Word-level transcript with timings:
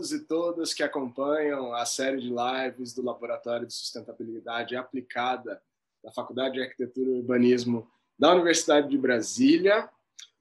todos 0.00 0.12
e 0.12 0.20
todas 0.20 0.72
que 0.72 0.82
acompanham 0.82 1.74
a 1.74 1.84
série 1.84 2.18
de 2.18 2.30
lives 2.30 2.94
do 2.94 3.02
Laboratório 3.02 3.66
de 3.66 3.74
Sustentabilidade 3.74 4.74
Aplicada 4.74 5.62
da 6.02 6.10
Faculdade 6.10 6.54
de 6.54 6.62
Arquitetura 6.62 7.10
e 7.10 7.18
Urbanismo 7.18 7.86
da 8.18 8.32
Universidade 8.32 8.88
de 8.88 8.96
Brasília. 8.96 9.90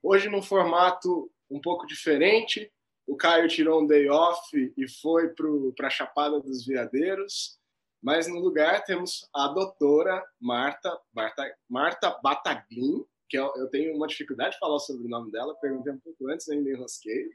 Hoje, 0.01 0.29
num 0.29 0.41
formato 0.41 1.29
um 1.49 1.59
pouco 1.59 1.85
diferente, 1.85 2.71
o 3.05 3.17
Caio 3.17 3.49
tirou 3.49 3.81
um 3.81 3.85
day 3.85 4.09
off 4.09 4.73
e 4.77 4.87
foi 4.87 5.33
para 5.75 5.87
a 5.87 5.91
Chapada 5.91 6.39
dos 6.39 6.65
Veadeiros, 6.65 7.59
mas 8.01 8.27
no 8.27 8.39
lugar 8.39 8.85
temos 8.85 9.27
a 9.35 9.49
doutora 9.49 10.23
Marta, 10.39 10.97
Marta, 11.13 11.53
Marta 11.67 12.17
Bataglin, 12.23 13.03
que 13.27 13.37
eu, 13.37 13.51
eu 13.57 13.67
tenho 13.67 13.93
uma 13.93 14.07
dificuldade 14.07 14.53
de 14.53 14.59
falar 14.59 14.79
sobre 14.79 15.05
o 15.05 15.09
nome 15.09 15.33
dela, 15.33 15.53
perguntei 15.55 15.91
um 15.91 15.99
pouco 15.99 16.29
antes, 16.29 16.47
ainda 16.47 16.69
enrosquei. 16.69 17.29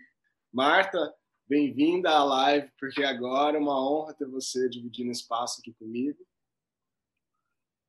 Marta, 0.51 1.13
bem-vinda 1.47 2.11
à 2.11 2.25
live, 2.25 2.71
porque 2.79 3.05
agora 3.05 3.57
é 3.57 3.61
uma 3.61 3.79
honra 3.79 4.15
ter 4.15 4.27
você 4.27 4.69
dividindo 4.69 5.11
espaço 5.11 5.61
aqui 5.61 5.73
comigo. 5.75 6.19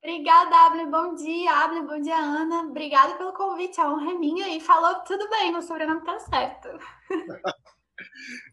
Obrigada, 0.02 0.54
Abner. 0.66 0.88
Bom 0.88 1.14
dia, 1.16 1.50
Abner. 1.52 1.84
Bom 1.84 2.00
dia, 2.00 2.16
Ana. 2.16 2.60
Obrigada 2.60 3.16
pelo 3.16 3.32
convite. 3.32 3.80
A 3.80 3.90
honra 3.90 4.12
é 4.12 4.14
minha. 4.14 4.56
E 4.56 4.60
falou 4.60 5.00
tudo 5.00 5.28
bem, 5.28 5.50
meu 5.50 5.62
sobrenome 5.62 5.98
está 5.98 6.18
certo. 6.20 6.68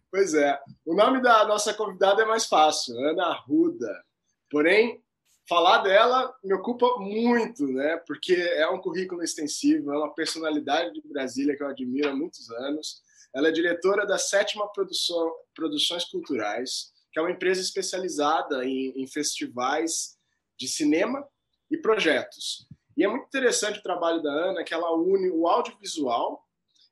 pois 0.09 0.33
é. 0.33 0.59
O 0.83 0.95
nome 0.95 1.21
da 1.21 1.45
nossa 1.45 1.71
convidada 1.73 2.23
é 2.23 2.25
mais 2.25 2.47
fácil, 2.47 2.97
Ana 3.07 3.27
Arruda. 3.27 4.03
Porém, 4.49 4.99
falar 5.47 5.79
dela 5.79 6.33
me 6.43 6.55
ocupa 6.55 6.87
muito, 6.97 7.67
né? 7.67 7.97
Porque 8.07 8.33
é 8.33 8.67
um 8.69 8.81
currículo 8.81 9.21
extensivo, 9.21 9.93
é 9.93 9.97
uma 9.97 10.13
personalidade 10.15 10.93
de 10.93 11.07
Brasília 11.07 11.55
que 11.55 11.61
eu 11.61 11.67
admiro 11.67 12.09
há 12.09 12.15
muitos 12.15 12.49
anos. 12.49 13.02
Ela 13.33 13.47
é 13.47 13.51
diretora 13.51 14.05
da 14.05 14.17
Sétima 14.17 14.71
Produção, 14.71 15.33
Produções 15.55 16.05
Culturais, 16.05 16.91
que 17.11 17.19
é 17.19 17.21
uma 17.21 17.31
empresa 17.31 17.61
especializada 17.61 18.65
em, 18.65 18.93
em 18.95 19.07
festivais 19.07 20.17
de 20.57 20.67
cinema 20.67 21.27
e 21.69 21.77
projetos. 21.77 22.67
E 22.95 23.03
é 23.03 23.07
muito 23.07 23.25
interessante 23.25 23.79
o 23.79 23.83
trabalho 23.83 24.21
da 24.21 24.31
Ana, 24.31 24.63
que 24.63 24.73
ela 24.73 24.95
une 24.95 25.29
o 25.29 25.47
audiovisual 25.47 26.43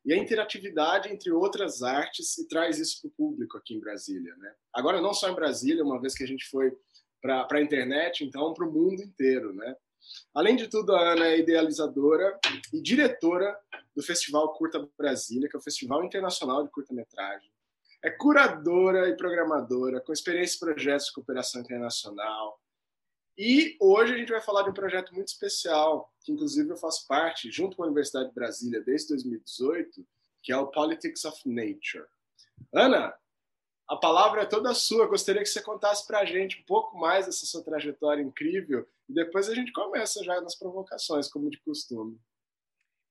e 0.03 0.13
a 0.13 0.17
interatividade 0.17 1.09
entre 1.09 1.31
outras 1.31 1.83
artes 1.83 2.37
e 2.37 2.47
traz 2.47 2.79
isso 2.79 3.01
para 3.01 3.09
o 3.09 3.11
público 3.11 3.57
aqui 3.57 3.75
em 3.75 3.79
Brasília. 3.79 4.35
Né? 4.37 4.53
Agora, 4.73 4.99
não 4.99 5.13
só 5.13 5.29
em 5.29 5.35
Brasília, 5.35 5.83
uma 5.83 6.01
vez 6.01 6.15
que 6.15 6.23
a 6.23 6.27
gente 6.27 6.45
foi 6.49 6.71
para 7.21 7.47
a 7.51 7.61
internet, 7.61 8.23
então 8.23 8.53
para 8.53 8.67
o 8.67 8.71
mundo 8.71 9.01
inteiro. 9.01 9.53
Né? 9.53 9.75
Além 10.33 10.55
de 10.55 10.67
tudo, 10.67 10.95
a 10.95 11.13
Ana 11.13 11.27
é 11.27 11.39
idealizadora 11.39 12.39
e 12.73 12.81
diretora 12.81 13.57
do 13.95 14.01
Festival 14.01 14.53
Curta 14.53 14.87
Brasília, 14.97 15.49
que 15.49 15.55
é 15.55 15.59
o 15.59 15.63
Festival 15.63 16.03
Internacional 16.03 16.63
de 16.63 16.71
Curta-Metragem. 16.71 17.51
É 18.03 18.09
curadora 18.09 19.09
e 19.09 19.15
programadora, 19.15 20.01
com 20.01 20.11
experiência 20.11 20.55
em 20.55 20.59
projetos 20.59 21.07
de 21.07 21.13
cooperação 21.13 21.61
internacional. 21.61 22.59
E 23.37 23.77
hoje 23.79 24.13
a 24.13 24.17
gente 24.17 24.31
vai 24.31 24.41
falar 24.41 24.63
de 24.63 24.69
um 24.69 24.73
projeto 24.73 25.13
muito 25.13 25.29
especial, 25.29 26.11
que 26.21 26.31
inclusive 26.31 26.69
eu 26.69 26.77
faço 26.77 27.07
parte, 27.07 27.51
junto 27.51 27.77
com 27.77 27.83
a 27.83 27.87
Universidade 27.87 28.29
de 28.29 28.35
Brasília, 28.35 28.81
desde 28.81 29.09
2018, 29.09 30.05
que 30.41 30.51
é 30.51 30.57
o 30.57 30.67
Politics 30.67 31.25
of 31.25 31.37
Nature. 31.45 32.07
Ana, 32.73 33.13
a 33.91 33.97
palavra 33.97 34.43
é 34.43 34.45
toda 34.45 34.73
sua. 34.73 35.05
Gostaria 35.05 35.41
que 35.41 35.49
você 35.49 35.61
contasse 35.61 36.07
para 36.07 36.19
a 36.19 36.25
gente 36.25 36.57
um 36.61 36.63
pouco 36.63 36.97
mais 36.97 37.25
dessa 37.25 37.45
sua 37.45 37.61
trajetória 37.61 38.21
incrível 38.21 38.87
e 39.09 39.13
depois 39.13 39.49
a 39.49 39.53
gente 39.53 39.73
começa 39.73 40.23
já 40.23 40.39
nas 40.39 40.55
provocações, 40.55 41.27
como 41.27 41.49
de 41.49 41.59
costume. 41.59 42.17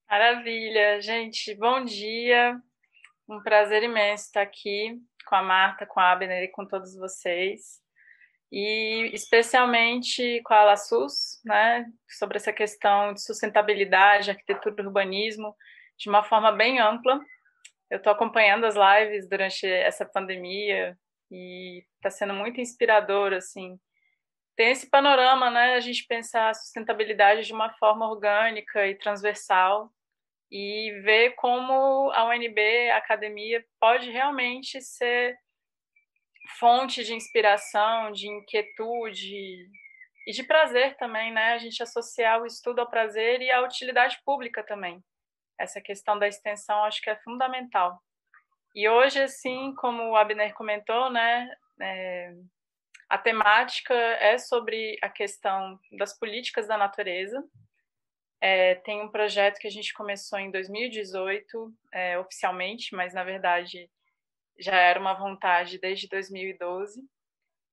Maravilha, 0.08 0.98
gente. 1.02 1.54
Bom 1.54 1.84
dia. 1.84 2.58
Um 3.28 3.42
prazer 3.42 3.82
imenso 3.82 4.24
estar 4.24 4.40
aqui 4.40 4.98
com 5.26 5.34
a 5.34 5.42
Marta, 5.42 5.84
com 5.84 6.00
a 6.00 6.12
Abner 6.12 6.44
e 6.44 6.48
com 6.48 6.64
todos 6.64 6.96
vocês. 6.96 7.78
E 8.50 9.10
especialmente 9.12 10.40
com 10.44 10.54
a 10.54 10.64
LaSUS, 10.64 11.42
né, 11.44 11.92
sobre 12.08 12.38
essa 12.38 12.54
questão 12.54 13.12
de 13.12 13.22
sustentabilidade, 13.22 14.30
arquitetura 14.30 14.74
e 14.78 14.86
urbanismo, 14.86 15.54
de 15.98 16.08
uma 16.08 16.24
forma 16.24 16.50
bem 16.50 16.80
ampla, 16.80 17.20
eu 17.90 17.98
estou 17.98 18.12
acompanhando 18.12 18.64
as 18.64 18.76
lives 18.76 19.28
durante 19.28 19.66
essa 19.66 20.06
pandemia 20.06 20.96
e 21.30 21.84
está 21.96 22.08
sendo 22.08 22.32
muito 22.32 22.60
inspirador, 22.60 23.32
assim. 23.32 23.78
Tem 24.56 24.70
esse 24.70 24.88
panorama, 24.88 25.50
né? 25.50 25.74
A 25.74 25.80
gente 25.80 26.06
pensar 26.06 26.50
a 26.50 26.54
sustentabilidade 26.54 27.46
de 27.46 27.52
uma 27.52 27.72
forma 27.74 28.08
orgânica 28.08 28.86
e 28.86 28.94
transversal 28.94 29.90
e 30.50 31.00
ver 31.02 31.34
como 31.34 32.10
a 32.12 32.24
UNB, 32.26 32.90
a 32.90 32.98
academia, 32.98 33.64
pode 33.80 34.10
realmente 34.10 34.80
ser 34.80 35.36
fonte 36.58 37.04
de 37.04 37.14
inspiração, 37.14 38.12
de 38.12 38.28
inquietude 38.28 39.68
e 40.26 40.32
de 40.32 40.42
prazer 40.44 40.96
também, 40.96 41.32
né? 41.32 41.54
A 41.54 41.58
gente 41.58 41.82
associar 41.82 42.40
o 42.40 42.46
estudo 42.46 42.80
ao 42.80 42.90
prazer 42.90 43.40
e 43.40 43.50
à 43.50 43.62
utilidade 43.62 44.20
pública 44.24 44.62
também 44.62 45.02
essa 45.60 45.81
questão 45.81 46.19
da 46.19 46.26
extensão 46.26 46.82
acho 46.84 47.03
que 47.03 47.10
é 47.10 47.16
fundamental. 47.16 48.03
E 48.75 48.88
hoje, 48.88 49.21
assim, 49.21 49.75
como 49.75 50.10
o 50.10 50.16
Abner 50.16 50.54
comentou, 50.54 51.10
né, 51.10 51.50
é, 51.81 52.32
a 53.09 53.19
temática 53.19 53.94
é 53.94 54.38
sobre 54.38 54.97
a 55.03 55.09
questão 55.09 55.78
das 55.99 56.16
políticas 56.16 56.66
da 56.66 56.78
natureza. 56.78 57.44
É, 58.41 58.76
tem 58.76 59.03
um 59.03 59.10
projeto 59.10 59.59
que 59.59 59.66
a 59.66 59.70
gente 59.70 59.93
começou 59.93 60.38
em 60.38 60.50
2018, 60.50 61.75
é, 61.93 62.19
oficialmente, 62.19 62.94
mas 62.94 63.12
na 63.12 63.22
verdade 63.22 63.91
já 64.59 64.76
era 64.76 65.00
uma 65.00 65.15
vontade 65.15 65.78
desde 65.78 66.09
2012, 66.09 67.03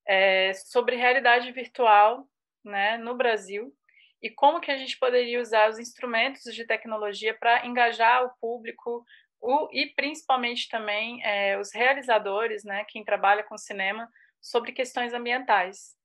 é, 0.05 0.53
sobre 0.53 0.95
realidade 0.95 1.51
virtual 1.51 2.27
né, 2.63 2.97
no 2.97 3.15
Brasil 3.15 3.73
e 4.21 4.29
como 4.29 4.59
que 4.59 4.71
a 4.71 4.77
gente 4.77 4.97
poderia 4.97 5.39
usar 5.39 5.69
os 5.69 5.79
instrumentos 5.79 6.43
de 6.53 6.65
tecnologia 6.65 7.35
para 7.37 7.65
engajar 7.65 8.25
o 8.25 8.31
público 8.39 9.05
o, 9.39 9.69
e 9.71 9.93
principalmente 9.95 10.67
também 10.67 11.23
é, 11.23 11.57
os 11.59 11.71
realizadores, 11.73 12.63
né, 12.63 12.85
quem 12.85 13.03
trabalha 13.03 13.43
com 13.43 13.57
cinema, 13.57 14.09
sobre 14.41 14.71
questões 14.71 15.13
ambientais. 15.13 15.95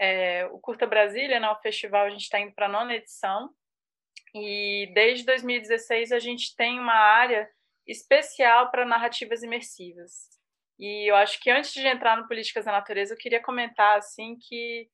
É, 0.00 0.46
o 0.46 0.60
Curta 0.60 0.86
Brasília, 0.86 1.40
né, 1.40 1.50
o 1.50 1.60
festival, 1.60 2.06
a 2.06 2.10
gente 2.10 2.22
está 2.22 2.38
indo 2.38 2.52
para 2.54 2.66
a 2.66 2.68
nona 2.68 2.94
edição 2.94 3.50
e 4.34 4.90
desde 4.94 5.24
2016 5.24 6.12
a 6.12 6.18
gente 6.18 6.54
tem 6.54 6.78
uma 6.78 6.94
área 6.94 7.50
especial 7.86 8.70
para 8.70 8.84
narrativas 8.84 9.42
imersivas. 9.42 10.28
E 10.78 11.10
eu 11.10 11.16
acho 11.16 11.40
que 11.40 11.50
antes 11.50 11.72
de 11.72 11.86
entrar 11.86 12.16
no 12.16 12.28
Políticas 12.28 12.64
da 12.64 12.72
Natureza, 12.72 13.14
eu 13.14 13.18
queria 13.18 13.42
comentar 13.42 13.98
assim 13.98 14.38
que 14.40 14.88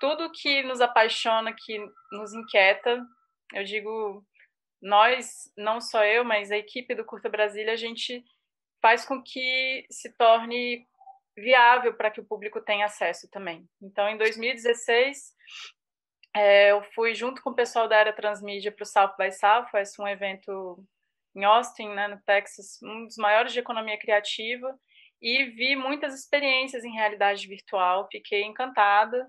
tudo 0.00 0.32
que 0.32 0.62
nos 0.62 0.80
apaixona, 0.80 1.54
que 1.56 1.78
nos 2.12 2.34
inquieta, 2.34 3.04
eu 3.54 3.64
digo, 3.64 4.24
nós, 4.80 5.50
não 5.56 5.80
só 5.80 6.04
eu, 6.04 6.24
mas 6.24 6.50
a 6.50 6.56
equipe 6.56 6.94
do 6.94 7.04
Curta 7.04 7.28
Brasília, 7.28 7.72
a 7.72 7.76
gente 7.76 8.22
faz 8.80 9.04
com 9.04 9.22
que 9.22 9.86
se 9.90 10.12
torne 10.16 10.86
viável 11.36 11.94
para 11.94 12.10
que 12.10 12.20
o 12.20 12.24
público 12.24 12.60
tenha 12.60 12.86
acesso 12.86 13.28
também. 13.30 13.68
Então, 13.80 14.08
em 14.08 14.16
2016, 14.16 15.34
é, 16.34 16.70
eu 16.70 16.82
fui 16.94 17.14
junto 17.14 17.42
com 17.42 17.50
o 17.50 17.54
pessoal 17.54 17.88
da 17.88 17.98
área 17.98 18.12
transmídia 18.12 18.72
para 18.72 18.82
o 18.82 18.86
South 18.86 19.14
by 19.18 19.32
Southwest, 19.32 19.98
um 19.98 20.08
evento 20.08 20.84
em 21.34 21.44
Austin, 21.44 21.88
né, 21.90 22.08
no 22.08 22.20
Texas, 22.22 22.78
um 22.82 23.06
dos 23.06 23.16
maiores 23.16 23.52
de 23.52 23.58
economia 23.58 23.98
criativa, 23.98 24.74
e 25.20 25.44
vi 25.44 25.76
muitas 25.76 26.14
experiências 26.14 26.84
em 26.84 26.92
realidade 26.92 27.46
virtual. 27.46 28.08
Fiquei 28.10 28.42
encantada 28.42 29.26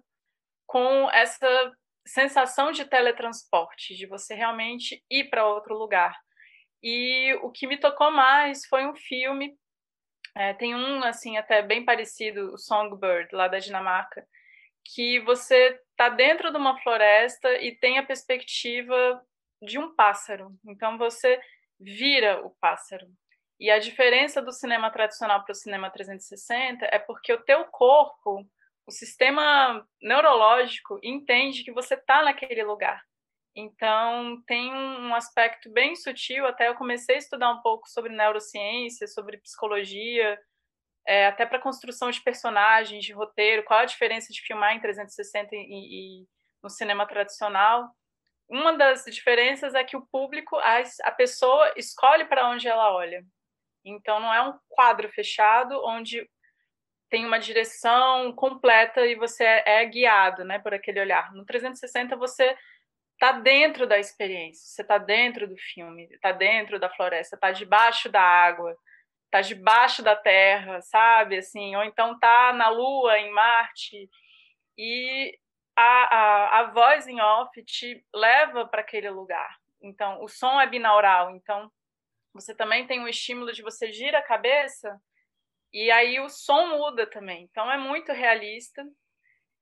com 0.67 1.09
essa 1.11 1.72
sensação 2.05 2.72
de 2.72 2.85
teletransporte, 2.85 3.95
de 3.95 4.05
você 4.05 4.35
realmente 4.35 5.03
ir 5.09 5.29
para 5.29 5.47
outro 5.47 5.75
lugar. 5.75 6.16
E 6.83 7.33
o 7.41 7.51
que 7.51 7.66
me 7.66 7.78
tocou 7.78 8.11
mais 8.11 8.66
foi 8.67 8.85
um 8.85 8.95
filme, 8.95 9.57
é, 10.35 10.53
tem 10.53 10.75
um 10.75 11.03
assim 11.03 11.38
até 11.38 11.61
bem 11.61 11.83
parecido, 11.83 12.53
o 12.53 12.57
Songbird 12.57 13.29
lá 13.34 13.47
da 13.47 13.59
Dinamarca, 13.59 14.28
que 14.93 15.19
você 15.22 15.79
está 15.91 16.09
dentro 16.09 16.52
de 16.52 16.58
uma 16.58 16.79
floresta 16.81 17.52
e 17.61 17.75
tem 17.75 17.97
a 17.97 18.05
perspectiva 18.05 19.22
de 19.61 19.79
um 19.79 19.93
pássaro. 19.96 20.52
Então 20.66 20.97
você 20.97 21.41
vira 21.79 22.46
o 22.46 22.52
pássaro. 22.61 23.08
E 23.59 23.72
a 23.72 23.79
diferença 23.79 24.41
do 24.41 24.52
cinema 24.52 24.91
tradicional 24.91 25.43
para 25.43 25.52
o 25.52 25.55
cinema 25.55 25.90
360 25.90 26.85
é 26.85 26.99
porque 26.99 27.34
o 27.34 27.43
teu 27.43 27.66
corpo 27.66 28.47
o 28.87 28.91
sistema 28.91 29.85
neurológico 30.01 30.97
entende 31.03 31.63
que 31.63 31.73
você 31.73 31.95
está 31.95 32.23
naquele 32.23 32.63
lugar. 32.63 33.03
Então, 33.53 34.41
tem 34.45 34.73
um 34.73 35.13
aspecto 35.13 35.69
bem 35.69 35.95
sutil. 35.95 36.45
Até 36.45 36.69
eu 36.69 36.75
comecei 36.75 37.16
a 37.16 37.17
estudar 37.17 37.51
um 37.51 37.61
pouco 37.61 37.89
sobre 37.89 38.16
neurociência, 38.16 39.07
sobre 39.07 39.39
psicologia, 39.39 40.39
é, 41.05 41.28
até 41.28 41.45
para 41.45 41.59
construção 41.59 42.09
de 42.09 42.22
personagens, 42.22 43.03
de 43.03 43.11
roteiro, 43.11 43.63
qual 43.63 43.79
a 43.79 43.85
diferença 43.85 44.31
de 44.31 44.41
filmar 44.41 44.73
em 44.73 44.79
360 44.79 45.55
e, 45.55 46.22
e 46.22 46.28
no 46.63 46.69
cinema 46.69 47.05
tradicional. 47.05 47.90
Uma 48.47 48.72
das 48.78 49.03
diferenças 49.03 49.73
é 49.73 49.83
que 49.83 49.97
o 49.97 50.05
público, 50.05 50.55
a, 50.57 50.83
a 51.03 51.11
pessoa 51.11 51.73
escolhe 51.75 52.25
para 52.25 52.47
onde 52.49 52.67
ela 52.67 52.93
olha. 52.93 53.25
Então, 53.83 54.19
não 54.19 54.33
é 54.33 54.41
um 54.41 54.57
quadro 54.69 55.09
fechado 55.09 55.81
onde 55.83 56.29
tem 57.09 57.25
uma 57.25 57.39
direção 57.39 58.31
completa 58.33 59.05
e 59.05 59.15
você 59.15 59.43
é, 59.43 59.81
é 59.81 59.85
guiado, 59.85 60.43
né, 60.43 60.59
por 60.59 60.73
aquele 60.73 60.99
olhar. 60.99 61.33
No 61.33 61.45
360 61.45 62.15
você 62.15 62.55
está 63.13 63.31
dentro 63.31 63.87
da 63.87 63.97
experiência, 63.97 64.63
você 64.63 64.81
está 64.81 64.97
dentro 64.97 65.47
do 65.47 65.57
filme, 65.57 66.07
está 66.11 66.31
dentro 66.31 66.79
da 66.79 66.89
floresta, 66.89 67.35
está 67.35 67.51
debaixo 67.51 68.09
da 68.09 68.21
água, 68.21 68.75
está 69.25 69.41
debaixo 69.41 70.03
da 70.03 70.15
terra, 70.15 70.81
sabe? 70.81 71.37
Assim, 71.37 71.75
ou 71.75 71.83
então 71.83 72.13
está 72.13 72.53
na 72.53 72.69
Lua, 72.69 73.17
em 73.17 73.31
Marte, 73.31 74.09
e 74.77 75.37
a, 75.75 75.83
a, 75.83 76.59
a 76.59 76.63
voz 76.71 77.07
em 77.07 77.19
off 77.19 77.63
te 77.63 78.03
leva 78.13 78.67
para 78.67 78.81
aquele 78.81 79.09
lugar. 79.09 79.57
Então, 79.81 80.23
o 80.23 80.27
som 80.27 80.59
é 80.59 80.67
binaural, 80.67 81.31
então 81.31 81.71
você 82.33 82.53
também 82.53 82.85
tem 82.85 82.99
um 82.99 83.07
estímulo 83.07 83.51
de 83.51 83.63
você 83.63 83.91
gira 83.91 84.19
a 84.19 84.23
cabeça 84.23 84.99
e 85.73 85.91
aí 85.91 86.19
o 86.19 86.29
som 86.29 86.78
muda 86.78 87.05
também. 87.09 87.43
Então 87.43 87.72
é 87.72 87.78
muito 87.78 88.11
realista. 88.11 88.84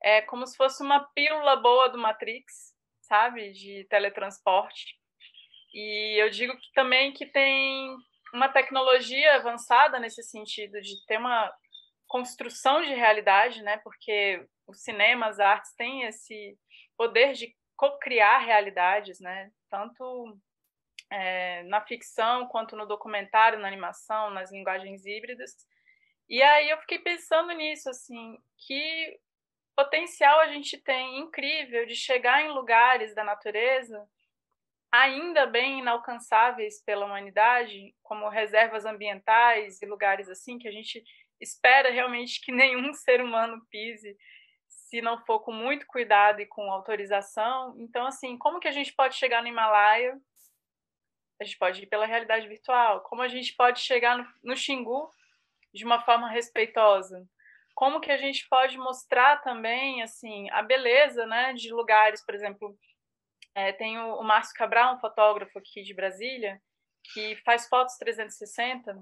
É 0.03 0.21
como 0.21 0.45
se 0.45 0.55
fosse 0.55 0.83
uma 0.83 0.99
pílula 1.13 1.55
boa 1.55 1.89
do 1.89 1.97
Matrix, 1.97 2.73
sabe, 3.01 3.51
de 3.51 3.85
teletransporte. 3.89 4.95
E 5.73 6.21
eu 6.21 6.29
digo 6.29 6.55
que 6.57 6.71
também 6.73 7.11
que 7.11 7.25
tem 7.25 7.95
uma 8.33 8.49
tecnologia 8.49 9.35
avançada 9.35 9.99
nesse 9.99 10.23
sentido 10.23 10.79
de 10.81 11.05
ter 11.05 11.17
uma 11.17 11.51
construção 12.07 12.81
de 12.81 12.93
realidade, 12.93 13.61
né? 13.61 13.77
Porque 13.83 14.45
o 14.67 14.73
cinema, 14.73 15.27
as 15.27 15.39
artes 15.39 15.73
têm 15.75 16.03
esse 16.03 16.57
poder 16.97 17.33
de 17.33 17.55
co-criar 17.75 18.39
realidades, 18.39 19.19
né? 19.19 19.51
Tanto 19.69 20.37
é, 21.11 21.63
na 21.63 21.81
ficção 21.81 22.47
quanto 22.47 22.75
no 22.75 22.85
documentário, 22.85 23.59
na 23.59 23.67
animação, 23.67 24.29
nas 24.29 24.51
linguagens 24.51 25.05
híbridas. 25.05 25.51
E 26.27 26.41
aí 26.41 26.69
eu 26.69 26.77
fiquei 26.79 26.99
pensando 26.99 27.51
nisso, 27.53 27.89
assim, 27.89 28.37
que 28.57 29.19
potencial 29.75 30.39
a 30.39 30.47
gente 30.47 30.77
tem 30.77 31.19
incrível 31.19 31.85
de 31.85 31.95
chegar 31.95 32.41
em 32.41 32.51
lugares 32.51 33.13
da 33.13 33.23
natureza 33.23 34.07
ainda 34.91 35.45
bem 35.45 35.79
inalcançáveis 35.79 36.81
pela 36.81 37.05
humanidade, 37.05 37.93
como 38.01 38.29
reservas 38.29 38.85
ambientais 38.85 39.81
e 39.81 39.85
lugares 39.85 40.29
assim 40.29 40.57
que 40.57 40.67
a 40.67 40.71
gente 40.71 41.03
espera 41.39 41.91
realmente 41.91 42.41
que 42.41 42.51
nenhum 42.53 42.93
ser 42.93 43.21
humano 43.21 43.61
pise 43.69 44.17
se 44.67 45.01
não 45.01 45.17
for 45.25 45.41
com 45.41 45.51
muito 45.51 45.85
cuidado 45.87 46.41
e 46.41 46.45
com 46.45 46.71
autorização. 46.71 47.75
Então, 47.79 48.05
assim, 48.05 48.37
como 48.37 48.59
que 48.59 48.67
a 48.67 48.71
gente 48.71 48.93
pode 48.93 49.15
chegar 49.15 49.41
no 49.41 49.47
Himalaia? 49.47 50.17
A 51.39 51.43
gente 51.43 51.57
pode 51.57 51.83
ir 51.83 51.87
pela 51.87 52.05
realidade 52.05 52.47
virtual. 52.47 53.01
Como 53.01 53.21
a 53.21 53.27
gente 53.27 53.53
pode 53.55 53.79
chegar 53.79 54.17
no, 54.17 54.27
no 54.43 54.55
Xingu 54.55 55.09
de 55.75 55.85
uma 55.85 56.01
forma 56.01 56.29
respeitosa? 56.29 57.23
como 57.75 57.99
que 57.99 58.09
a 58.09 58.17
gente 58.17 58.47
pode 58.47 58.77
mostrar 58.77 59.41
também 59.41 60.01
assim 60.01 60.49
a 60.51 60.63
beleza 60.63 61.27
né, 61.27 61.53
de 61.53 61.71
lugares, 61.71 62.25
por 62.25 62.33
exemplo, 62.33 62.75
é, 63.53 63.73
tem 63.73 63.99
o, 63.99 64.15
o 64.15 64.23
Márcio 64.23 64.55
Cabral, 64.55 64.95
um 64.95 64.99
fotógrafo 64.99 65.59
aqui 65.59 65.83
de 65.83 65.93
Brasília, 65.93 66.59
que 67.13 67.35
faz 67.43 67.67
fotos 67.67 67.97
360 67.97 68.97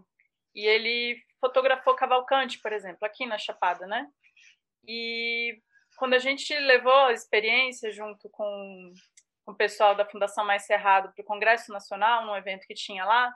e 0.56 0.66
ele 0.66 1.24
fotografou 1.40 1.96
Cavalcante, 1.96 2.60
por 2.60 2.74
exemplo, 2.74 3.06
aqui 3.06 3.26
na 3.26 3.38
Chapada, 3.38 3.86
né? 3.86 4.08
E 4.86 5.62
quando 5.98 6.16
a 6.16 6.20
gente 6.20 6.54
levou 6.58 7.06
a 7.06 7.14
experiência 7.14 7.92
junto 7.92 8.28
com, 8.30 8.94
com 9.46 9.52
o 9.52 9.56
pessoal 9.56 9.96
da 9.96 10.06
Fundação 10.06 10.44
Mais 10.44 10.66
Cerrado 10.66 11.14
para 11.14 11.22
o 11.22 11.26
Congresso 11.26 11.72
Nacional, 11.72 12.26
num 12.26 12.36
evento 12.36 12.66
que 12.66 12.74
tinha 12.74 13.06
lá, 13.06 13.34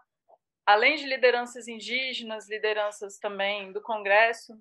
além 0.67 0.97
de 0.97 1.05
lideranças 1.05 1.67
indígenas, 1.67 2.49
lideranças 2.49 3.17
também 3.17 3.71
do 3.71 3.81
Congresso, 3.81 4.53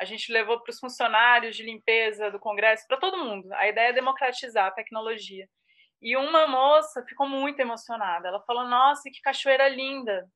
a 0.00 0.06
gente 0.06 0.32
levou 0.32 0.58
para 0.60 0.70
os 0.70 0.80
funcionários 0.80 1.54
de 1.54 1.62
limpeza 1.62 2.30
do 2.30 2.40
Congresso, 2.40 2.86
para 2.88 2.96
todo 2.96 3.22
mundo. 3.22 3.52
A 3.52 3.68
ideia 3.68 3.90
é 3.90 3.92
democratizar 3.92 4.66
a 4.68 4.70
tecnologia. 4.70 5.46
E 6.00 6.16
uma 6.16 6.46
moça 6.46 7.04
ficou 7.06 7.28
muito 7.28 7.60
emocionada. 7.60 8.28
Ela 8.28 8.40
falou: 8.40 8.66
Nossa, 8.66 9.10
que 9.10 9.20
cachoeira 9.20 9.68
linda! 9.68 10.26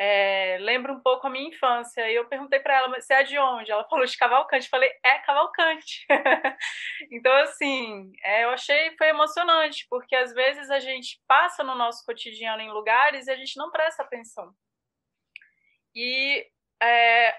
É, 0.00 0.58
lembra 0.60 0.92
um 0.92 1.00
pouco 1.00 1.26
a 1.26 1.30
minha 1.30 1.48
infância. 1.48 2.08
E 2.08 2.14
eu 2.14 2.28
perguntei 2.28 2.60
para 2.60 2.76
ela: 2.76 2.88
Você 2.88 3.12
é 3.14 3.22
de 3.24 3.38
onde? 3.38 3.70
Ela 3.70 3.88
falou: 3.88 4.04
De 4.04 4.16
Cavalcante. 4.16 4.66
Eu 4.66 4.70
falei: 4.70 4.90
É 5.04 5.18
Cavalcante. 5.20 6.06
então, 7.10 7.34
assim, 7.38 8.12
é, 8.22 8.44
eu 8.44 8.50
achei 8.50 8.96
foi 8.96 9.08
emocionante, 9.08 9.86
porque 9.90 10.14
às 10.14 10.32
vezes 10.32 10.70
a 10.70 10.78
gente 10.78 11.20
passa 11.26 11.64
no 11.64 11.74
nosso 11.74 12.04
cotidiano 12.04 12.62
em 12.62 12.70
lugares 12.70 13.26
e 13.26 13.32
a 13.32 13.36
gente 13.36 13.56
não 13.56 13.70
presta 13.70 14.02
atenção. 14.02 14.52
E 15.94 16.46
é, 16.80 17.34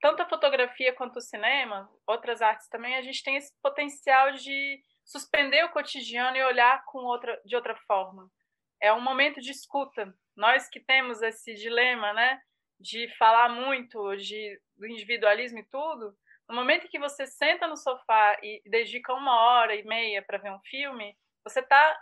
tanto 0.00 0.22
a 0.22 0.28
fotografia 0.28 0.92
quanto 0.92 1.16
o 1.16 1.22
cinema, 1.22 1.90
outras 2.06 2.40
artes 2.42 2.68
também, 2.68 2.94
a 2.94 3.02
gente 3.02 3.22
tem 3.22 3.36
esse 3.36 3.52
potencial 3.62 4.32
de 4.32 4.80
suspender 5.04 5.64
o 5.64 5.70
cotidiano 5.70 6.36
e 6.36 6.44
olhar 6.44 6.84
com 6.84 6.98
outra, 6.98 7.40
de 7.44 7.56
outra 7.56 7.74
forma. 7.86 8.30
É 8.80 8.92
um 8.92 9.00
momento 9.00 9.40
de 9.40 9.50
escuta. 9.50 10.14
Nós 10.36 10.68
que 10.68 10.80
temos 10.80 11.22
esse 11.22 11.54
dilema, 11.54 12.12
né, 12.12 12.40
de 12.78 13.08
falar 13.16 13.48
muito 13.48 14.16
de, 14.16 14.60
do 14.76 14.86
individualismo 14.86 15.58
e 15.58 15.64
tudo, 15.64 16.16
no 16.48 16.54
momento 16.54 16.88
que 16.88 16.98
você 16.98 17.26
senta 17.26 17.66
no 17.66 17.76
sofá 17.76 18.38
e 18.42 18.62
dedica 18.66 19.14
uma 19.14 19.40
hora 19.40 19.74
e 19.74 19.82
meia 19.84 20.22
para 20.22 20.38
ver 20.38 20.52
um 20.52 20.60
filme, 20.60 21.16
você 21.42 21.60
está 21.60 21.98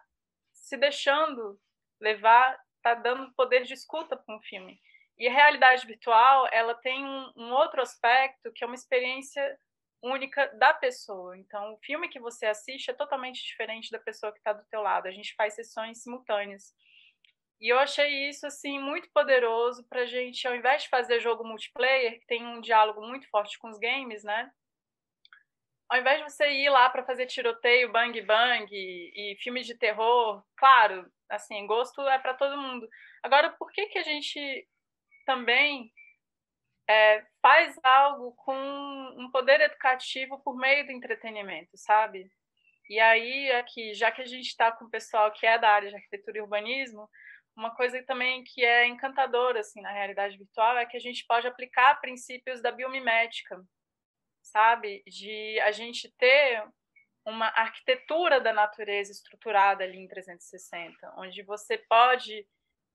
se 0.53 0.77
deixando 0.77 1.61
levar, 2.01 2.59
está 2.77 2.95
dando 2.95 3.33
poder 3.35 3.63
de 3.63 3.75
escuta 3.75 4.17
para 4.17 4.35
um 4.35 4.41
filme. 4.43 4.81
E 5.19 5.29
a 5.29 5.33
realidade 5.33 5.87
virtual, 5.87 6.49
ela 6.51 6.75
tem 6.75 7.05
um, 7.05 7.33
um 7.37 7.53
outro 7.53 7.81
aspecto 7.81 8.53
que 8.53 8.65
é 8.65 8.67
uma 8.67 8.75
experiência 8.75 9.59
única 10.03 10.49
da 10.59 10.75
pessoa. 10.75 11.39
Então, 11.39 11.75
o 11.75 11.79
filme 11.79 12.09
que 12.09 12.19
você 12.19 12.47
assiste 12.47 12.91
é 12.91 12.95
totalmente 12.95 13.41
diferente 13.45 13.91
da 13.91 14.01
pessoa 14.01 14.33
que 14.33 14.39
está 14.39 14.53
do 14.53 14.65
teu 14.65 14.83
lado. 14.83 15.07
A 15.07 15.13
gente 15.13 15.35
faz 15.37 15.55
sessões 15.55 16.03
simultâneas. 16.03 16.75
E 17.63 17.69
eu 17.69 17.79
achei 17.79 18.29
isso 18.29 18.45
assim 18.45 18.77
muito 18.81 19.09
poderoso 19.13 19.85
para 19.85 20.01
a 20.01 20.07
gente, 20.07 20.49
ao 20.49 20.55
invés 20.57 20.83
de 20.83 20.89
fazer 20.89 21.21
jogo 21.21 21.45
multiplayer, 21.45 22.19
que 22.19 22.27
tem 22.27 22.45
um 22.45 22.61
diálogo 22.61 23.01
muito 23.07 23.31
forte 23.31 23.57
com 23.57 23.69
os 23.69 23.79
games, 23.79 24.25
né? 24.25 24.51
Ao 25.89 25.97
invés 25.97 26.19
de 26.19 26.29
você 26.29 26.51
ir 26.51 26.69
lá 26.71 26.91
para 26.91 27.05
fazer 27.05 27.27
tiroteio, 27.27 27.93
bang 27.93 28.21
bang 28.23 28.67
e, 28.69 29.13
e 29.15 29.37
filmes 29.37 29.65
de 29.65 29.77
terror, 29.79 30.43
claro, 30.57 31.09
assim, 31.29 31.65
gosto 31.65 32.01
é 32.09 32.19
para 32.19 32.35
todo 32.35 32.61
mundo. 32.61 32.89
Agora, 33.23 33.51
por 33.51 33.71
que 33.71 33.87
que 33.87 33.99
a 33.99 34.03
gente 34.03 34.67
também 35.25 35.93
é, 36.89 37.25
faz 37.41 37.79
algo 37.85 38.33
com 38.39 38.57
um 38.57 39.31
poder 39.31 39.61
educativo 39.61 40.37
por 40.41 40.57
meio 40.57 40.85
do 40.85 40.91
entretenimento, 40.91 41.77
sabe? 41.77 42.29
E 42.91 42.99
aí, 42.99 43.53
aqui, 43.53 43.95
já 43.95 44.11
que 44.11 44.21
a 44.21 44.27
gente 44.27 44.49
está 44.49 44.73
com 44.73 44.87
o 44.87 44.91
pessoal 44.91 45.31
que 45.31 45.47
é 45.47 45.57
da 45.59 45.69
área 45.69 45.89
de 45.89 45.95
arquitetura 45.95 46.39
e 46.39 46.41
urbanismo, 46.41 47.09
uma 47.57 47.75
coisa 47.75 48.03
também 48.05 48.43
que 48.45 48.65
é 48.65 48.87
encantadora 48.87 49.61
assim 49.61 49.81
na 49.81 49.93
realidade 49.93 50.39
virtual 50.39 50.79
é 50.79 50.87
que 50.87 50.97
a 50.97 51.01
gente 51.01 51.25
pode 51.27 51.47
aplicar 51.47 52.01
princípios 52.01 52.63
da 52.63 52.73
biomimética, 52.73 53.63
sabe? 54.43 55.03
De 55.07 55.61
a 55.61 55.73
gente 55.73 56.13
ter 56.19 56.65
uma 57.25 57.47
arquitetura 57.49 58.41
da 58.41 58.53
natureza 58.53 59.13
estruturada 59.13 59.85
ali 59.85 59.99
em 59.99 60.09
360, 60.09 61.15
onde 61.17 61.43
você 61.43 61.79
pode 61.79 62.47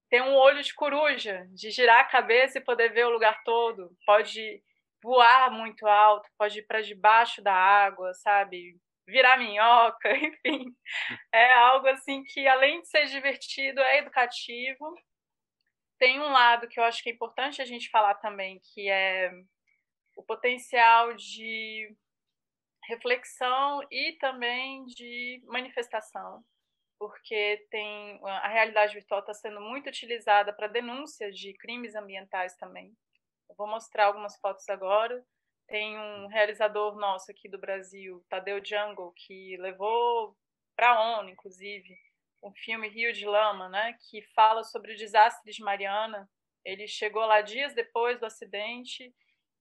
tem 0.09 0.21
um 0.21 0.35
olho 0.35 0.63
de 0.63 0.73
coruja, 0.73 1.45
de 1.51 1.69
girar 1.69 1.99
a 1.99 2.05
cabeça 2.05 2.57
e 2.57 2.63
poder 2.63 2.93
ver 2.93 3.05
o 3.05 3.09
lugar 3.09 3.43
todo. 3.43 3.95
Pode 4.05 4.63
voar 5.03 5.51
muito 5.51 5.85
alto, 5.85 6.29
pode 6.37 6.59
ir 6.59 6.63
para 6.63 6.81
debaixo 6.81 7.41
da 7.41 7.53
água, 7.53 8.13
sabe? 8.13 8.77
Virar 9.07 9.37
minhoca, 9.37 10.09
enfim. 10.17 10.75
É 11.33 11.53
algo 11.53 11.87
assim 11.87 12.23
que, 12.23 12.47
além 12.47 12.81
de 12.81 12.89
ser 12.89 13.05
divertido, 13.07 13.79
é 13.81 13.99
educativo. 13.99 14.95
Tem 15.97 16.19
um 16.19 16.31
lado 16.31 16.67
que 16.67 16.79
eu 16.79 16.83
acho 16.83 17.01
que 17.01 17.09
é 17.09 17.13
importante 17.13 17.61
a 17.61 17.65
gente 17.65 17.89
falar 17.89 18.15
também, 18.15 18.59
que 18.73 18.89
é 18.89 19.31
o 20.15 20.23
potencial 20.23 21.13
de 21.15 21.95
reflexão 22.87 23.81
e 23.91 24.13
também 24.19 24.85
de 24.85 25.41
manifestação 25.47 26.43
porque 26.99 27.67
tem 27.69 28.19
a 28.23 28.47
realidade 28.47 28.93
virtual 28.93 29.19
está 29.19 29.33
sendo 29.33 29.61
muito 29.61 29.87
utilizada 29.87 30.51
para 30.51 30.67
denúncia 30.67 31.31
de 31.31 31.53
crimes 31.53 31.95
ambientais 31.95 32.55
também. 32.57 32.95
Eu 33.49 33.55
vou 33.55 33.67
mostrar 33.67 34.05
algumas 34.05 34.37
fotos 34.39 34.67
agora. 34.69 35.23
Tem 35.67 35.99
um 35.99 36.27
realizador 36.27 36.95
nosso 36.95 37.29
aqui 37.29 37.49
do 37.49 37.57
Brasil, 37.57 38.23
Tadeu 38.29 38.63
Jungle, 38.63 39.11
que 39.13 39.57
levou 39.57 40.35
para 40.75 40.91
a 40.91 41.19
ONU, 41.19 41.29
inclusive, 41.29 41.97
um 42.41 42.53
filme 42.53 42.87
Rio 42.87 43.11
de 43.11 43.25
Lama, 43.25 43.67
né, 43.67 43.97
que 44.09 44.21
fala 44.33 44.63
sobre 44.63 44.93
o 44.93 44.97
desastre 44.97 45.51
de 45.51 45.61
Mariana. 45.61 46.29
Ele 46.63 46.87
chegou 46.87 47.25
lá 47.25 47.41
dias 47.41 47.73
depois 47.73 48.19
do 48.19 48.25
acidente 48.25 49.13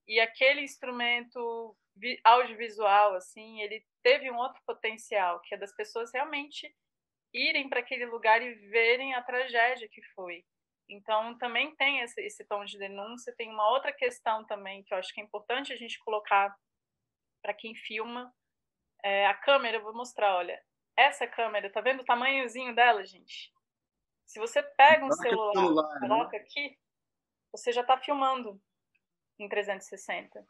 e 0.07 0.19
aquele 0.19 0.61
instrumento 0.61 1.75
audiovisual, 2.23 3.15
assim, 3.15 3.61
ele 3.61 3.83
teve 4.03 4.31
um 4.31 4.37
outro 4.37 4.61
potencial, 4.65 5.41
que 5.41 5.55
é 5.55 5.57
das 5.57 5.75
pessoas 5.75 6.11
realmente 6.13 6.73
irem 7.33 7.67
para 7.67 7.79
aquele 7.79 8.05
lugar 8.05 8.41
e 8.41 8.53
verem 8.69 9.13
a 9.13 9.21
tragédia 9.21 9.89
que 9.89 10.01
foi. 10.13 10.45
Então, 10.89 11.37
também 11.37 11.75
tem 11.75 11.99
esse, 11.99 12.21
esse 12.21 12.45
tom 12.45 12.63
de 12.63 12.77
denúncia. 12.77 13.35
Tem 13.35 13.49
uma 13.49 13.69
outra 13.71 13.91
questão 13.91 14.45
também 14.45 14.83
que 14.83 14.93
eu 14.93 14.97
acho 14.97 15.13
que 15.13 15.19
é 15.19 15.23
importante 15.23 15.73
a 15.73 15.75
gente 15.75 15.99
colocar 15.99 16.55
para 17.41 17.53
quem 17.53 17.75
filma. 17.75 18.33
É, 19.03 19.27
a 19.27 19.33
câmera, 19.33 19.77
eu 19.77 19.83
vou 19.83 19.93
mostrar, 19.93 20.35
olha. 20.35 20.61
Essa 20.95 21.27
câmera, 21.27 21.71
tá 21.71 21.79
vendo 21.79 22.01
o 22.01 22.05
tamanhozinho 22.05 22.73
dela, 22.73 23.05
gente? 23.05 23.53
Se 24.25 24.39
você 24.39 24.63
pega 24.63 25.05
um 25.05 25.11
celular, 25.11 25.53
celular 25.53 25.93
né? 25.93 25.99
coloca 25.99 26.37
né? 26.37 26.43
aqui, 26.43 26.77
você 27.51 27.71
já 27.71 27.81
está 27.81 27.97
filmando 27.97 28.59
em 29.39 29.47
360. 29.47 30.43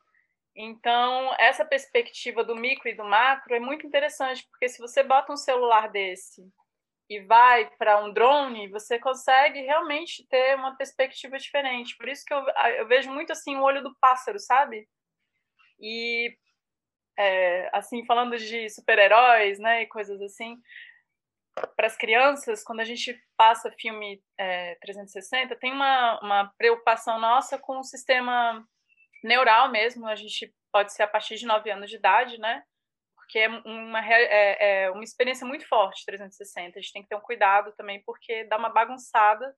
Então, 0.55 1.35
essa 1.37 1.63
perspectiva 1.63 2.43
do 2.43 2.55
micro 2.55 2.89
e 2.89 2.95
do 2.95 3.03
macro 3.03 3.53
é 3.53 3.59
muito 3.59 3.85
interessante, 3.85 4.47
porque 4.49 4.67
se 4.67 4.79
você 4.79 5.03
bota 5.03 5.31
um 5.31 5.37
celular 5.37 5.89
desse 5.91 6.51
e 7.09 7.21
vai 7.21 7.69
para 7.77 8.03
um 8.03 8.11
drone, 8.11 8.69
você 8.69 8.99
consegue 8.99 9.61
realmente 9.61 10.27
ter 10.27 10.55
uma 10.55 10.75
perspectiva 10.75 11.37
diferente. 11.37 11.95
Por 11.97 12.09
isso 12.09 12.25
que 12.25 12.33
eu, 12.33 12.43
eu 12.77 12.87
vejo 12.87 13.11
muito 13.11 13.31
assim 13.31 13.55
o 13.55 13.63
olho 13.63 13.81
do 13.81 13.95
pássaro, 14.01 14.39
sabe? 14.39 14.87
E 15.79 16.35
é, 17.17 17.69
assim 17.73 18.05
falando 18.05 18.37
de 18.37 18.69
super-heróis, 18.69 19.57
né, 19.59 19.83
e 19.83 19.87
coisas 19.87 20.21
assim, 20.21 20.57
para 21.75 21.87
as 21.87 21.97
crianças, 21.97 22.63
quando 22.63 22.81
a 22.81 22.85
gente 22.85 23.19
passa 23.35 23.71
filme 23.71 24.21
é, 24.37 24.75
360, 24.75 25.55
tem 25.55 25.71
uma, 25.71 26.19
uma 26.21 26.53
preocupação 26.57 27.19
nossa 27.19 27.57
com 27.57 27.79
o 27.79 27.83
sistema 27.83 28.63
neural 29.23 29.71
mesmo. 29.71 30.07
A 30.07 30.15
gente 30.15 30.53
pode 30.71 30.93
ser 30.93 31.03
a 31.03 31.07
partir 31.07 31.35
de 31.37 31.45
9 31.45 31.71
anos 31.71 31.89
de 31.89 31.95
idade, 31.95 32.37
né? 32.37 32.63
Porque 33.27 33.39
é 33.39 33.49
uma, 33.49 33.99
é, 34.09 34.85
é 34.85 34.91
uma 34.91 35.03
experiência 35.03 35.45
muito 35.45 35.67
forte 35.67 36.05
360. 36.05 36.79
A 36.79 36.81
gente 36.81 36.93
tem 36.93 37.03
que 37.03 37.09
ter 37.09 37.15
um 37.15 37.21
cuidado 37.21 37.73
também, 37.73 38.01
porque 38.05 38.45
dá 38.45 38.57
uma 38.57 38.69
bagunçada 38.69 39.53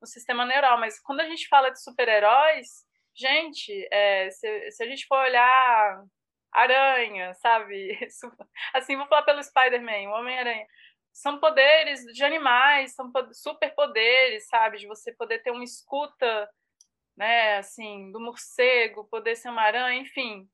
no 0.00 0.06
sistema 0.06 0.46
neural. 0.46 0.80
Mas 0.80 0.98
quando 0.98 1.20
a 1.20 1.28
gente 1.28 1.46
fala 1.46 1.68
de 1.68 1.82
super-heróis, 1.82 2.86
gente, 3.14 3.86
é, 3.92 4.30
se, 4.30 4.70
se 4.70 4.82
a 4.82 4.86
gente 4.86 5.06
for 5.06 5.18
olhar 5.18 6.02
aranha, 6.50 7.34
sabe? 7.34 7.98
Assim, 8.72 8.96
vou 8.96 9.06
falar 9.06 9.22
pelo 9.22 9.42
Spider-Man, 9.42 10.08
o 10.08 10.18
Homem-Aranha. 10.18 10.66
São 11.12 11.38
poderes 11.38 12.00
de 12.14 12.24
animais, 12.24 12.94
são 12.94 13.12
superpoderes, 13.32 14.48
sabe? 14.48 14.78
De 14.78 14.86
você 14.86 15.12
poder 15.12 15.42
ter 15.42 15.50
uma 15.50 15.64
escuta, 15.64 16.50
né? 17.14 17.58
Assim, 17.58 18.10
do 18.12 18.18
morcego, 18.18 19.06
poder 19.10 19.36
ser 19.36 19.50
uma 19.50 19.62
aranha, 19.62 20.00
enfim. 20.00 20.48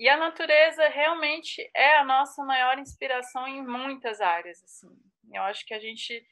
E 0.00 0.08
a 0.08 0.16
natureza 0.16 0.88
realmente 0.88 1.70
é 1.76 1.98
a 1.98 2.04
nossa 2.04 2.42
maior 2.42 2.78
inspiração 2.78 3.46
em 3.46 3.62
muitas 3.62 4.18
áreas. 4.18 4.64
Assim. 4.64 4.88
Eu 5.30 5.42
acho 5.42 5.66
que 5.66 5.74
a 5.74 5.78
gente 5.78 6.26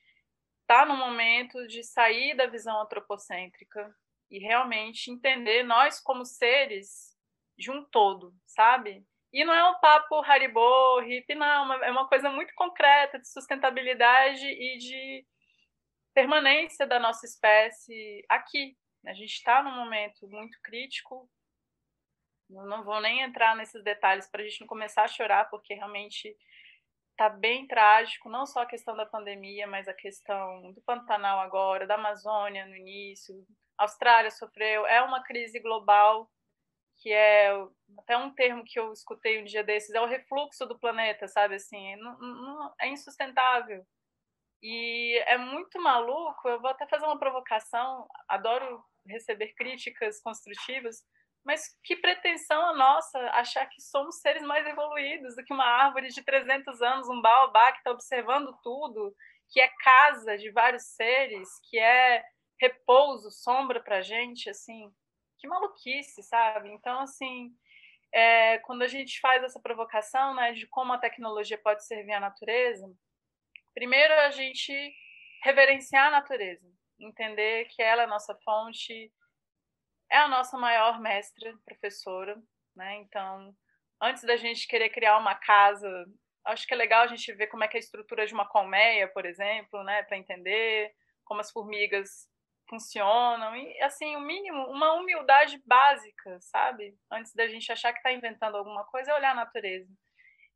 está 0.62 0.86
no 0.86 0.96
momento 0.96 1.66
de 1.66 1.84
sair 1.84 2.34
da 2.34 2.46
visão 2.46 2.80
antropocêntrica 2.80 3.94
e 4.30 4.38
realmente 4.38 5.10
entender 5.10 5.64
nós 5.64 6.00
como 6.00 6.24
seres 6.24 7.14
de 7.58 7.70
um 7.70 7.84
todo, 7.84 8.34
sabe? 8.46 9.06
E 9.30 9.44
não 9.44 9.52
é 9.52 9.70
um 9.70 9.78
papo 9.80 10.14
haribô, 10.22 11.00
hippie, 11.00 11.34
não, 11.34 11.70
é 11.84 11.90
uma 11.90 12.08
coisa 12.08 12.30
muito 12.30 12.54
concreta 12.54 13.18
de 13.18 13.28
sustentabilidade 13.30 14.46
e 14.46 14.78
de 14.78 15.26
permanência 16.14 16.86
da 16.86 16.98
nossa 16.98 17.26
espécie 17.26 18.24
aqui. 18.30 18.74
A 19.04 19.12
gente 19.12 19.34
está 19.34 19.62
num 19.62 19.74
momento 19.74 20.26
muito 20.26 20.58
crítico 20.62 21.28
não 22.48 22.82
vou 22.84 23.00
nem 23.00 23.22
entrar 23.22 23.56
nesses 23.56 23.82
detalhes 23.82 24.28
para 24.28 24.42
a 24.42 24.44
gente 24.44 24.60
não 24.60 24.66
começar 24.66 25.04
a 25.04 25.08
chorar, 25.08 25.48
porque 25.50 25.74
realmente 25.74 26.36
está 27.10 27.28
bem 27.28 27.66
trágico, 27.66 28.28
não 28.28 28.46
só 28.46 28.62
a 28.62 28.66
questão 28.66 28.96
da 28.96 29.04
pandemia, 29.04 29.66
mas 29.66 29.88
a 29.88 29.94
questão 29.94 30.72
do 30.72 30.80
Pantanal 30.82 31.40
agora, 31.40 31.86
da 31.86 31.96
Amazônia 31.96 32.64
no 32.66 32.76
início. 32.76 33.34
A 33.76 33.82
Austrália 33.82 34.30
sofreu, 34.30 34.86
é 34.86 35.02
uma 35.02 35.22
crise 35.22 35.58
global 35.60 36.30
que 37.00 37.12
é 37.12 37.50
até 37.98 38.16
um 38.16 38.30
termo 38.34 38.64
que 38.64 38.78
eu 38.78 38.92
escutei 38.92 39.40
um 39.40 39.44
dia 39.44 39.62
desses, 39.62 39.94
é 39.94 40.00
o 40.00 40.06
refluxo 40.06 40.66
do 40.66 40.78
planeta, 40.78 41.28
sabe 41.28 41.54
assim, 41.54 41.96
não, 41.96 42.18
não, 42.18 42.74
é 42.80 42.88
insustentável. 42.88 43.86
E 44.60 45.16
é 45.26 45.38
muito 45.38 45.80
maluco, 45.80 46.48
eu 46.48 46.60
vou 46.60 46.70
até 46.70 46.86
fazer 46.88 47.06
uma 47.06 47.18
provocação, 47.18 48.08
adoro 48.28 48.84
receber 49.06 49.54
críticas 49.54 50.20
construtivas, 50.20 51.04
mas 51.48 51.62
que 51.82 51.96
pretensão 51.96 52.60
a 52.66 52.74
nossa 52.74 53.18
achar 53.30 53.64
que 53.64 53.80
somos 53.80 54.20
seres 54.20 54.42
mais 54.42 54.66
evoluídos 54.66 55.34
do 55.34 55.42
que 55.42 55.54
uma 55.54 55.64
árvore 55.64 56.08
de 56.08 56.22
300 56.22 56.82
anos, 56.82 57.08
um 57.08 57.22
baobá 57.22 57.72
que 57.72 57.78
está 57.78 57.90
observando 57.90 58.54
tudo, 58.62 59.16
que 59.48 59.58
é 59.58 59.68
casa 59.82 60.36
de 60.36 60.50
vários 60.50 60.82
seres, 60.88 61.48
que 61.70 61.78
é 61.78 62.22
repouso, 62.60 63.30
sombra 63.30 63.82
para 63.82 64.02
gente, 64.02 64.50
assim, 64.50 64.92
que 65.38 65.48
maluquice, 65.48 66.22
sabe? 66.22 66.68
Então, 66.68 67.00
assim, 67.00 67.50
é, 68.12 68.58
quando 68.58 68.82
a 68.82 68.86
gente 68.86 69.18
faz 69.18 69.42
essa 69.42 69.58
provocação, 69.58 70.34
né, 70.34 70.52
de 70.52 70.66
como 70.66 70.92
a 70.92 70.98
tecnologia 70.98 71.56
pode 71.56 71.82
servir 71.86 72.12
à 72.12 72.20
natureza, 72.20 72.86
primeiro 73.72 74.12
a 74.12 74.30
gente 74.30 74.94
reverenciar 75.42 76.08
a 76.08 76.10
natureza, 76.10 76.68
entender 77.00 77.64
que 77.70 77.80
ela 77.82 78.02
é 78.02 78.04
a 78.04 78.08
nossa 78.08 78.38
fonte 78.44 79.10
é 80.10 80.18
a 80.18 80.28
nossa 80.28 80.56
maior 80.56 81.00
mestra, 81.00 81.54
professora, 81.64 82.40
né? 82.74 82.96
Então, 82.96 83.54
antes 84.00 84.24
da 84.24 84.36
gente 84.36 84.66
querer 84.66 84.90
criar 84.90 85.18
uma 85.18 85.34
casa, 85.34 86.06
acho 86.44 86.66
que 86.66 86.74
é 86.74 86.76
legal 86.76 87.02
a 87.02 87.06
gente 87.06 87.32
ver 87.32 87.48
como 87.48 87.64
é 87.64 87.68
que 87.68 87.76
é 87.76 87.78
a 87.78 87.80
estrutura 87.80 88.26
de 88.26 88.34
uma 88.34 88.48
colmeia, 88.48 89.08
por 89.08 89.26
exemplo, 89.26 89.82
né, 89.84 90.02
para 90.04 90.16
entender 90.16 90.92
como 91.24 91.40
as 91.40 91.50
formigas 91.50 92.28
funcionam 92.68 93.56
e 93.56 93.80
assim, 93.82 94.14
o 94.16 94.20
mínimo, 94.20 94.66
uma 94.66 94.92
humildade 94.92 95.60
básica, 95.66 96.38
sabe? 96.40 96.94
Antes 97.10 97.34
da 97.34 97.48
gente 97.48 97.70
achar 97.72 97.92
que 97.92 97.98
está 97.98 98.12
inventando 98.12 98.56
alguma 98.56 98.84
coisa, 98.84 99.10
é 99.10 99.14
olhar 99.14 99.32
a 99.32 99.36
natureza. 99.36 99.90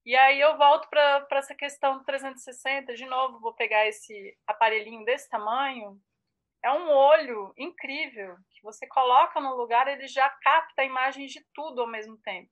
E 0.05 0.17
aí 0.17 0.41
eu 0.41 0.57
volto 0.59 0.89
para 0.89 1.27
essa 1.33 1.55
questão 1.55 1.99
do 1.99 2.05
360, 2.05 2.95
de 2.95 3.07
novo, 3.07 3.41
vou 3.41 3.55
pegar 3.55 3.87
esse 3.87 4.37
aparelhinho 4.47 5.05
desse 5.05 5.29
tamanho, 5.29 5.99
é 6.63 6.71
um 6.71 6.91
olho 6.91 7.53
incrível 7.59 8.37
que 8.51 8.63
você 8.63 8.87
coloca 8.87 9.41
no 9.41 9.57
lugar, 9.57 9.89
ele 9.89 10.07
já 10.07 10.29
capta 10.29 10.85
imagens 10.85 11.33
de 11.33 11.45
tudo 11.53 11.81
ao 11.81 11.89
mesmo 11.89 12.17
tempo. 12.19 12.51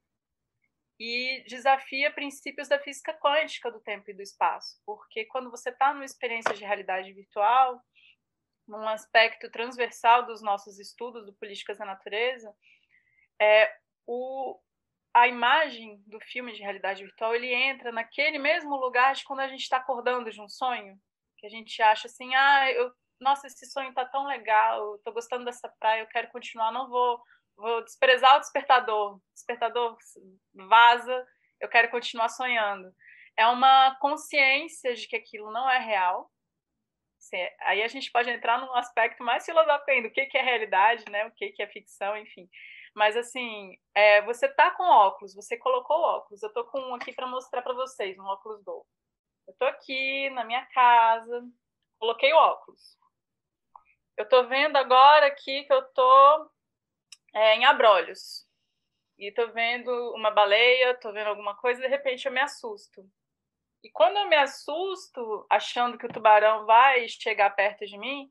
E 0.99 1.45
desafia 1.47 2.13
princípios 2.13 2.69
da 2.69 2.79
física 2.79 3.15
quântica 3.15 3.71
do 3.71 3.81
tempo 3.81 4.11
e 4.11 4.15
do 4.15 4.21
espaço, 4.21 4.79
porque 4.85 5.25
quando 5.27 5.51
você 5.51 5.71
está 5.71 5.95
numa 5.95 6.05
experiência 6.05 6.53
de 6.55 6.65
realidade 6.65 7.13
virtual, 7.13 7.81
num 8.69 8.87
aspecto 8.89 9.51
transversal 9.51 10.27
dos 10.27 10.43
nossos 10.43 10.79
estudos 10.79 11.25
do 11.25 11.33
Políticas 11.35 11.79
da 11.79 11.87
Natureza, 11.87 12.55
é, 13.41 13.73
o, 14.07 14.61
a 15.15 15.27
imagem 15.27 16.03
do 16.07 16.21
filme 16.21 16.53
de 16.53 16.63
realidade 16.63 17.03
virtual 17.03 17.35
ele 17.35 17.53
entra 17.53 17.91
naquele 17.91 18.39
mesmo 18.39 18.77
lugar 18.77 19.15
de 19.15 19.25
quando 19.25 19.41
a 19.41 19.49
gente 19.49 19.63
está 19.63 19.79
acordando 19.79 20.31
de 20.31 20.41
um 20.41 20.49
sonho, 20.49 21.01
que 21.39 21.47
a 21.47 21.51
gente 21.51 21.81
acha 21.81 22.07
assim, 22.07 22.35
ah, 22.35 22.71
eu 22.71 22.93
nossa, 23.21 23.47
esse 23.47 23.67
sonho 23.67 23.93
tá 23.93 24.05
tão 24.05 24.27
legal, 24.27 24.99
tô 25.05 25.13
gostando 25.13 25.45
dessa 25.45 25.69
praia, 25.79 26.01
eu 26.01 26.09
quero 26.09 26.29
continuar, 26.31 26.73
não 26.73 26.89
vou, 26.89 27.23
vou 27.57 27.85
desprezar 27.85 28.37
o 28.37 28.41
despertador. 28.41 29.21
Despertador 29.35 29.97
vaza, 30.55 31.27
eu 31.61 31.69
quero 31.69 31.91
continuar 31.91 32.29
sonhando. 32.29 32.93
É 33.37 33.47
uma 33.47 33.97
consciência 34.01 34.95
de 34.95 35.07
que 35.07 35.17
aquilo 35.17 35.51
não 35.51 35.69
é 35.69 35.79
real. 35.79 36.31
Aí 37.61 37.83
a 37.83 37.89
gente 37.89 38.11
pode 38.11 38.31
entrar 38.31 38.61
num 38.61 38.75
aspecto 38.75 39.23
mais 39.23 39.45
filosófico 39.45 39.91
o 40.07 40.11
que, 40.11 40.27
que 40.27 40.39
é 40.39 40.43
realidade, 40.43 41.05
né? 41.11 41.27
O 41.27 41.33
que, 41.33 41.51
que 41.51 41.63
é 41.63 41.67
ficção, 41.67 42.17
enfim. 42.17 42.49
Mas 42.95 43.17
assim, 43.17 43.77
é, 43.95 44.23
você 44.23 44.49
tá 44.49 44.71
com 44.73 44.83
óculos, 44.83 45.35
você 45.35 45.57
colocou 45.57 45.97
óculos. 45.97 46.43
Eu 46.43 46.53
tô 46.53 46.65
com 46.65 46.81
um 46.81 46.95
aqui 46.95 47.13
para 47.13 47.27
mostrar 47.27 47.63
para 47.63 47.75
vocês, 47.75 48.19
um 48.19 48.25
óculos 48.25 48.63
Go. 48.65 48.87
Eu 49.47 49.55
tô 49.59 49.65
aqui 49.67 50.31
na 50.31 50.45
minha 50.45 50.65
casa, 50.67 51.43
coloquei 51.99 52.33
o 52.33 52.37
óculos. 52.37 53.00
Eu 54.21 54.25
estou 54.25 54.47
vendo 54.47 54.77
agora 54.77 55.29
aqui 55.29 55.65
que 55.65 55.73
eu 55.73 55.81
estou 55.81 56.51
é, 57.35 57.55
em 57.55 57.65
Abrolhos. 57.65 58.47
E 59.17 59.31
estou 59.31 59.51
vendo 59.51 59.91
uma 60.15 60.31
baleia, 60.31 60.91
estou 60.91 61.11
vendo 61.11 61.29
alguma 61.29 61.57
coisa 61.57 61.81
e 61.81 61.85
de 61.85 61.89
repente 61.89 62.27
eu 62.27 62.33
me 62.33 62.39
assusto. 62.39 63.03
E 63.83 63.91
quando 63.91 64.19
eu 64.19 64.29
me 64.29 64.37
assusto, 64.37 65.47
achando 65.49 65.97
que 65.97 66.05
o 66.05 66.13
tubarão 66.13 66.67
vai 66.67 67.09
chegar 67.09 67.49
perto 67.57 67.87
de 67.87 67.97
mim, 67.97 68.31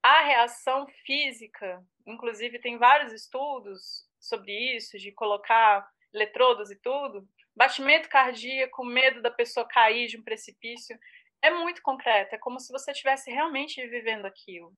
a 0.00 0.20
reação 0.20 0.86
física, 1.04 1.84
inclusive 2.06 2.60
tem 2.60 2.78
vários 2.78 3.12
estudos 3.12 4.08
sobre 4.20 4.76
isso, 4.76 4.96
de 4.96 5.10
colocar 5.10 5.90
eletrodos 6.14 6.70
e 6.70 6.76
tudo, 6.76 7.28
batimento 7.52 8.08
cardíaco, 8.08 8.84
medo 8.84 9.20
da 9.20 9.30
pessoa 9.32 9.66
cair 9.66 10.06
de 10.06 10.18
um 10.18 10.22
precipício, 10.22 10.96
é 11.42 11.50
muito 11.50 11.82
concreto, 11.82 12.36
é 12.36 12.38
como 12.38 12.60
se 12.60 12.70
você 12.70 12.92
estivesse 12.92 13.28
realmente 13.28 13.84
vivendo 13.88 14.24
aquilo. 14.24 14.72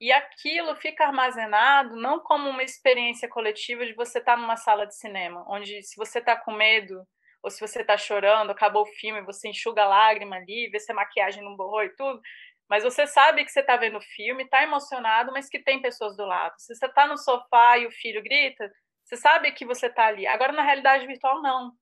E 0.00 0.12
aquilo 0.12 0.76
fica 0.76 1.06
armazenado 1.06 1.96
não 1.96 2.20
como 2.20 2.48
uma 2.48 2.62
experiência 2.62 3.28
coletiva 3.28 3.84
de 3.84 3.94
você 3.94 4.18
estar 4.18 4.36
tá 4.36 4.40
numa 4.40 4.56
sala 4.56 4.86
de 4.86 4.96
cinema, 4.96 5.44
onde 5.48 5.82
se 5.82 5.96
você 5.96 6.20
está 6.20 6.36
com 6.36 6.52
medo 6.52 7.04
ou 7.42 7.50
se 7.50 7.60
você 7.60 7.80
está 7.80 7.96
chorando, 7.96 8.50
acabou 8.50 8.82
o 8.82 8.86
filme, 8.86 9.22
você 9.22 9.48
enxuga 9.48 9.82
a 9.82 9.88
lágrima 9.88 10.36
ali, 10.36 10.68
vê 10.70 10.78
se 10.78 10.90
a 10.92 10.94
maquiagem 10.94 11.42
não 11.42 11.56
borrou 11.56 11.84
e 11.84 11.90
tudo, 11.96 12.20
Mas 12.68 12.84
você 12.84 13.06
sabe 13.06 13.44
que 13.44 13.50
você 13.50 13.60
está 13.60 13.76
vendo 13.76 13.98
o 13.98 14.00
filme, 14.00 14.44
está 14.44 14.62
emocionado, 14.62 15.32
mas 15.32 15.48
que 15.48 15.58
tem 15.58 15.80
pessoas 15.80 16.16
do 16.16 16.24
lado. 16.26 16.54
Se 16.58 16.74
você 16.74 16.86
está 16.86 17.06
no 17.06 17.16
sofá 17.16 17.78
e 17.78 17.86
o 17.86 17.90
filho 17.90 18.22
grita, 18.22 18.70
você 19.04 19.16
sabe 19.16 19.52
que 19.52 19.64
você 19.64 19.86
está 19.86 20.06
ali. 20.06 20.26
Agora, 20.26 20.52
na 20.52 20.62
realidade 20.62 21.06
virtual, 21.06 21.40
não. 21.42 21.72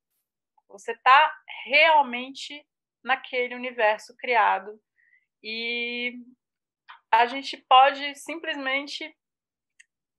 Você 0.69 0.93
está 0.93 1.35
realmente 1.65 2.65
naquele 3.03 3.55
universo 3.55 4.17
criado. 4.17 4.81
E 5.43 6.15
a 7.17 7.27
gente 7.27 7.57
pode 7.57 8.15
simplesmente 8.15 9.15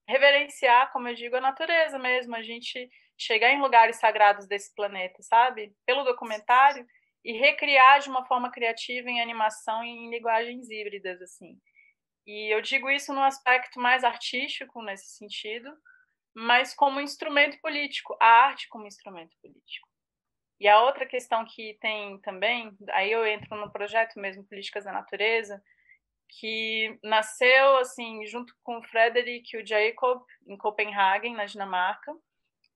reverenciar, 0.08 0.92
como 0.92 1.08
eu 1.08 1.16
digo, 1.16 1.36
a 1.36 1.42
natureza 1.42 2.00
mesmo. 2.00 2.36
A 2.36 2.42
gente 2.42 2.89
chegar 3.18 3.51
em 3.51 3.62
lugares 3.62 3.98
sagrados 3.98 4.48
desse 4.48 4.74
planeta, 4.74 5.22
sabe? 5.22 5.75
Pelo 5.86 6.04
documentário 6.04 6.86
e 7.24 7.34
recriar 7.34 8.00
de 8.00 8.10
uma 8.10 8.25
forma 8.25 8.51
criativa 8.51 9.10
em 9.10 9.22
animação 9.22 9.84
e 9.84 9.89
em 9.89 10.10
linguagens 10.10 10.70
híbridas, 10.70 11.22
assim. 11.22 11.60
E 12.25 12.54
eu 12.54 12.62
digo 12.62 12.89
isso 12.89 13.13
no 13.13 13.24
aspecto 13.24 13.80
mais 13.80 14.04
artístico, 14.04 14.82
nesse 14.82 15.18
sentido, 15.18 15.72
mas 16.36 16.74
como 16.74 17.01
instrumento 17.01 17.60
político, 17.60 18.18
a 18.22 18.25
arte 18.25 18.68
como 18.70 18.88
instrumento 18.88 19.36
político. 19.42 19.88
E 20.60 20.68
a 20.68 20.82
outra 20.82 21.06
questão 21.06 21.46
que 21.46 21.77
tem 21.80 22.20
também, 22.22 22.75
aí 22.89 23.12
eu 23.12 23.25
entro 23.25 23.56
no 23.56 23.72
projeto 23.72 24.20
mesmo 24.20 24.44
Políticas 24.46 24.86
da 24.86 24.92
Natureza, 24.92 25.62
que 26.29 26.98
nasceu 27.03 27.77
assim 27.77 28.25
junto 28.25 28.53
com 28.63 28.79
o 28.79 28.84
Frederick 28.84 29.55
e 29.55 29.62
o 29.62 29.65
Jacob 29.65 30.24
em 30.48 30.57
Copenhagen, 30.57 31.36
na 31.36 31.46
Dinamarca, 31.46 32.13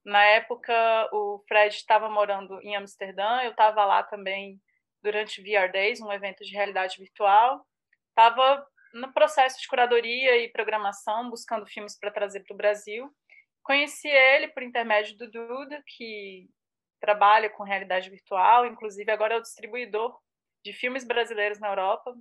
na 0.04 0.24
época, 0.24 0.74
o 1.14 1.44
Fred 1.48 1.76
estava 1.76 2.10
morando 2.10 2.60
em 2.62 2.76
Amsterdã, 2.76 3.42
eu 3.44 3.52
estava 3.52 3.86
lá 3.86 4.02
também 4.02 4.60
durante 5.02 5.42
VR 5.42 5.72
Days, 5.72 6.02
um 6.02 6.12
evento 6.12 6.44
de 6.44 6.54
realidade 6.54 6.98
virtual. 6.98 7.66
Estava 8.10 8.66
no 8.94 9.14
processo 9.14 9.60
de 9.62 9.68
curadoria 9.68 10.38
e 10.38 10.52
programação, 10.52 11.30
buscando 11.30 11.68
filmes 11.68 11.98
para 11.98 12.12
trazer 12.12 12.42
para 12.42 12.54
o 12.54 12.58
Brasil. 12.58 13.12
Conheci 13.64 14.08
ele 14.08 14.48
por 14.48 14.64
intermédio 14.64 15.18
do 15.18 15.30
Duda, 15.30 15.84
que 15.86 16.50
trabalha 17.00 17.50
com 17.50 17.64
realidade 17.64 18.10
virtual, 18.10 18.66
inclusive 18.66 19.12
agora 19.12 19.36
é 19.36 19.38
o 19.38 19.42
distribuidor 19.42 20.20
de 20.64 20.74
filmes 20.74 21.04
brasileiros 21.04 21.60
na 21.60 21.70
Europa. 21.70 22.14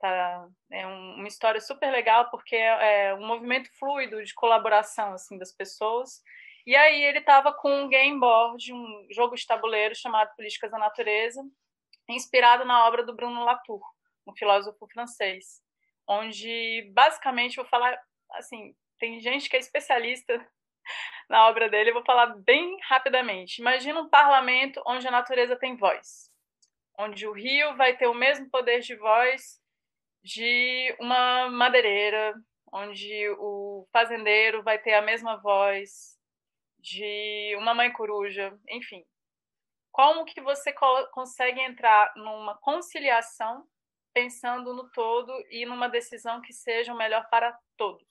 Tá, 0.00 0.48
é 0.72 0.86
um, 0.86 1.16
uma 1.16 1.28
história 1.28 1.60
super 1.60 1.90
legal 1.90 2.30
porque 2.30 2.56
é, 2.56 3.08
é 3.08 3.14
um 3.14 3.26
movimento 3.26 3.68
fluido 3.78 4.24
de 4.24 4.32
colaboração 4.32 5.12
assim 5.12 5.36
das 5.36 5.54
pessoas 5.54 6.22
e 6.66 6.76
aí 6.76 7.02
ele 7.02 7.18
estava 7.18 7.52
com 7.52 7.82
um 7.82 7.88
game 7.88 8.18
board, 8.18 8.72
um 8.72 9.06
jogo 9.10 9.34
de 9.34 9.46
tabuleiro 9.46 9.94
chamado 9.94 10.34
Políticas 10.36 10.70
da 10.70 10.78
Natureza, 10.78 11.42
inspirado 12.08 12.64
na 12.64 12.86
obra 12.86 13.04
do 13.04 13.14
Bruno 13.14 13.44
Latour, 13.44 13.80
um 14.26 14.34
filósofo 14.34 14.86
francês, 14.92 15.60
onde 16.06 16.90
basicamente 16.94 17.56
vou 17.56 17.64
falar 17.64 17.98
assim, 18.32 18.74
tem 18.98 19.20
gente 19.20 19.48
que 19.48 19.56
é 19.56 19.60
especialista 19.60 20.46
na 21.28 21.48
obra 21.48 21.68
dele, 21.68 21.90
eu 21.90 21.94
vou 21.94 22.04
falar 22.04 22.26
bem 22.44 22.76
rapidamente. 22.88 23.60
Imagina 23.60 24.00
um 24.00 24.08
parlamento 24.08 24.82
onde 24.86 25.06
a 25.08 25.10
natureza 25.10 25.56
tem 25.56 25.76
voz, 25.76 26.30
onde 26.98 27.26
o 27.26 27.32
rio 27.32 27.76
vai 27.76 27.96
ter 27.96 28.06
o 28.06 28.14
mesmo 28.14 28.50
poder 28.50 28.80
de 28.80 28.94
voz 28.96 29.59
de 30.22 30.94
uma 31.00 31.48
madeireira, 31.50 32.34
onde 32.72 33.28
o 33.38 33.86
fazendeiro 33.92 34.62
vai 34.62 34.78
ter 34.78 34.94
a 34.94 35.02
mesma 35.02 35.36
voz 35.36 36.18
de 36.78 37.54
uma 37.58 37.74
mãe 37.74 37.92
coruja, 37.92 38.56
enfim. 38.68 39.04
Como 39.92 40.24
que 40.24 40.40
você 40.40 40.72
consegue 41.12 41.60
entrar 41.60 42.12
numa 42.16 42.56
conciliação 42.58 43.66
pensando 44.14 44.74
no 44.74 44.90
todo 44.90 45.32
e 45.50 45.66
numa 45.66 45.88
decisão 45.88 46.40
que 46.40 46.52
seja 46.52 46.92
o 46.92 46.96
melhor 46.96 47.28
para 47.28 47.56
todos? 47.76 48.04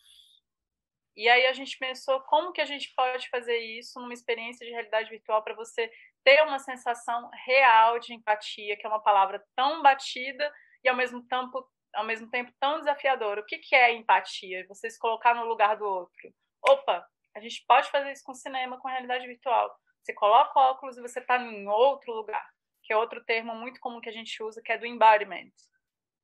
E 1.15 1.27
aí 1.27 1.47
a 1.47 1.53
gente 1.53 1.77
pensou 1.77 2.21
como 2.21 2.51
que 2.51 2.61
a 2.61 2.65
gente 2.65 2.93
pode 2.95 3.29
fazer 3.29 3.57
isso 3.57 3.99
numa 3.99 4.13
experiência 4.13 4.65
de 4.65 4.71
realidade 4.71 5.09
virtual 5.09 5.43
para 5.43 5.55
você 5.55 5.91
ter 6.23 6.41
uma 6.43 6.59
sensação 6.59 7.29
real 7.45 7.99
de 7.99 8.13
empatia, 8.13 8.77
que 8.77 8.85
é 8.85 8.89
uma 8.89 9.01
palavra 9.01 9.43
tão 9.55 9.81
batida 9.81 10.51
e 10.83 10.87
ao 10.87 10.95
mesmo 10.95 11.21
tempo, 11.27 11.67
ao 11.93 12.05
mesmo 12.05 12.29
tempo 12.29 12.51
tão 12.59 12.79
desafiadora. 12.79 13.41
O 13.41 13.45
que, 13.45 13.57
que 13.57 13.75
é 13.75 13.93
empatia? 13.93 14.65
Você 14.67 14.89
se 14.89 14.99
colocar 14.99 15.33
no 15.33 15.45
lugar 15.45 15.77
do 15.77 15.85
outro. 15.85 16.33
Opa, 16.61 17.07
a 17.35 17.39
gente 17.39 17.63
pode 17.67 17.89
fazer 17.89 18.11
isso 18.11 18.23
com 18.23 18.33
cinema, 18.33 18.79
com 18.79 18.87
realidade 18.87 19.25
virtual. 19.27 19.73
Você 20.01 20.13
coloca 20.13 20.57
o 20.57 20.61
óculos 20.61 20.97
e 20.97 21.01
você 21.01 21.19
está 21.19 21.37
em 21.37 21.67
outro 21.67 22.13
lugar, 22.13 22.45
que 22.83 22.93
é 22.93 22.97
outro 22.97 23.23
termo 23.23 23.55
muito 23.55 23.79
comum 23.79 24.01
que 24.01 24.09
a 24.09 24.13
gente 24.13 24.41
usa, 24.41 24.61
que 24.61 24.71
é 24.71 24.77
do 24.77 24.85
embodiment, 24.85 25.51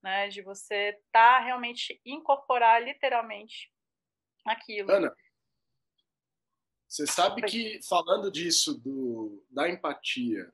né? 0.01 0.27
De 0.29 0.41
você 0.41 0.89
estar 0.89 1.37
tá 1.37 1.39
realmente 1.39 2.01
incorporar 2.05 2.81
literalmente 2.81 3.71
aquilo. 4.45 4.91
Ana, 4.91 5.15
você 6.87 7.05
sabe 7.05 7.41
que 7.43 7.79
falando 7.87 8.31
disso 8.31 8.73
do 8.73 9.43
da 9.49 9.69
empatia, 9.69 10.51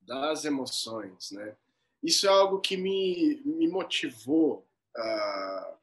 das 0.00 0.44
emoções, 0.44 1.30
né? 1.30 1.56
Isso 2.02 2.26
é 2.26 2.30
algo 2.30 2.60
que 2.60 2.76
me, 2.76 3.42
me 3.44 3.68
motivou 3.68 4.66
a, 4.96 5.76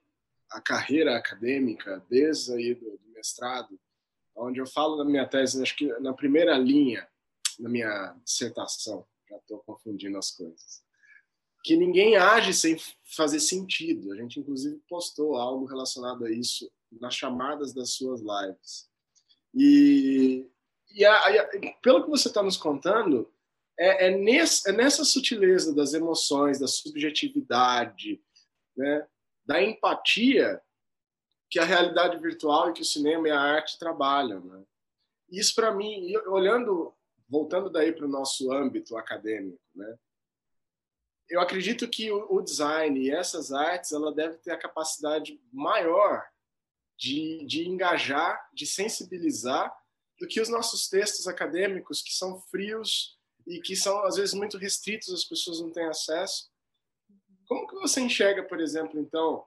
a 0.51 0.62
carreira 0.62 1.15
acadêmica 1.15 2.03
desde 2.10 2.53
aí 2.53 2.73
do, 2.75 2.99
mestrado, 3.17 3.80
onde 4.36 4.60
eu 4.60 4.67
falo 4.67 4.97
na 4.97 5.03
minha 5.03 5.27
tese, 5.27 5.62
acho 5.62 5.75
que 5.75 5.88
na 5.99 6.13
primeira 6.13 6.58
linha, 6.58 7.08
na 7.60 7.67
minha 7.67 8.15
dissertação, 8.23 9.06
já 9.27 9.36
estou 9.38 9.60
confundindo 9.60 10.17
as 10.17 10.32
coisas, 10.32 10.84
que 11.63 11.75
ninguém 11.75 12.15
age 12.15 12.53
sem 12.53 12.77
fazer 13.15 13.39
sentido. 13.39 14.13
A 14.13 14.15
gente, 14.15 14.39
inclusive, 14.39 14.80
postou 14.88 15.36
algo 15.36 15.65
relacionado 15.65 16.23
a 16.23 16.32
isso 16.32 16.71
nas 17.01 17.15
chamadas 17.15 17.73
das 17.73 17.91
suas 17.91 18.21
lives. 18.21 18.88
E, 19.53 20.47
e 20.91 21.03
a, 21.03 21.13
a, 21.13 21.47
pelo 21.82 22.03
que 22.03 22.10
você 22.10 22.27
está 22.27 22.41
nos 22.41 22.56
contando, 22.56 23.30
é, 23.80 24.08
é, 24.08 24.18
nesse, 24.18 24.70
é 24.70 24.74
nessa 24.74 25.06
sutileza 25.06 25.74
das 25.74 25.94
emoções, 25.94 26.60
da 26.60 26.68
subjetividade, 26.68 28.22
né, 28.76 29.08
da 29.46 29.62
empatia, 29.62 30.62
que 31.50 31.60
a 31.60 31.63
realidade 31.63 32.18
virtual 32.18 32.70
e 32.70 32.74
que 32.74 32.82
o 32.82 32.86
cinema 32.86 33.28
e 33.28 33.32
a 33.32 33.40
arte 33.40 33.80
trabalham. 33.80 34.44
Né? 34.44 34.63
Isso, 35.30 35.56
para 35.56 35.74
mim, 35.74 36.16
olhando, 36.28 36.94
voltando 37.30 37.70
daí 37.70 37.94
para 37.94 38.06
o 38.06 38.10
nosso 38.10 38.52
âmbito 38.52 38.98
acadêmico, 38.98 39.62
né? 39.74 39.98
eu 41.30 41.42
acredito 41.42 41.88
que 41.90 42.12
o, 42.12 42.42
design 42.42 43.00
e 43.00 43.12
essas 43.12 43.52
artes 43.52 43.92
ela 43.92 44.13
deve 44.13 44.38
ter 44.38 44.52
a 44.52 44.58
capacidade 44.58 45.40
maior 45.52 46.26
de, 46.98 47.46
de 47.46 47.68
engajar, 47.68 48.50
de 48.54 48.66
sensibilizar, 48.66 49.74
do 50.20 50.28
que 50.28 50.42
os 50.42 50.50
nossos 50.50 50.90
textos 50.90 51.28
acadêmicos, 51.28 52.02
que 52.02 52.12
são 52.12 52.42
frios 52.50 53.16
e 53.47 53.60
que 53.62 53.75
são, 53.75 54.03
às 54.03 54.17
vezes, 54.17 54.33
muito 54.33 54.57
restritos, 54.57 55.13
as 55.13 55.23
pessoas 55.23 55.62
não 55.62 55.71
têm 55.71 55.86
acesso. 55.86 56.49
Como 57.47 57.65
que 57.65 57.75
você 57.75 58.01
enxerga, 58.01 58.43
por 58.43 58.60
exemplo, 58.60 58.99
então, 58.99 59.45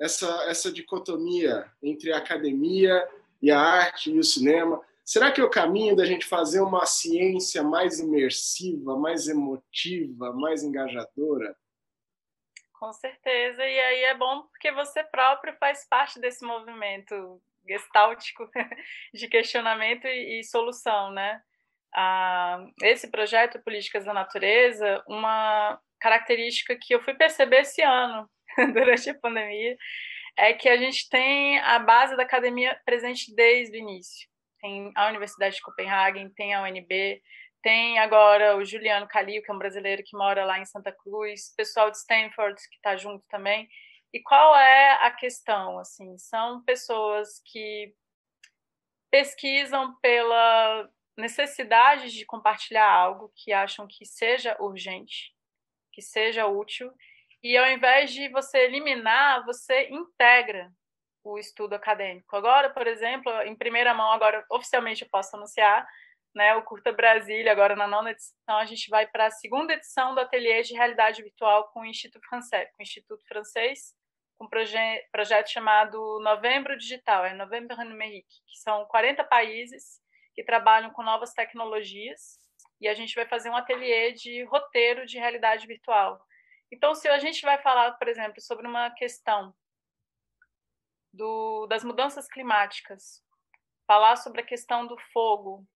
essa, 0.00 0.44
essa 0.48 0.72
dicotomia 0.72 1.70
entre 1.82 2.12
a 2.12 2.18
academia 2.18 3.06
e 3.42 3.50
a 3.50 3.60
arte 3.60 4.10
e 4.10 4.18
o 4.18 4.24
cinema. 4.24 4.80
Será 5.04 5.32
que 5.32 5.40
é 5.40 5.44
o 5.44 5.50
caminho 5.50 5.96
da 5.96 6.04
gente 6.04 6.24
fazer 6.24 6.60
uma 6.60 6.86
ciência 6.86 7.62
mais 7.62 7.98
imersiva, 7.98 8.96
mais 8.96 9.28
emotiva, 9.28 10.32
mais 10.32 10.62
engajadora? 10.62 11.56
Com 12.72 12.92
certeza, 12.92 13.62
e 13.62 13.80
aí 13.80 14.04
é 14.04 14.14
bom 14.14 14.42
porque 14.42 14.72
você 14.72 15.04
próprio 15.04 15.54
faz 15.58 15.86
parte 15.86 16.18
desse 16.18 16.44
movimento 16.44 17.42
gestáltico 17.66 18.48
de 19.12 19.28
questionamento 19.28 20.06
e, 20.06 20.40
e 20.40 20.44
solução, 20.44 21.10
né? 21.10 21.42
Ah, 21.94 22.64
esse 22.82 23.10
projeto 23.10 23.62
Políticas 23.62 24.04
da 24.04 24.14
Natureza, 24.14 25.02
uma 25.08 25.78
característica 25.98 26.76
que 26.80 26.94
eu 26.94 27.02
fui 27.02 27.14
perceber 27.14 27.60
esse 27.60 27.82
ano, 27.82 28.28
durante 28.72 29.10
a 29.10 29.18
pandemia, 29.18 29.76
é 30.36 30.52
que 30.52 30.68
a 30.68 30.76
gente 30.76 31.08
tem 31.08 31.58
a 31.60 31.78
base 31.78 32.16
da 32.16 32.22
academia 32.22 32.80
presente 32.84 33.34
desde 33.34 33.76
o 33.76 33.80
início. 33.80 34.28
Tem 34.60 34.92
a 34.94 35.08
Universidade 35.08 35.56
de 35.56 35.62
Copenhague, 35.62 36.30
tem 36.34 36.54
a 36.54 36.62
UNB, 36.62 37.20
tem 37.62 37.98
agora 37.98 38.56
o 38.56 38.64
Juliano 38.64 39.06
Calil, 39.06 39.42
que 39.42 39.50
é 39.50 39.54
um 39.54 39.58
brasileiro 39.58 40.02
que 40.04 40.16
mora 40.16 40.44
lá 40.44 40.58
em 40.58 40.64
Santa 40.64 40.92
Cruz, 40.92 41.52
pessoal 41.56 41.90
de 41.90 41.98
Stanford 41.98 42.56
que 42.56 42.76
está 42.76 42.96
junto 42.96 43.24
também. 43.28 43.68
E 44.12 44.20
qual 44.20 44.56
é 44.56 44.92
a 45.06 45.10
questão? 45.10 45.78
Assim, 45.78 46.16
são 46.18 46.62
pessoas 46.64 47.40
que 47.44 47.94
pesquisam 49.10 49.94
pela 50.00 50.88
necessidade 51.16 52.10
de 52.10 52.24
compartilhar 52.24 52.90
algo 52.90 53.32
que 53.34 53.52
acham 53.52 53.86
que 53.86 54.04
seja 54.04 54.56
urgente, 54.60 55.34
que 55.92 56.02
seja 56.02 56.46
útil 56.46 56.92
e 57.42 57.56
ao 57.56 57.70
invés 57.70 58.12
de 58.12 58.28
você 58.28 58.58
eliminar, 58.58 59.44
você 59.44 59.88
integra 59.88 60.70
o 61.24 61.38
estudo 61.38 61.74
acadêmico. 61.74 62.36
Agora, 62.36 62.70
por 62.70 62.86
exemplo, 62.86 63.32
em 63.42 63.56
primeira 63.56 63.94
mão, 63.94 64.12
agora 64.12 64.44
oficialmente 64.50 65.02
eu 65.02 65.08
posso 65.10 65.36
anunciar, 65.36 65.86
né, 66.34 66.54
o 66.54 66.62
Curta 66.62 66.92
Brasília, 66.92 67.50
agora 67.50 67.74
na 67.74 67.88
nona 67.88 68.12
edição, 68.12 68.56
a 68.56 68.64
gente 68.64 68.88
vai 68.88 69.06
para 69.06 69.26
a 69.26 69.30
segunda 69.30 69.72
edição 69.72 70.14
do 70.14 70.20
Ateliê 70.20 70.62
de 70.62 70.74
Realidade 70.74 71.22
Virtual 71.22 71.68
com 71.72 71.80
o 71.80 71.86
Instituto 71.86 72.26
Francês, 72.28 72.68
com 72.70 72.76
o 72.78 72.82
Instituto 72.82 73.26
Francês, 73.26 73.94
um 74.40 74.48
proje 74.48 74.78
projeto 75.10 75.48
chamado 75.48 76.20
Novembro 76.20 76.76
Digital, 76.78 77.24
é 77.24 77.34
Novembro 77.34 77.76
Numérique, 77.76 78.42
que 78.46 78.58
são 78.60 78.86
40 78.86 79.24
países 79.24 80.00
que 80.40 80.46
trabalham 80.46 80.90
com 80.90 81.02
novas 81.02 81.34
tecnologias, 81.34 82.40
e 82.80 82.88
a 82.88 82.94
gente 82.94 83.14
vai 83.14 83.26
fazer 83.26 83.50
um 83.50 83.56
ateliê 83.56 84.10
de 84.12 84.42
roteiro 84.44 85.04
de 85.04 85.18
realidade 85.18 85.66
virtual. 85.66 86.18
Então, 86.72 86.94
se 86.94 87.08
a 87.08 87.18
gente 87.18 87.42
vai 87.42 87.60
falar, 87.60 87.92
por 87.98 88.08
exemplo, 88.08 88.40
sobre 88.40 88.66
uma 88.66 88.90
questão 88.90 89.54
do, 91.12 91.66
das 91.66 91.84
mudanças 91.84 92.26
climáticas, 92.26 93.22
falar 93.86 94.16
sobre 94.16 94.40
a 94.40 94.46
questão 94.46 94.86
do 94.86 94.96
fogo, 95.12 95.66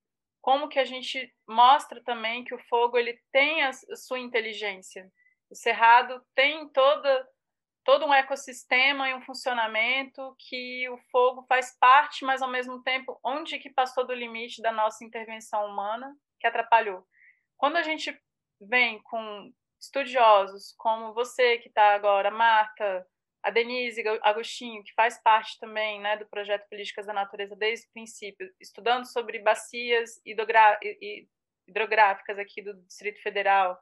como 0.40 0.68
que 0.68 0.78
a 0.78 0.84
gente 0.86 1.30
mostra 1.46 2.02
também 2.02 2.42
que 2.42 2.54
o 2.54 2.64
fogo 2.66 2.96
ele 2.96 3.20
tem 3.30 3.64
a 3.64 3.72
sua 3.72 4.18
inteligência. 4.18 5.12
O 5.50 5.54
cerrado 5.54 6.24
tem 6.34 6.66
toda 6.70 7.28
todo 7.84 8.06
um 8.06 8.14
ecossistema 8.14 9.08
e 9.08 9.14
um 9.14 9.22
funcionamento 9.22 10.34
que 10.38 10.88
o 10.88 10.98
fogo 11.10 11.42
faz 11.42 11.76
parte, 11.78 12.24
mas 12.24 12.42
ao 12.42 12.50
mesmo 12.50 12.82
tempo 12.82 13.18
onde 13.22 13.58
que 13.58 13.70
passou 13.70 14.06
do 14.06 14.14
limite 14.14 14.62
da 14.62 14.72
nossa 14.72 15.04
intervenção 15.04 15.66
humana 15.66 16.16
que 16.40 16.46
atrapalhou. 16.46 17.06
Quando 17.56 17.76
a 17.76 17.82
gente 17.82 18.18
vem 18.60 19.00
com 19.02 19.52
estudiosos 19.80 20.74
como 20.78 21.12
você 21.12 21.58
que 21.58 21.68
está 21.68 21.94
agora, 21.94 22.30
Marta, 22.30 23.06
a 23.42 23.50
Denise 23.50 24.02
Agostinho, 24.22 24.82
que 24.82 24.94
faz 24.94 25.22
parte 25.22 25.58
também 25.60 26.00
né, 26.00 26.16
do 26.16 26.26
projeto 26.26 26.66
Políticas 26.68 27.04
da 27.04 27.12
Natureza 27.12 27.54
desde 27.54 27.86
o 27.86 27.92
princípio, 27.92 28.50
estudando 28.58 29.04
sobre 29.04 29.38
bacias 29.38 30.18
hidrográficas 30.24 32.38
aqui 32.38 32.62
do 32.62 32.74
Distrito 32.86 33.20
Federal. 33.22 33.78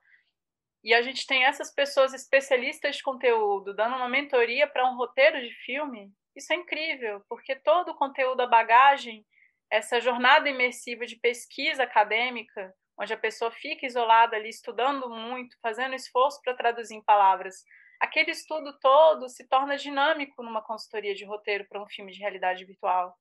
E 0.83 0.93
a 0.93 1.01
gente 1.01 1.27
tem 1.27 1.45
essas 1.45 1.73
pessoas 1.73 2.13
especialistas 2.13 2.97
de 2.97 3.03
conteúdo 3.03 3.75
dando 3.75 3.97
uma 3.97 4.09
mentoria 4.09 4.67
para 4.67 4.89
um 4.91 4.97
roteiro 4.97 5.41
de 5.41 5.55
filme. 5.65 6.13
Isso 6.35 6.53
é 6.53 6.57
incrível, 6.57 7.23
porque 7.29 7.55
todo 7.55 7.91
o 7.91 7.95
conteúdo, 7.95 8.41
a 8.41 8.47
bagagem, 8.47 9.25
essa 9.71 10.01
jornada 10.01 10.49
imersiva 10.49 11.07
de 11.07 11.17
pesquisa 11.17 11.85
acadêmica, 11.85 12.75
onde 12.99 13.13
a 13.13 13.17
pessoa 13.17 13.51
fica 13.51 13.87
isolada 13.87 14.37
ali, 14.37 14.49
estudando 14.49 15.09
muito, 15.09 15.57
fazendo 15.63 15.95
esforço 15.95 16.41
para 16.43 16.55
traduzir 16.55 16.95
em 16.95 17.03
palavras, 17.03 17.65
aquele 18.01 18.33
estudo 18.33 18.77
todo 18.81 19.29
se 19.29 19.47
torna 19.49 19.77
dinâmico 19.77 20.43
numa 20.43 20.63
consultoria 20.63 21.15
de 21.15 21.25
roteiro 21.25 21.67
para 21.69 21.83
um 21.83 21.87
filme 21.87 22.13
de 22.13 22.19
realidade 22.19 22.65
virtual. 22.65 23.17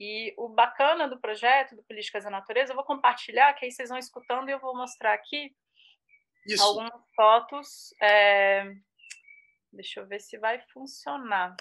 E 0.00 0.32
o 0.38 0.48
bacana 0.48 1.08
do 1.08 1.20
projeto, 1.20 1.74
do 1.74 1.82
Políticas 1.82 2.22
da 2.22 2.30
Natureza, 2.30 2.72
eu 2.72 2.76
vou 2.76 2.84
compartilhar, 2.84 3.52
que 3.54 3.64
aí 3.64 3.72
vocês 3.72 3.88
vão 3.88 3.98
escutando 3.98 4.48
e 4.48 4.52
eu 4.52 4.60
vou 4.60 4.76
mostrar 4.76 5.12
aqui 5.12 5.52
Isso. 6.54 6.62
algumas 6.62 7.00
fotos. 7.14 7.94
É... 8.00 8.72
Deixa 9.72 10.00
eu 10.00 10.06
ver 10.06 10.20
se 10.20 10.38
vai 10.38 10.60
funcionar. 10.72 11.54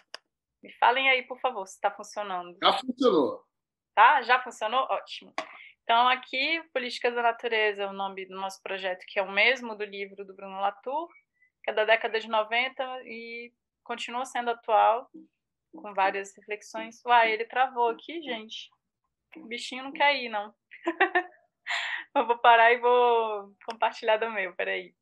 Me 0.63 0.71
falem 0.73 1.09
aí, 1.09 1.23
por 1.23 1.39
favor, 1.39 1.67
se 1.67 1.75
está 1.75 1.91
funcionando. 1.91 2.57
Já 2.61 2.73
funcionou. 2.73 3.43
Tá? 3.93 4.21
Já 4.21 4.41
funcionou? 4.41 4.81
Ótimo. 4.89 5.33
Então, 5.83 6.07
aqui, 6.07 6.61
Políticas 6.73 7.13
da 7.13 7.21
Natureza 7.21 7.87
o 7.87 7.93
nome 7.93 8.25
do 8.25 8.35
nosso 8.35 8.61
projeto, 8.61 9.05
que 9.07 9.19
é 9.19 9.23
o 9.23 9.31
mesmo 9.31 9.75
do 9.75 9.85
livro 9.85 10.25
do 10.25 10.35
Bruno 10.35 10.59
Latour 10.59 11.09
que 11.67 11.71
é 11.71 11.73
da 11.73 11.83
década 11.83 12.17
de 12.17 12.29
90 12.29 12.81
e 13.03 13.51
continua 13.83 14.23
sendo 14.23 14.51
atual, 14.51 15.11
com 15.75 15.93
várias 15.93 16.33
reflexões. 16.33 17.03
Uai, 17.05 17.33
ele 17.33 17.43
travou 17.43 17.89
aqui, 17.89 18.21
gente. 18.21 18.69
O 19.35 19.45
bichinho 19.45 19.83
não 19.83 19.91
quer 19.91 20.15
ir, 20.15 20.29
não. 20.29 20.55
Eu 22.17 22.25
vou 22.25 22.37
parar 22.37 22.71
e 22.71 22.79
vou 22.79 23.53
compartilhar 23.65 24.17
do 24.17 24.31
meu, 24.31 24.53
peraí. 24.55 24.93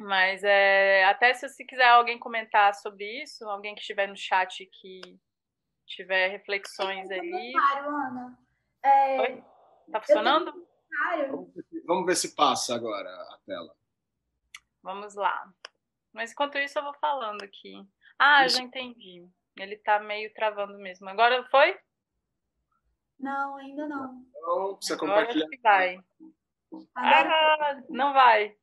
Mas 0.00 0.42
é, 0.44 1.04
até 1.04 1.34
se 1.34 1.48
você 1.48 1.64
quiser 1.64 1.88
alguém 1.88 2.18
comentar 2.18 2.74
sobre 2.74 3.22
isso, 3.22 3.44
alguém 3.48 3.74
que 3.74 3.80
estiver 3.80 4.06
no 4.06 4.16
chat 4.16 4.64
que 4.66 5.00
tiver 5.86 6.28
reflexões 6.28 7.10
aí. 7.10 7.52
Ana. 7.56 8.38
É... 8.82 9.20
Oi? 9.20 9.44
Tá 9.90 10.00
funcionando? 10.00 10.52
Vamos 11.30 11.54
ver, 11.54 11.62
se, 11.64 11.80
vamos 11.86 12.06
ver 12.06 12.16
se 12.16 12.34
passa 12.34 12.74
agora 12.74 13.08
a 13.08 13.38
tela. 13.46 13.74
Vamos 14.82 15.14
lá. 15.14 15.52
Mas 16.12 16.32
enquanto 16.32 16.58
isso 16.58 16.78
eu 16.78 16.82
vou 16.82 16.94
falando 16.94 17.42
aqui. 17.42 17.86
Ah, 18.18 18.46
isso. 18.46 18.56
já 18.56 18.62
entendi. 18.62 19.26
Ele 19.58 19.76
tá 19.78 19.98
meio 19.98 20.32
travando 20.32 20.78
mesmo. 20.78 21.08
Agora 21.08 21.44
foi? 21.50 21.78
Não, 23.18 23.56
ainda 23.56 23.86
não. 23.86 24.24
Então, 24.30 24.78
você 24.80 24.96
compartilha. 24.96 25.48
Que 25.48 25.58
vai. 25.58 26.00
Ah, 26.94 27.80
não 27.88 28.12
vai. 28.12 28.54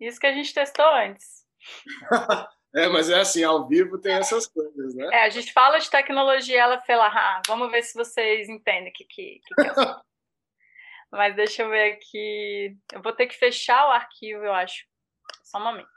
Isso 0.00 0.18
que 0.18 0.26
a 0.26 0.32
gente 0.32 0.52
testou 0.52 0.86
antes. 0.94 1.46
é, 2.74 2.88
mas 2.88 3.08
é 3.08 3.20
assim, 3.20 3.44
ao 3.44 3.68
vivo 3.68 4.00
tem 4.00 4.14
essas 4.14 4.46
coisas, 4.46 4.94
né? 4.94 5.08
É, 5.12 5.24
a 5.24 5.30
gente 5.30 5.52
fala 5.52 5.78
de 5.78 5.88
tecnologia, 5.88 6.60
ela 6.60 6.80
fala, 6.80 7.06
ah, 7.06 7.42
vamos 7.46 7.70
ver 7.70 7.82
se 7.82 7.94
vocês 7.94 8.48
entendem 8.48 8.90
o 8.90 8.92
que, 8.92 9.04
que, 9.04 9.40
que, 9.44 9.54
que 9.54 9.60
é 9.60 9.74
Mas 11.12 11.36
deixa 11.36 11.62
eu 11.62 11.68
ver 11.68 11.92
aqui. 11.92 12.76
Eu 12.90 13.02
vou 13.02 13.12
ter 13.12 13.26
que 13.26 13.38
fechar 13.38 13.86
o 13.86 13.92
arquivo, 13.92 14.42
eu 14.44 14.54
acho. 14.54 14.86
Só 15.44 15.58
um 15.58 15.64
momento. 15.64 15.88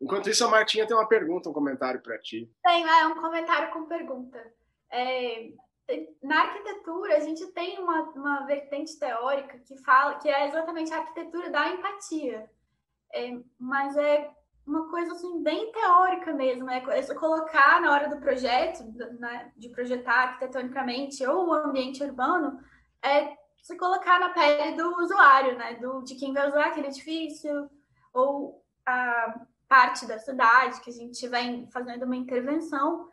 Enquanto 0.00 0.30
isso, 0.30 0.44
a 0.44 0.48
Martinha 0.48 0.86
tem 0.86 0.96
uma 0.96 1.08
pergunta, 1.08 1.50
um 1.50 1.52
comentário 1.52 2.00
para 2.00 2.18
ti. 2.18 2.50
Tem, 2.64 2.88
é 2.88 3.06
um 3.06 3.20
comentário 3.20 3.70
com 3.70 3.86
pergunta. 3.86 4.42
É, 4.90 5.50
na 6.22 6.42
arquitetura, 6.42 7.16
a 7.16 7.20
gente 7.20 7.46
tem 7.52 7.78
uma, 7.78 8.02
uma 8.10 8.46
vertente 8.46 8.98
teórica 8.98 9.58
que 9.58 9.76
fala 9.82 10.16
que 10.16 10.28
é 10.28 10.46
exatamente 10.46 10.92
a 10.92 10.98
arquitetura 10.98 11.50
da 11.50 11.68
empatia. 11.70 12.50
É, 13.14 13.38
mas 13.58 13.96
é 13.96 14.30
uma 14.66 14.90
coisa 14.90 15.12
assim 15.12 15.42
bem 15.42 15.72
teórica 15.72 16.32
mesmo, 16.34 16.68
é, 16.68 16.76
é 16.76 17.14
colocar 17.14 17.80
na 17.80 17.90
hora 17.90 18.10
do 18.10 18.20
projeto, 18.20 18.84
né, 19.18 19.50
de 19.56 19.70
projetar 19.70 20.28
arquitetonicamente 20.28 21.26
ou 21.26 21.48
o 21.48 21.54
ambiente 21.54 22.04
urbano, 22.04 22.60
é 23.02 23.34
se 23.62 23.76
colocar 23.78 24.20
na 24.20 24.28
pele 24.28 24.76
do 24.76 25.02
usuário, 25.02 25.56
né, 25.56 25.76
do, 25.76 26.02
de 26.02 26.16
quem 26.16 26.34
vai 26.34 26.48
usar 26.48 26.66
aquele 26.66 26.88
edifício, 26.88 27.70
ou 28.12 28.62
a 28.84 29.40
parte 29.66 30.06
da 30.06 30.18
cidade 30.18 30.80
que 30.80 30.90
a 30.90 30.92
gente 30.92 31.12
estiver 31.12 31.66
fazendo 31.70 32.04
uma 32.04 32.16
intervenção. 32.16 33.10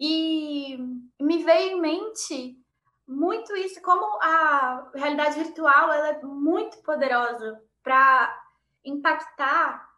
E 0.00 0.78
me 1.20 1.42
veio 1.42 1.76
em 1.76 1.80
mente 1.80 2.58
muito 3.06 3.56
isso, 3.56 3.80
como 3.80 4.04
a 4.22 4.90
realidade 4.94 5.42
virtual 5.42 5.90
ela 5.92 6.08
é 6.08 6.22
muito 6.22 6.76
poderosa 6.82 7.58
para 7.82 8.38
impactar 8.84 9.88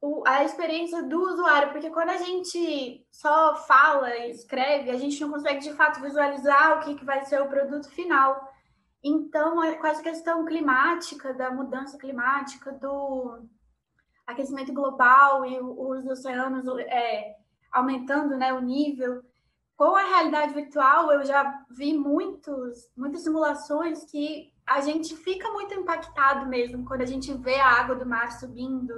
o, 0.00 0.26
a 0.26 0.44
experiência 0.44 1.02
do 1.02 1.20
usuário, 1.20 1.70
porque 1.70 1.90
quando 1.90 2.10
a 2.10 2.16
gente 2.16 3.06
só 3.10 3.54
fala 3.54 4.16
e 4.16 4.30
escreve, 4.30 4.90
a 4.90 4.96
gente 4.96 5.20
não 5.20 5.30
consegue 5.30 5.60
de 5.60 5.72
fato 5.74 6.00
visualizar 6.00 6.78
o 6.78 6.84
que, 6.84 6.96
que 6.96 7.04
vai 7.04 7.24
ser 7.24 7.40
o 7.40 7.48
produto 7.48 7.88
final. 7.90 8.52
Então, 9.02 9.62
é, 9.62 9.74
com 9.74 9.86
essa 9.86 10.02
questão 10.02 10.44
climática, 10.44 11.32
da 11.34 11.50
mudança 11.50 11.96
climática, 11.98 12.72
do 12.72 13.44
aquecimento 14.26 14.72
global 14.72 15.46
e 15.46 15.58
os 15.60 16.04
oceanos 16.06 16.66
é, 16.80 17.36
aumentando 17.72 18.36
né, 18.36 18.52
o 18.52 18.60
nível, 18.60 19.22
com 19.78 19.94
a 19.94 20.02
realidade 20.02 20.54
virtual, 20.54 21.12
eu 21.12 21.24
já 21.24 21.64
vi 21.70 21.96
muitos, 21.96 22.90
muitas 22.96 23.22
simulações 23.22 24.04
que 24.10 24.52
a 24.66 24.80
gente 24.80 25.16
fica 25.16 25.48
muito 25.52 25.72
impactado 25.72 26.46
mesmo 26.46 26.84
quando 26.84 27.02
a 27.02 27.06
gente 27.06 27.32
vê 27.34 27.54
a 27.54 27.80
água 27.80 27.94
do 27.94 28.04
mar 28.04 28.32
subindo 28.32 28.92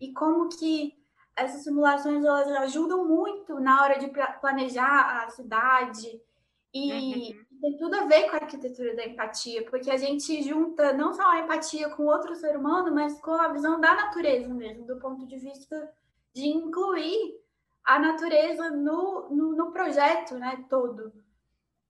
e 0.00 0.12
como 0.12 0.48
que 0.48 0.94
essas 1.34 1.64
simulações 1.64 2.24
elas 2.24 2.46
ajudam 2.62 3.08
muito 3.08 3.58
na 3.58 3.82
hora 3.82 3.98
de 3.98 4.08
planejar 4.40 5.24
a 5.24 5.30
cidade 5.30 6.22
e 6.72 6.92
uhum. 6.92 7.60
tem 7.60 7.76
tudo 7.76 7.96
a 7.96 8.04
ver 8.04 8.30
com 8.30 8.36
a 8.36 8.40
arquitetura 8.40 8.94
da 8.94 9.04
empatia, 9.04 9.68
porque 9.68 9.90
a 9.90 9.96
gente 9.96 10.42
junta 10.44 10.92
não 10.92 11.12
só 11.12 11.28
a 11.28 11.40
empatia 11.40 11.90
com 11.90 12.04
outro 12.04 12.36
ser 12.36 12.56
humano, 12.56 12.94
mas 12.94 13.20
com 13.20 13.32
a 13.32 13.48
visão 13.48 13.80
da 13.80 13.96
natureza 13.96 14.54
mesmo, 14.54 14.86
do 14.86 14.96
ponto 15.00 15.26
de 15.26 15.36
vista 15.38 15.92
de 16.32 16.46
incluir 16.46 17.39
a 17.84 17.98
natureza 17.98 18.70
no, 18.70 19.28
no, 19.30 19.56
no 19.56 19.72
projeto 19.72 20.34
né, 20.36 20.64
todo. 20.68 21.12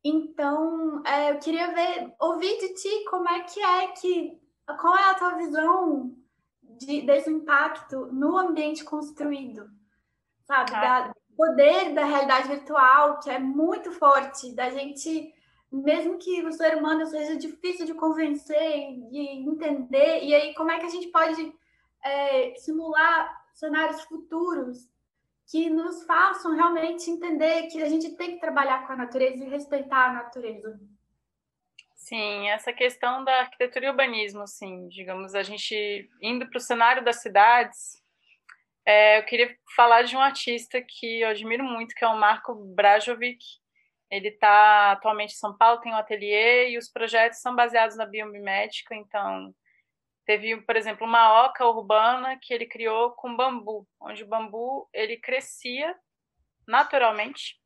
Então, 0.02 1.02
é, 1.04 1.32
eu 1.32 1.38
queria 1.38 1.72
ver, 1.72 2.14
ouvir 2.18 2.58
de 2.58 2.74
ti 2.74 3.04
como 3.10 3.28
é 3.28 3.40
que 3.42 3.60
é 3.60 3.88
que. 3.88 4.40
Qual 4.80 4.96
é 4.96 5.10
a 5.10 5.14
tua 5.14 5.34
visão 5.34 6.16
de, 6.62 7.02
desse 7.02 7.28
impacto 7.28 8.06
no 8.06 8.38
ambiente 8.38 8.84
construído? 8.84 9.68
Sabe? 10.46 10.72
Ah. 10.74 10.80
Da, 10.80 11.14
poder 11.40 11.94
da 11.94 12.04
realidade 12.04 12.48
virtual, 12.48 13.18
que 13.18 13.30
é 13.30 13.38
muito 13.38 13.90
forte, 13.92 14.54
da 14.54 14.68
gente, 14.68 15.32
mesmo 15.72 16.18
que 16.18 16.44
o 16.44 16.52
ser 16.52 16.76
humano 16.76 17.06
seja 17.06 17.34
difícil 17.34 17.86
de 17.86 17.94
convencer 17.94 18.90
e 19.10 19.48
entender, 19.48 20.22
e 20.22 20.34
aí 20.34 20.54
como 20.54 20.70
é 20.70 20.78
que 20.78 20.84
a 20.84 20.90
gente 20.90 21.08
pode 21.08 21.54
é, 22.04 22.54
simular 22.56 23.42
cenários 23.54 24.02
futuros 24.02 24.86
que 25.50 25.68
nos 25.68 26.04
façam 26.04 26.54
realmente 26.54 27.10
entender 27.10 27.66
que 27.66 27.82
a 27.82 27.88
gente 27.88 28.14
tem 28.16 28.34
que 28.34 28.40
trabalhar 28.40 28.86
com 28.86 28.92
a 28.92 28.96
natureza 28.96 29.44
e 29.44 29.48
respeitar 29.48 30.10
a 30.10 30.12
natureza. 30.12 30.78
Sim, 31.96 32.48
essa 32.48 32.72
questão 32.72 33.24
da 33.24 33.40
arquitetura 33.40 33.86
e 33.86 33.88
urbanismo, 33.90 34.42
assim, 34.42 34.88
digamos, 34.88 35.34
a 35.34 35.42
gente 35.42 36.08
indo 36.22 36.48
para 36.48 36.56
o 36.56 36.60
cenário 36.60 37.04
das 37.04 37.20
cidades, 37.20 38.00
é, 38.86 39.18
eu 39.18 39.24
queria 39.24 39.54
falar 39.76 40.02
de 40.02 40.16
um 40.16 40.20
artista 40.20 40.80
que 40.80 41.20
eu 41.20 41.28
admiro 41.28 41.64
muito, 41.64 41.94
que 41.94 42.04
é 42.04 42.08
o 42.08 42.18
Marco 42.18 42.54
Brajovic. 42.74 43.44
Ele 44.10 44.28
está 44.28 44.92
atualmente 44.92 45.34
em 45.34 45.38
São 45.38 45.56
Paulo, 45.56 45.80
tem 45.80 45.92
um 45.92 45.96
ateliê 45.96 46.70
e 46.70 46.78
os 46.78 46.88
projetos 46.88 47.40
são 47.40 47.54
baseados 47.54 47.96
na 47.96 48.06
biomimética. 48.06 48.94
Então, 48.94 49.54
teve, 50.30 50.60
por 50.62 50.76
exemplo, 50.76 51.04
uma 51.04 51.44
oca 51.44 51.66
urbana 51.66 52.38
que 52.40 52.54
ele 52.54 52.64
criou 52.64 53.10
com 53.16 53.34
bambu, 53.34 53.84
onde 54.00 54.22
o 54.22 54.28
bambu 54.28 54.88
ele 54.92 55.16
crescia 55.16 55.92
naturalmente. 56.68 57.58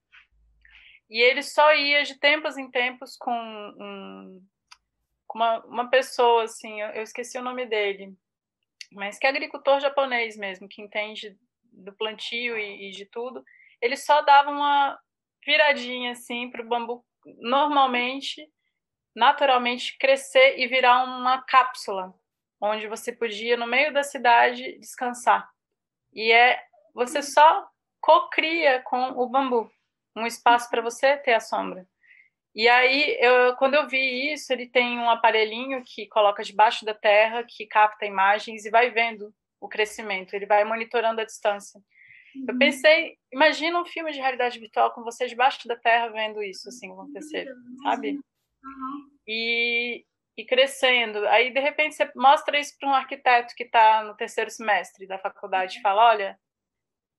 E 1.10 1.20
ele 1.20 1.42
só 1.42 1.74
ia 1.74 2.02
de 2.04 2.18
tempos 2.18 2.56
em 2.56 2.70
tempos 2.70 3.18
com 3.18 3.30
um, 3.30 4.42
uma, 5.34 5.58
uma 5.66 5.90
pessoa, 5.90 6.44
assim, 6.44 6.80
eu, 6.80 6.88
eu 6.92 7.02
esqueci 7.02 7.36
o 7.36 7.42
nome 7.42 7.66
dele, 7.66 8.14
mas 8.92 9.18
que 9.18 9.26
é 9.26 9.28
agricultor 9.28 9.78
japonês 9.78 10.34
mesmo, 10.34 10.66
que 10.66 10.80
entende 10.80 11.36
do 11.70 11.92
plantio 11.92 12.56
e, 12.56 12.88
e 12.88 12.90
de 12.92 13.04
tudo, 13.04 13.44
ele 13.78 13.96
só 13.98 14.22
dava 14.22 14.50
uma 14.50 14.98
viradinha 15.44 16.12
assim 16.12 16.50
para 16.50 16.62
o 16.62 16.68
bambu 16.68 17.04
normalmente, 17.40 18.42
naturalmente 19.14 19.98
crescer 19.98 20.58
e 20.58 20.66
virar 20.66 21.04
uma 21.04 21.42
cápsula, 21.42 22.14
onde 22.64 22.86
você 22.86 23.12
podia 23.12 23.56
no 23.56 23.66
meio 23.66 23.92
da 23.92 24.02
cidade 24.02 24.78
descansar. 24.78 25.48
E 26.12 26.32
é 26.32 26.60
você 26.94 27.22
só 27.22 27.68
cocria 28.00 28.80
com 28.82 29.10
o 29.10 29.28
bambu, 29.28 29.70
um 30.16 30.26
espaço 30.26 30.70
para 30.70 30.82
você 30.82 31.16
ter 31.16 31.34
a 31.34 31.40
sombra. 31.40 31.86
E 32.54 32.68
aí, 32.68 33.16
eu, 33.18 33.56
quando 33.56 33.74
eu 33.74 33.88
vi 33.88 34.32
isso, 34.32 34.52
ele 34.52 34.68
tem 34.68 34.96
um 34.98 35.10
aparelhinho 35.10 35.82
que 35.84 36.06
coloca 36.06 36.44
debaixo 36.44 36.84
da 36.84 36.94
terra, 36.94 37.42
que 37.42 37.66
capta 37.66 38.06
imagens 38.06 38.64
e 38.64 38.70
vai 38.70 38.90
vendo 38.90 39.34
o 39.60 39.68
crescimento, 39.68 40.34
ele 40.34 40.46
vai 40.46 40.62
monitorando 40.62 41.20
a 41.20 41.24
distância. 41.24 41.80
Uhum. 42.36 42.44
Eu 42.48 42.58
pensei, 42.58 43.16
imagina 43.32 43.80
um 43.80 43.84
filme 43.84 44.12
de 44.12 44.18
realidade 44.20 44.58
virtual 44.58 44.92
com 44.92 45.02
você 45.02 45.26
debaixo 45.26 45.66
da 45.66 45.76
terra 45.76 46.08
vendo 46.08 46.42
isso 46.42 46.68
assim 46.68 46.92
acontecer, 46.92 47.48
sabe? 47.82 48.12
Uhum. 48.12 49.10
E, 49.26 50.04
e 50.36 50.44
crescendo. 50.44 51.26
Aí, 51.28 51.52
de 51.52 51.60
repente, 51.60 51.94
você 51.94 52.10
mostra 52.16 52.58
isso 52.58 52.76
para 52.78 52.88
um 52.88 52.94
arquiteto 52.94 53.54
que 53.54 53.64
está 53.64 54.02
no 54.02 54.16
terceiro 54.16 54.50
semestre 54.50 55.06
da 55.06 55.18
faculdade 55.18 55.78
e 55.78 55.82
fala: 55.82 56.10
olha, 56.10 56.38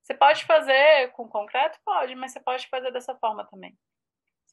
você 0.02 0.14
pode 0.14 0.46
fazer 0.46 1.12
com 1.12 1.28
concreto? 1.28 1.80
Pode, 1.86 2.16
mas 2.16 2.32
você 2.32 2.40
pode 2.40 2.68
fazer 2.68 2.92
dessa 2.92 3.16
forma 3.16 3.46
também 3.46 3.78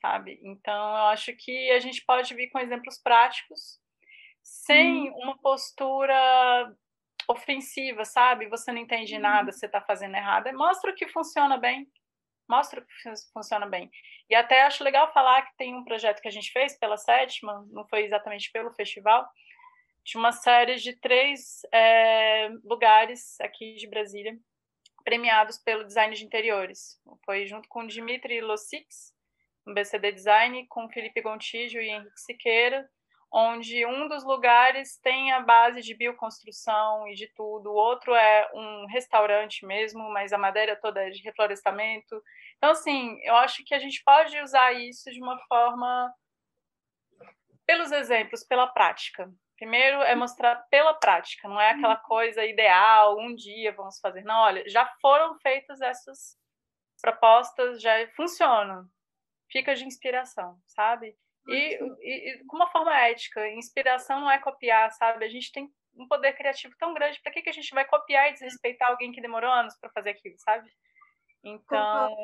sabe? 0.02 0.40
Então, 0.42 0.74
eu 0.74 1.04
acho 1.06 1.32
que 1.36 1.70
a 1.70 1.78
gente 1.78 2.04
pode 2.04 2.34
vir 2.34 2.50
com 2.50 2.58
exemplos 2.58 2.98
práticos, 2.98 3.80
sem 4.42 5.08
hum. 5.08 5.14
uma 5.18 5.38
postura 5.38 6.74
ofensiva, 7.28 8.04
sabe? 8.04 8.48
Você 8.48 8.72
não 8.72 8.80
entende 8.80 9.16
nada, 9.16 9.46
uhum. 9.46 9.52
você 9.52 9.66
está 9.66 9.80
fazendo 9.80 10.16
errado. 10.16 10.52
Mostra 10.52 10.90
o 10.90 10.94
que 10.94 11.06
funciona 11.06 11.56
bem. 11.56 11.86
Mostra 12.48 12.80
o 12.80 12.84
que 12.84 12.92
funciona 13.32 13.66
bem. 13.66 13.90
E 14.28 14.34
até 14.34 14.62
acho 14.62 14.84
legal 14.84 15.12
falar 15.12 15.42
que 15.42 15.56
tem 15.56 15.74
um 15.74 15.84
projeto 15.84 16.20
que 16.20 16.28
a 16.28 16.32
gente 16.32 16.50
fez 16.52 16.78
pela 16.78 16.96
sétima, 16.96 17.66
não 17.70 17.86
foi 17.88 18.04
exatamente 18.04 18.50
pelo 18.52 18.72
festival, 18.72 19.26
de 20.04 20.16
uma 20.16 20.32
série 20.32 20.76
de 20.76 20.96
três 20.96 21.60
é, 21.72 22.48
lugares 22.64 23.40
aqui 23.40 23.74
de 23.74 23.88
Brasília, 23.88 24.36
premiados 25.04 25.58
pelo 25.58 25.84
design 25.84 26.14
de 26.14 26.24
interiores. 26.24 27.00
Foi 27.24 27.46
junto 27.46 27.68
com 27.68 27.84
o 27.84 27.86
Dimitri 27.86 28.40
Losix, 28.40 29.12
no 29.64 29.74
BCD 29.74 30.12
Design 30.12 30.66
com 30.66 30.88
Felipe 30.88 31.20
Gontijo 31.20 31.78
e 31.78 31.88
Henrique 31.88 32.20
Siqueira, 32.20 32.88
onde 33.32 33.86
um 33.86 34.08
dos 34.08 34.24
lugares 34.24 34.98
tem 34.98 35.32
a 35.32 35.40
base 35.40 35.80
de 35.80 35.94
bioconstrução 35.94 37.08
e 37.08 37.14
de 37.14 37.26
tudo, 37.34 37.70
o 37.70 37.74
outro 37.74 38.14
é 38.14 38.50
um 38.54 38.86
restaurante 38.86 39.64
mesmo, 39.64 40.10
mas 40.10 40.32
a 40.32 40.38
madeira 40.38 40.76
toda 40.76 41.02
é 41.02 41.10
de 41.10 41.22
reflorestamento. 41.22 42.22
Então, 42.56 42.70
assim, 42.70 43.18
eu 43.22 43.34
acho 43.36 43.64
que 43.64 43.74
a 43.74 43.78
gente 43.78 44.02
pode 44.04 44.38
usar 44.40 44.72
isso 44.72 45.10
de 45.10 45.20
uma 45.22 45.38
forma 45.46 46.12
pelos 47.66 47.90
exemplos, 47.90 48.44
pela 48.44 48.66
prática. 48.66 49.32
Primeiro 49.56 50.02
é 50.02 50.14
mostrar 50.14 50.56
pela 50.70 50.92
prática, 50.94 51.48
não 51.48 51.60
é 51.60 51.70
aquela 51.70 51.96
coisa 51.96 52.44
ideal, 52.44 53.16
um 53.18 53.34
dia 53.34 53.72
vamos 53.72 53.98
fazer. 54.00 54.22
Não, 54.24 54.40
olha, 54.40 54.68
já 54.68 54.86
foram 55.00 55.38
feitas 55.38 55.80
essas 55.80 56.36
propostas, 57.00 57.80
já 57.80 58.06
funcionam 58.14 58.88
fica 59.52 59.74
de 59.74 59.84
inspiração, 59.84 60.58
sabe? 60.66 61.14
E, 61.48 61.78
e, 62.00 62.34
e, 62.34 62.44
com 62.46 62.56
uma 62.56 62.70
forma 62.70 62.96
ética, 62.96 63.48
inspiração 63.50 64.20
não 64.20 64.30
é 64.30 64.38
copiar, 64.38 64.90
sabe? 64.92 65.24
A 65.24 65.28
gente 65.28 65.50
tem 65.50 65.68
um 65.94 66.06
poder 66.06 66.32
criativo 66.34 66.74
tão 66.78 66.94
grande, 66.94 67.20
para 67.20 67.32
que, 67.32 67.42
que 67.42 67.50
a 67.50 67.52
gente 67.52 67.74
vai 67.74 67.84
copiar 67.84 68.30
e 68.30 68.32
desrespeitar 68.32 68.90
alguém 68.90 69.12
que 69.12 69.20
demorou 69.20 69.50
anos 69.50 69.76
para 69.78 69.90
fazer 69.90 70.10
aquilo, 70.10 70.38
sabe? 70.38 70.70
Então, 71.44 72.14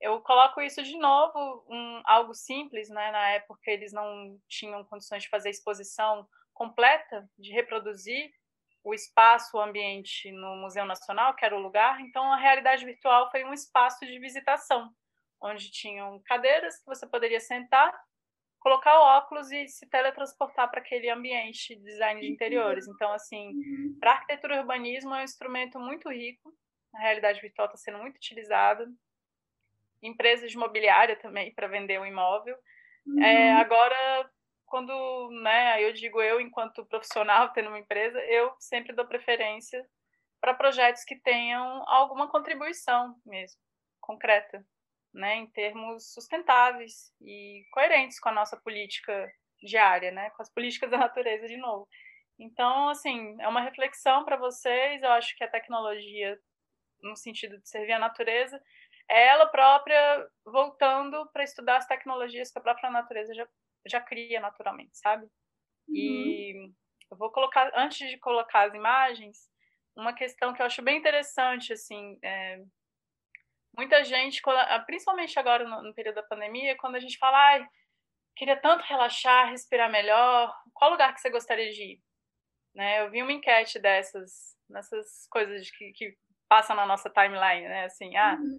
eu 0.00 0.20
coloco 0.20 0.60
isso 0.60 0.82
de 0.82 0.96
novo, 0.98 1.64
um, 1.68 2.02
algo 2.04 2.34
simples, 2.34 2.88
né? 2.90 3.10
Na 3.10 3.30
época 3.30 3.70
eles 3.70 3.92
não 3.92 4.38
tinham 4.48 4.84
condições 4.84 5.22
de 5.22 5.28
fazer 5.28 5.50
exposição 5.50 6.28
completa, 6.52 7.28
de 7.38 7.52
reproduzir 7.52 8.30
o 8.84 8.94
espaço, 8.94 9.56
o 9.56 9.60
ambiente 9.60 10.30
no 10.32 10.56
Museu 10.56 10.84
Nacional, 10.84 11.34
que 11.34 11.44
era 11.44 11.56
o 11.56 11.60
lugar, 11.60 12.00
então 12.00 12.32
a 12.32 12.36
realidade 12.36 12.84
virtual 12.84 13.30
foi 13.30 13.44
um 13.44 13.52
espaço 13.52 14.06
de 14.06 14.18
visitação 14.18 14.90
onde 15.40 15.70
tinham 15.70 16.20
cadeiras 16.26 16.78
que 16.78 16.86
você 16.86 17.06
poderia 17.06 17.40
sentar, 17.40 17.92
colocar 18.60 18.98
o 18.98 19.18
óculos 19.18 19.50
e 19.50 19.66
se 19.66 19.88
teletransportar 19.88 20.70
para 20.70 20.80
aquele 20.80 21.08
ambiente 21.08 21.74
de 21.74 21.82
design 21.82 22.20
de 22.20 22.30
interiores. 22.30 22.86
Então, 22.86 23.10
assim, 23.12 23.48
uhum. 23.48 23.96
para 23.98 24.12
arquitetura 24.12 24.56
e 24.56 24.58
urbanismo 24.60 25.14
é 25.14 25.20
um 25.20 25.24
instrumento 25.24 25.78
muito 25.80 26.08
rico, 26.10 26.54
a 26.94 27.00
realidade 27.00 27.40
virtual 27.40 27.66
está 27.66 27.78
sendo 27.78 27.98
muito 27.98 28.16
utilizada. 28.16 28.86
Empresas 30.02 30.50
de 30.50 30.56
imobiliária 30.56 31.16
também 31.16 31.54
para 31.54 31.68
vender 31.68 31.98
o 31.98 32.02
um 32.02 32.06
imóvel. 32.06 32.54
É, 32.54 33.10
uhum. 33.10 33.22
É, 33.22 33.52
agora, 33.52 34.30
quando 34.66 35.30
né, 35.42 35.82
eu 35.82 35.92
digo 35.92 36.20
eu, 36.20 36.40
enquanto 36.40 36.86
profissional, 36.86 37.50
tendo 37.54 37.68
uma 37.68 37.78
empresa, 37.78 38.18
eu 38.26 38.54
sempre 38.58 38.94
dou 38.94 39.06
preferência 39.06 39.84
para 40.40 40.54
projetos 40.54 41.04
que 41.04 41.16
tenham 41.16 41.82
alguma 41.86 42.28
contribuição 42.28 43.14
mesmo, 43.26 43.60
concreta 44.00 44.64
né, 45.12 45.36
em 45.36 45.46
termos 45.48 46.12
sustentáveis 46.12 47.12
e 47.20 47.64
coerentes 47.72 48.20
com 48.20 48.28
a 48.28 48.32
nossa 48.32 48.56
política 48.56 49.30
diária, 49.62 50.10
né, 50.10 50.30
com 50.30 50.42
as 50.42 50.52
políticas 50.52 50.90
da 50.90 50.98
natureza 50.98 51.46
de 51.46 51.56
novo. 51.56 51.88
Então, 52.38 52.88
assim, 52.88 53.36
é 53.40 53.48
uma 53.48 53.60
reflexão 53.60 54.24
para 54.24 54.36
vocês. 54.36 55.02
Eu 55.02 55.10
acho 55.10 55.36
que 55.36 55.44
a 55.44 55.50
tecnologia, 55.50 56.38
no 57.02 57.14
sentido 57.14 57.58
de 57.58 57.68
servir 57.68 57.92
a 57.92 57.98
natureza, 57.98 58.60
é 59.10 59.26
ela 59.26 59.46
própria 59.46 60.26
voltando 60.44 61.28
para 61.32 61.44
estudar 61.44 61.76
as 61.76 61.86
tecnologias 61.86 62.50
que 62.50 62.58
a 62.58 62.62
própria 62.62 62.90
natureza 62.90 63.34
já, 63.34 63.46
já 63.86 64.00
cria 64.00 64.40
naturalmente, 64.40 64.96
sabe? 64.96 65.24
Uhum. 65.88 65.94
E 65.96 66.72
eu 67.10 67.16
vou 67.16 67.30
colocar, 67.30 67.70
antes 67.74 68.08
de 68.08 68.16
colocar 68.18 68.68
as 68.68 68.74
imagens, 68.74 69.50
uma 69.96 70.14
questão 70.14 70.54
que 70.54 70.62
eu 70.62 70.66
acho 70.66 70.80
bem 70.80 70.98
interessante, 70.98 71.72
assim, 71.72 72.18
é, 72.22 72.62
muita 73.76 74.04
gente, 74.04 74.42
principalmente 74.86 75.38
agora 75.38 75.64
no, 75.64 75.94
período 75.94 76.16
da 76.16 76.22
pandemia, 76.22 76.76
quando 76.76 76.96
a 76.96 77.00
gente 77.00 77.18
fala, 77.18 77.36
ai, 77.36 77.68
queria 78.36 78.56
tanto 78.56 78.84
relaxar, 78.84 79.50
respirar 79.50 79.90
melhor, 79.90 80.54
qual 80.74 80.90
lugar 80.90 81.14
que 81.14 81.20
você 81.20 81.30
gostaria 81.30 81.70
de 81.70 81.94
ir? 81.94 82.02
Né? 82.74 83.02
Eu 83.02 83.10
vi 83.10 83.22
uma 83.22 83.32
enquete 83.32 83.78
dessas, 83.78 84.56
nessas 84.68 85.26
coisas 85.30 85.70
que, 85.70 85.92
que 85.92 86.16
passam 86.48 86.74
na 86.76 86.86
nossa 86.86 87.10
timeline, 87.10 87.68
né? 87.68 87.84
Assim, 87.84 88.16
ah, 88.16 88.36
uhum. 88.40 88.58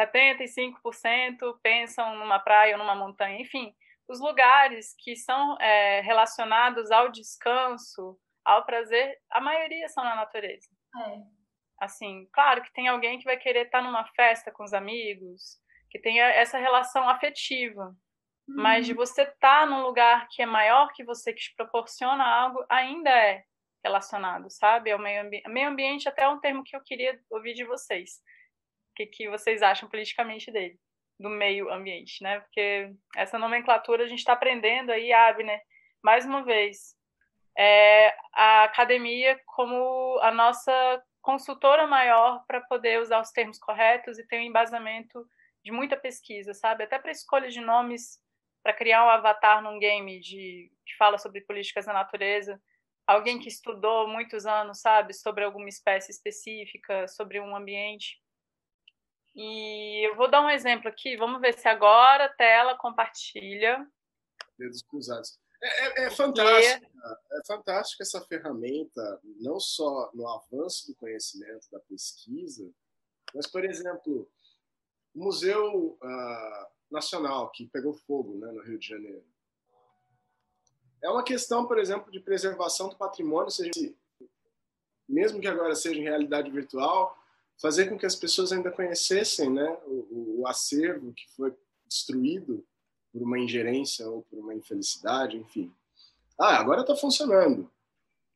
75% 0.00 1.58
pensam 1.62 2.16
numa 2.16 2.38
praia 2.38 2.74
ou 2.74 2.78
numa 2.78 2.94
montanha, 2.94 3.40
enfim, 3.40 3.74
os 4.08 4.20
lugares 4.20 4.94
que 4.98 5.16
são 5.16 5.56
é, 5.60 6.00
relacionados 6.00 6.90
ao 6.90 7.10
descanso, 7.10 8.18
ao 8.44 8.64
prazer, 8.66 9.18
a 9.30 9.40
maioria 9.40 9.88
são 9.88 10.04
na 10.04 10.14
natureza. 10.14 10.68
É. 10.96 11.33
Assim, 11.78 12.28
claro 12.32 12.62
que 12.62 12.72
tem 12.72 12.88
alguém 12.88 13.18
que 13.18 13.24
vai 13.24 13.36
querer 13.36 13.66
estar 13.66 13.82
numa 13.82 14.04
festa 14.14 14.50
com 14.50 14.62
os 14.64 14.72
amigos, 14.72 15.58
que 15.90 15.98
tenha 15.98 16.24
essa 16.26 16.58
relação 16.58 17.08
afetiva. 17.08 17.94
Uhum. 18.48 18.56
Mas 18.62 18.86
de 18.86 18.92
uhum. 18.92 18.98
você 18.98 19.22
estar 19.22 19.66
num 19.66 19.82
lugar 19.82 20.28
que 20.30 20.42
é 20.42 20.46
maior 20.46 20.92
que 20.92 21.04
você, 21.04 21.32
que 21.32 21.40
te 21.40 21.54
proporciona 21.56 22.24
algo, 22.24 22.64
ainda 22.68 23.10
é 23.10 23.44
relacionado, 23.84 24.50
sabe? 24.50 24.90
Ao 24.90 24.98
meio, 24.98 25.22
ambi 25.22 25.42
meio 25.46 25.68
ambiente 25.68 26.08
até 26.08 26.22
é 26.22 26.28
um 26.28 26.40
termo 26.40 26.64
que 26.64 26.74
eu 26.74 26.80
queria 26.80 27.18
ouvir 27.30 27.54
de 27.54 27.64
vocês. 27.64 28.22
O 28.90 28.94
que, 28.96 29.06
que 29.06 29.28
vocês 29.28 29.62
acham 29.62 29.88
politicamente 29.88 30.50
dele, 30.50 30.78
do 31.18 31.28
meio 31.28 31.70
ambiente, 31.70 32.22
né? 32.22 32.40
Porque 32.40 32.92
essa 33.16 33.38
nomenclatura 33.38 34.04
a 34.04 34.06
gente 34.06 34.20
está 34.20 34.32
aprendendo 34.32 34.90
aí, 34.90 35.12
Abner, 35.12 35.60
mais 36.02 36.24
uma 36.24 36.42
vez. 36.42 36.96
É 37.56 38.16
a 38.32 38.64
academia 38.64 39.40
como 39.46 40.18
a 40.22 40.30
nossa 40.30 41.02
consultora 41.24 41.86
maior 41.86 42.44
para 42.46 42.60
poder 42.60 43.00
usar 43.00 43.20
os 43.20 43.30
termos 43.30 43.58
corretos 43.58 44.18
e 44.18 44.26
ter 44.26 44.38
um 44.38 44.42
embasamento 44.42 45.26
de 45.64 45.72
muita 45.72 45.96
pesquisa, 45.96 46.52
sabe? 46.52 46.84
Até 46.84 46.98
para 46.98 47.10
escolha 47.10 47.48
de 47.48 47.60
nomes 47.60 48.22
para 48.62 48.74
criar 48.74 49.04
um 49.04 49.08
avatar 49.08 49.62
num 49.62 49.78
game 49.78 50.20
de 50.20 50.70
que 50.86 50.96
fala 50.96 51.18
sobre 51.18 51.40
políticas 51.40 51.86
da 51.86 51.92
natureza, 51.92 52.60
alguém 53.06 53.38
que 53.38 53.48
estudou 53.48 54.06
muitos 54.06 54.44
anos, 54.46 54.80
sabe, 54.80 55.14
sobre 55.14 55.44
alguma 55.44 55.68
espécie 55.68 56.12
específica, 56.12 57.08
sobre 57.08 57.40
um 57.40 57.56
ambiente. 57.56 58.22
E 59.34 60.06
eu 60.06 60.14
vou 60.16 60.30
dar 60.30 60.42
um 60.42 60.50
exemplo 60.50 60.88
aqui, 60.88 61.16
vamos 61.16 61.40
ver 61.40 61.54
se 61.54 61.66
agora 61.68 62.26
a 62.26 62.34
tela 62.34 62.76
compartilha. 62.76 63.86
Dedos 64.58 64.82
cruzados. 64.82 65.38
É, 65.64 66.02
é, 66.02 66.04
é 66.04 66.10
fantástico, 66.10 66.86
é 67.32 67.44
fantástica 67.46 68.02
essa 68.02 68.20
ferramenta, 68.20 69.20
não 69.40 69.58
só 69.58 70.10
no 70.12 70.28
avanço 70.28 70.88
do 70.88 70.94
conhecimento, 70.96 71.70
da 71.72 71.80
pesquisa, 71.80 72.70
mas, 73.34 73.46
por 73.46 73.64
exemplo, 73.64 74.30
o 75.14 75.24
Museu 75.24 75.98
uh, 76.02 76.66
Nacional, 76.90 77.50
que 77.50 77.66
pegou 77.66 77.94
fogo 77.94 78.36
né, 78.36 78.52
no 78.52 78.62
Rio 78.62 78.78
de 78.78 78.86
Janeiro. 78.86 79.24
É 81.02 81.08
uma 81.08 81.24
questão, 81.24 81.66
por 81.66 81.78
exemplo, 81.78 82.12
de 82.12 82.20
preservação 82.20 82.90
do 82.90 82.96
patrimônio, 82.96 83.50
seja, 83.50 83.70
mesmo 85.08 85.40
que 85.40 85.48
agora 85.48 85.74
seja 85.74 85.98
em 85.98 86.04
realidade 86.04 86.50
virtual, 86.50 87.18
fazer 87.58 87.88
com 87.88 87.96
que 87.96 88.06
as 88.06 88.14
pessoas 88.14 88.52
ainda 88.52 88.70
conhecessem 88.70 89.50
né, 89.50 89.78
o, 89.86 90.40
o 90.40 90.46
acervo 90.46 91.14
que 91.14 91.26
foi 91.34 91.56
destruído 91.86 92.66
por 93.14 93.22
uma 93.22 93.38
ingerência 93.38 94.10
ou 94.10 94.22
por 94.22 94.40
uma 94.40 94.52
infelicidade, 94.52 95.36
enfim. 95.36 95.72
Ah, 96.36 96.56
agora 96.56 96.80
está 96.80 96.96
funcionando. 96.96 97.70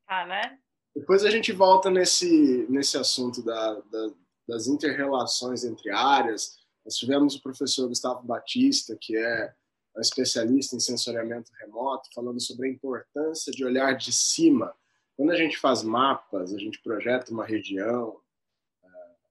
Ah, 0.06 0.24
né? 0.24 0.56
Depois 0.94 1.24
a 1.24 1.30
gente 1.30 1.50
volta 1.50 1.90
nesse, 1.90 2.64
nesse 2.70 2.96
assunto 2.96 3.42
da, 3.42 3.74
da, 3.74 4.10
das 4.46 4.68
interrelações 4.68 5.64
entre 5.64 5.90
áreas. 5.90 6.58
Nós 6.84 6.94
tivemos 6.94 7.34
o 7.34 7.42
professor 7.42 7.88
Gustavo 7.88 8.24
Batista, 8.24 8.96
que 9.00 9.16
é 9.16 9.52
um 9.96 10.00
especialista 10.00 10.76
em 10.76 10.80
sensoriamento 10.80 11.50
remoto, 11.58 12.08
falando 12.14 12.40
sobre 12.40 12.68
a 12.68 12.70
importância 12.70 13.50
de 13.50 13.64
olhar 13.64 13.96
de 13.96 14.12
cima. 14.12 14.72
Quando 15.16 15.32
a 15.32 15.36
gente 15.36 15.58
faz 15.58 15.82
mapas, 15.82 16.54
a 16.54 16.58
gente 16.58 16.80
projeta 16.80 17.32
uma 17.32 17.44
região, 17.44 18.20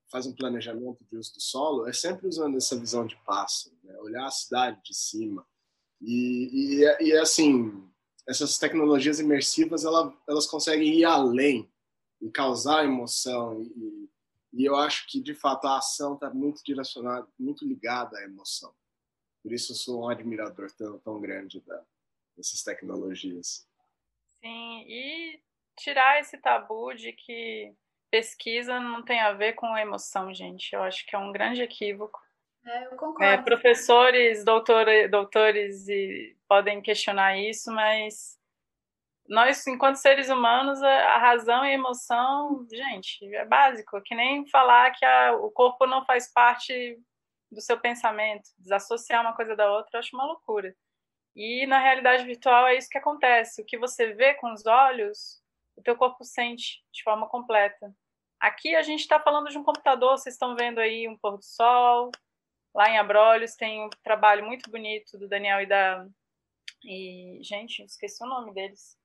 faz 0.10 0.26
um 0.26 0.34
planejamento 0.34 1.04
de 1.06 1.18
uso 1.18 1.34
do 1.34 1.42
solo, 1.42 1.88
é 1.88 1.94
sempre 1.94 2.28
usando 2.28 2.58
essa 2.58 2.78
visão 2.78 3.06
de 3.06 3.16
pássaro, 3.26 3.76
né? 3.84 3.98
olhar 4.00 4.26
a 4.26 4.32
cidade 4.32 4.82
de 4.84 4.96
cima. 4.96 5.46
E, 6.02 6.82
e, 6.82 7.08
e 7.08 7.18
assim, 7.18 7.88
essas 8.28 8.58
tecnologias 8.58 9.20
imersivas 9.20 9.84
elas, 9.84 10.14
elas 10.28 10.46
conseguem 10.46 10.94
ir 10.94 11.06
além 11.06 11.70
e 12.22 12.30
causar 12.30 12.86
emoção. 12.86 13.62
E, 13.62 14.10
e 14.54 14.66
eu 14.66 14.76
acho 14.76 15.08
que, 15.08 15.22
de 15.22 15.34
fato, 15.34 15.68
a 15.68 15.78
ação 15.78 16.16
está 16.16 16.30
muito 16.30 16.64
direcionada, 16.64 17.28
muito 17.38 17.66
ligada 17.66 18.18
à 18.18 18.24
emoção. 18.24 18.74
Por 19.44 19.54
isso 19.54 19.72
eu 19.72 19.76
sou 19.76 20.02
um 20.02 20.10
admirador 20.10 20.72
tão, 20.72 21.00
tão 21.00 21.22
grande 21.22 21.62
da, 21.62 21.84
dessas 22.36 22.64
tecnologias. 22.64 23.68
Sim, 24.42 24.86
e 24.88 25.42
tirar 25.78 26.20
esse 26.20 26.38
tabu 26.38 26.94
de 26.94 27.14
que 27.14 27.74
pesquisa 28.18 28.80
não 28.80 29.04
tem 29.04 29.20
a 29.20 29.34
ver 29.34 29.54
com 29.54 29.68
a 29.68 29.82
emoção, 29.82 30.34
gente. 30.34 30.74
Eu 30.74 30.82
acho 30.82 31.06
que 31.06 31.16
é 31.16 31.20
um 31.20 31.32
grande 31.32 31.62
equívoco. 31.62 32.20
É, 32.66 32.86
eu 32.86 32.90
concordo. 32.92 33.24
É, 33.24 33.38
professores, 33.38 34.44
doutor, 34.44 34.86
doutores 35.10 35.88
e, 35.88 36.36
podem 36.48 36.82
questionar 36.82 37.38
isso, 37.38 37.72
mas 37.72 38.38
nós, 39.30 39.66
enquanto 39.68 39.98
seres 39.98 40.30
humanos, 40.30 40.82
a 40.82 41.18
razão 41.18 41.64
e 41.64 41.70
a 41.70 41.74
emoção, 41.74 42.66
gente, 42.72 43.24
é 43.36 43.46
básico. 43.46 43.98
É 43.98 44.02
que 44.04 44.16
nem 44.16 44.48
falar 44.48 44.92
que 44.92 45.06
a, 45.06 45.34
o 45.34 45.52
corpo 45.52 45.86
não 45.86 46.04
faz 46.04 46.32
parte 46.34 47.00
do 47.52 47.62
seu 47.62 47.80
pensamento. 47.80 48.50
Desassociar 48.58 49.22
uma 49.22 49.36
coisa 49.36 49.56
da 49.56 49.72
outra, 49.72 49.92
eu 49.94 50.00
acho 50.00 50.16
uma 50.16 50.26
loucura. 50.26 50.76
E 51.36 51.68
na 51.68 51.78
realidade 51.78 52.26
virtual 52.26 52.68
é 52.68 52.78
isso 52.78 52.90
que 52.90 52.98
acontece. 52.98 53.62
O 53.62 53.66
que 53.66 53.78
você 53.78 54.14
vê 54.14 54.34
com 54.34 54.52
os 54.52 54.66
olhos, 54.66 55.40
o 55.76 55.84
teu 55.84 55.96
corpo 55.96 56.24
sente 56.24 56.84
de 56.92 57.04
forma 57.04 57.28
completa. 57.30 57.94
Aqui 58.40 58.76
a 58.76 58.82
gente 58.82 59.02
está 59.02 59.20
falando 59.20 59.50
de 59.50 59.58
um 59.58 59.64
computador, 59.64 60.18
vocês 60.18 60.36
estão 60.36 60.56
vendo 60.56 60.80
aí 60.80 61.08
um 61.08 61.18
pôr 61.18 61.38
do 61.38 61.44
sol. 61.44 62.12
Lá 62.74 62.90
em 62.90 62.98
Abrolhos 62.98 63.56
tem 63.56 63.84
um 63.84 63.90
trabalho 64.04 64.46
muito 64.46 64.70
bonito 64.70 65.18
do 65.18 65.28
Daniel 65.28 65.62
e 65.62 65.66
da. 65.66 66.06
E, 66.84 67.40
gente, 67.42 67.84
esqueci 67.84 68.24
o 68.24 68.28
nome 68.28 68.54
deles. 68.54 68.96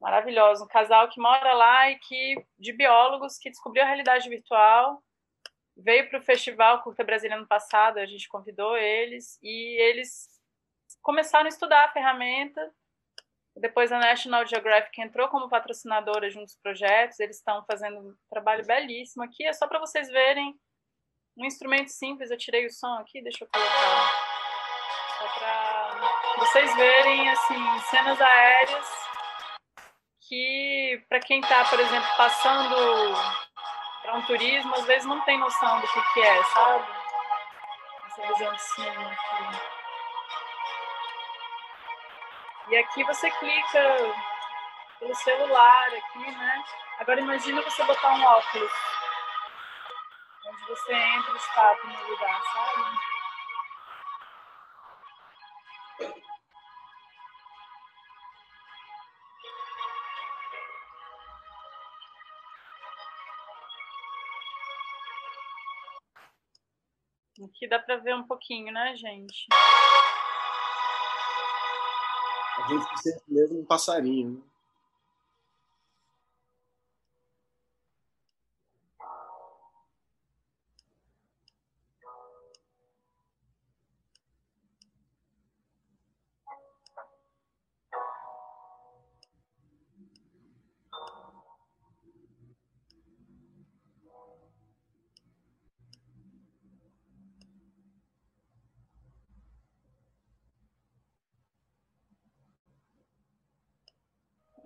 Maravilhoso. 0.00 0.64
Um 0.64 0.68
casal 0.68 1.08
que 1.08 1.20
mora 1.20 1.52
lá 1.52 1.90
e 1.90 1.98
que 1.98 2.46
de 2.58 2.72
biólogos 2.72 3.38
que 3.38 3.50
descobriu 3.50 3.82
a 3.82 3.86
realidade 3.86 4.28
virtual. 4.28 5.02
Veio 5.76 6.08
para 6.08 6.20
o 6.20 6.22
festival 6.22 6.82
Curta 6.82 7.04
Brasília 7.04 7.36
no 7.36 7.46
passado, 7.46 7.98
a 7.98 8.06
gente 8.06 8.28
convidou 8.28 8.78
eles 8.78 9.38
e 9.42 9.76
eles 9.82 10.26
começaram 11.02 11.44
a 11.46 11.48
estudar 11.48 11.84
a 11.84 11.92
ferramenta 11.92 12.72
depois 13.60 13.90
a 13.90 13.98
National 13.98 14.46
Geographic 14.46 15.00
entrou 15.00 15.28
como 15.28 15.48
patrocinadora 15.48 16.30
junto 16.30 16.44
dos 16.44 16.58
projetos, 16.62 17.18
eles 17.18 17.36
estão 17.36 17.64
fazendo 17.64 17.98
um 17.98 18.14
trabalho 18.30 18.66
belíssimo 18.66 19.24
aqui. 19.24 19.44
É 19.44 19.52
só 19.52 19.66
para 19.66 19.78
vocês 19.78 20.08
verem 20.10 20.54
um 21.38 21.44
instrumento 21.44 21.88
simples. 21.88 22.30
Eu 22.30 22.36
tirei 22.36 22.66
o 22.66 22.70
som 22.70 22.94
aqui, 22.98 23.22
deixa 23.22 23.44
eu 23.44 23.48
colocar. 23.48 24.12
Só 25.18 25.28
para 25.38 26.36
vocês 26.38 26.76
verem 26.76 27.30
assim 27.30 27.80
cenas 27.90 28.20
aéreas 28.20 29.06
que 30.28 31.02
para 31.08 31.20
quem 31.20 31.40
está, 31.40 31.64
por 31.64 31.80
exemplo, 31.80 32.08
passando 32.16 32.76
para 34.02 34.16
um 34.16 34.22
turismo, 34.22 34.74
às 34.74 34.84
vezes 34.84 35.06
não 35.06 35.20
tem 35.22 35.38
noção 35.38 35.80
do 35.80 35.86
que, 35.86 36.12
que 36.12 36.20
é, 36.20 36.44
sabe? 36.44 36.86
Essa 38.06 38.34
visão 38.34 38.52
de 38.52 38.62
cima 38.62 39.12
aqui. 39.12 39.76
E 42.68 42.76
aqui 42.76 43.04
você 43.04 43.30
clica 43.30 44.14
pelo 44.98 45.14
celular 45.14 45.86
aqui, 45.86 46.18
né? 46.18 46.64
Agora 46.98 47.20
imagina 47.20 47.62
você 47.62 47.84
botar 47.84 48.14
um 48.14 48.24
óculos 48.24 48.72
onde 50.48 50.66
você 50.66 50.94
entra 50.94 51.32
e 51.32 51.36
está 51.36 51.76
no 51.84 52.10
lugar, 52.10 52.42
sabe? 52.42 53.16
Aqui 67.44 67.68
dá 67.68 67.78
para 67.78 67.98
ver 67.98 68.14
um 68.14 68.26
pouquinho, 68.26 68.72
né, 68.72 68.96
gente? 68.96 69.46
A 72.58 72.68
gente 72.68 72.84
se 72.96 73.10
sente 73.10 73.22
mesmo 73.28 73.60
um 73.60 73.64
passarinho. 73.64 74.30
Né? 74.30 74.38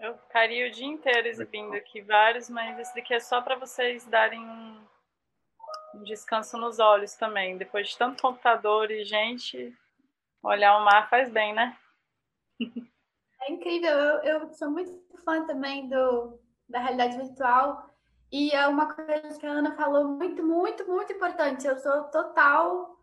Eu 0.01 0.17
ficaria 0.17 0.67
o 0.67 0.71
dia 0.71 0.87
inteiro 0.87 1.29
exibindo 1.29 1.75
aqui 1.75 2.01
vários, 2.01 2.49
mas 2.49 2.79
esse 2.79 2.95
daqui 2.95 3.13
é 3.13 3.21
só 3.21 3.43
para 3.43 3.57
vocês 3.57 4.07
darem 4.07 4.41
um, 4.41 4.81
um, 5.95 6.03
descanso 6.05 6.57
nos 6.57 6.79
olhos 6.79 7.15
também. 7.17 7.59
Depois 7.59 7.91
de 7.91 7.99
tanto 7.99 8.23
computador 8.23 8.91
e 8.91 9.05
gente, 9.05 9.77
olhar 10.43 10.79
o 10.79 10.85
mar 10.87 11.11
faz 11.11 11.31
bem, 11.31 11.53
né? 11.53 11.77
É 13.43 13.53
incrível. 13.53 13.91
Eu, 13.91 14.41
eu 14.41 14.55
sou 14.55 14.71
muito 14.71 14.91
fã 15.23 15.47
também 15.47 15.87
do, 15.89 16.39
da 16.67 16.79
realidade 16.79 17.19
virtual. 17.19 17.91
E 18.33 18.53
é 18.53 18.67
uma 18.69 18.95
coisa 18.95 19.39
que 19.39 19.47
a 19.47 19.51
Ana 19.51 19.77
falou 19.77 20.09
muito, 20.09 20.43
muito, 20.43 20.87
muito 20.87 21.13
importante. 21.13 21.67
Eu 21.67 21.77
sou 21.77 22.05
total 22.05 23.00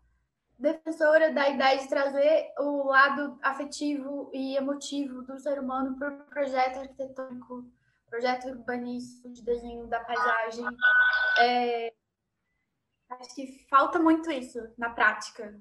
defensora 0.58 1.32
da 1.32 1.48
ideia 1.48 1.78
de 1.78 1.88
trazer 1.88 2.52
o 2.58 2.88
lado 2.88 3.38
afetivo 3.42 4.30
e 4.34 4.56
emotivo 4.56 5.22
do 5.22 5.38
ser 5.38 5.58
humano 5.60 5.96
para 5.96 6.10
o 6.10 6.24
projeto 6.24 6.80
arquitetônico, 6.80 7.64
projeto 8.10 8.48
urbanístico 8.48 9.30
de 9.30 9.42
desenho 9.42 9.86
da 9.86 10.00
paisagem. 10.00 10.64
É, 11.38 11.94
acho 13.10 13.34
que 13.34 13.66
falta 13.70 13.98
muito 13.98 14.30
isso 14.30 14.58
na 14.76 14.90
prática. 14.90 15.58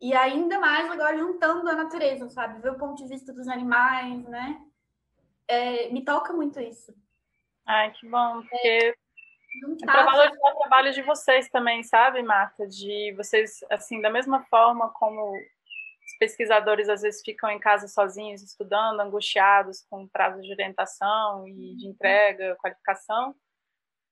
E 0.00 0.14
ainda 0.14 0.58
mais 0.58 0.90
agora 0.90 1.16
juntando 1.16 1.68
a 1.68 1.74
natureza, 1.74 2.28
sabe? 2.28 2.60
Ver 2.60 2.72
o 2.72 2.78
ponto 2.78 3.02
de 3.02 3.08
vista 3.08 3.32
dos 3.32 3.48
animais, 3.48 4.24
né? 4.24 4.60
É, 5.46 5.88
me 5.90 6.04
toca 6.04 6.32
muito 6.32 6.60
isso. 6.60 6.94
Ai, 7.66 7.92
que 7.92 8.08
bom, 8.08 8.42
porque 8.42 8.96
é 9.82 9.86
para 9.86 10.04
valorizar 10.04 10.50
o 10.50 10.58
trabalho 10.60 10.92
de 10.92 11.02
vocês 11.02 11.48
também, 11.48 11.82
sabe, 11.82 12.22
Marta? 12.22 12.66
De 12.66 13.12
vocês, 13.16 13.60
assim, 13.70 14.00
da 14.00 14.10
mesma 14.10 14.42
forma 14.44 14.88
como 14.90 15.32
pesquisadores 16.18 16.88
às 16.88 17.02
vezes 17.02 17.20
ficam 17.20 17.50
em 17.50 17.58
casa 17.58 17.88
sozinhos, 17.88 18.42
estudando, 18.42 19.00
angustiados 19.00 19.84
com 19.90 20.06
prazo 20.06 20.40
de 20.40 20.52
orientação 20.52 21.48
e 21.48 21.74
de 21.74 21.88
entrega, 21.88 22.56
qualificação. 22.60 23.34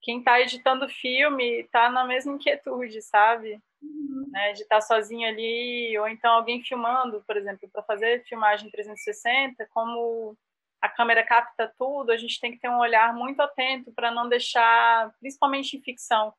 Quem 0.02 0.18
está 0.18 0.40
editando 0.40 0.88
filme 0.88 1.60
está 1.60 1.88
na 1.88 2.04
mesma 2.04 2.34
inquietude, 2.34 3.00
sabe? 3.02 3.60
Uhum. 3.80 4.28
Né, 4.30 4.52
de 4.52 4.62
estar 4.62 4.76
tá 4.76 4.80
sozinho 4.80 5.26
ali, 5.28 5.96
ou 5.98 6.08
então 6.08 6.32
alguém 6.32 6.62
filmando, 6.62 7.22
por 7.26 7.36
exemplo, 7.36 7.68
para 7.72 7.82
fazer 7.82 8.24
filmagem 8.24 8.70
360, 8.70 9.66
como 9.70 10.36
a 10.80 10.88
câmera 10.88 11.24
capta 11.24 11.72
tudo, 11.78 12.10
a 12.10 12.16
gente 12.16 12.40
tem 12.40 12.52
que 12.52 12.58
ter 12.58 12.68
um 12.68 12.78
olhar 12.78 13.14
muito 13.14 13.40
atento 13.40 13.92
para 13.92 14.10
não 14.10 14.28
deixar, 14.28 15.12
principalmente 15.20 15.76
em 15.76 15.82
ficção, 15.82 16.32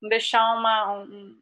não 0.00 0.08
deixar 0.08 0.56
uma, 0.56 0.92
um, 0.92 1.36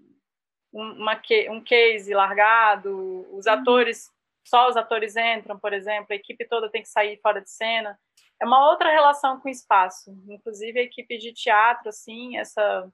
uma, 0.73 1.21
um 1.51 1.63
case 1.63 2.15
largado, 2.15 3.27
os 3.37 3.47
uhum. 3.47 3.53
atores, 3.53 4.11
só 4.45 4.69
os 4.69 4.77
atores 4.77 5.17
entram, 5.17 5.59
por 5.59 5.73
exemplo, 5.73 6.09
a 6.11 6.17
equipe 6.17 6.47
toda 6.47 6.71
tem 6.71 6.83
que 6.83 6.89
sair 6.89 7.19
fora 7.21 7.41
de 7.41 7.51
cena. 7.51 7.99
É 8.41 8.47
uma 8.47 8.71
outra 8.71 8.91
relação 8.91 9.41
com 9.41 9.49
o 9.49 9.53
espaço, 9.53 10.11
inclusive 10.29 10.79
a 10.79 10.83
equipe 10.83 11.19
de 11.19 11.33
teatro, 11.33 11.89
assim, 11.89 12.39
essa 12.39 12.91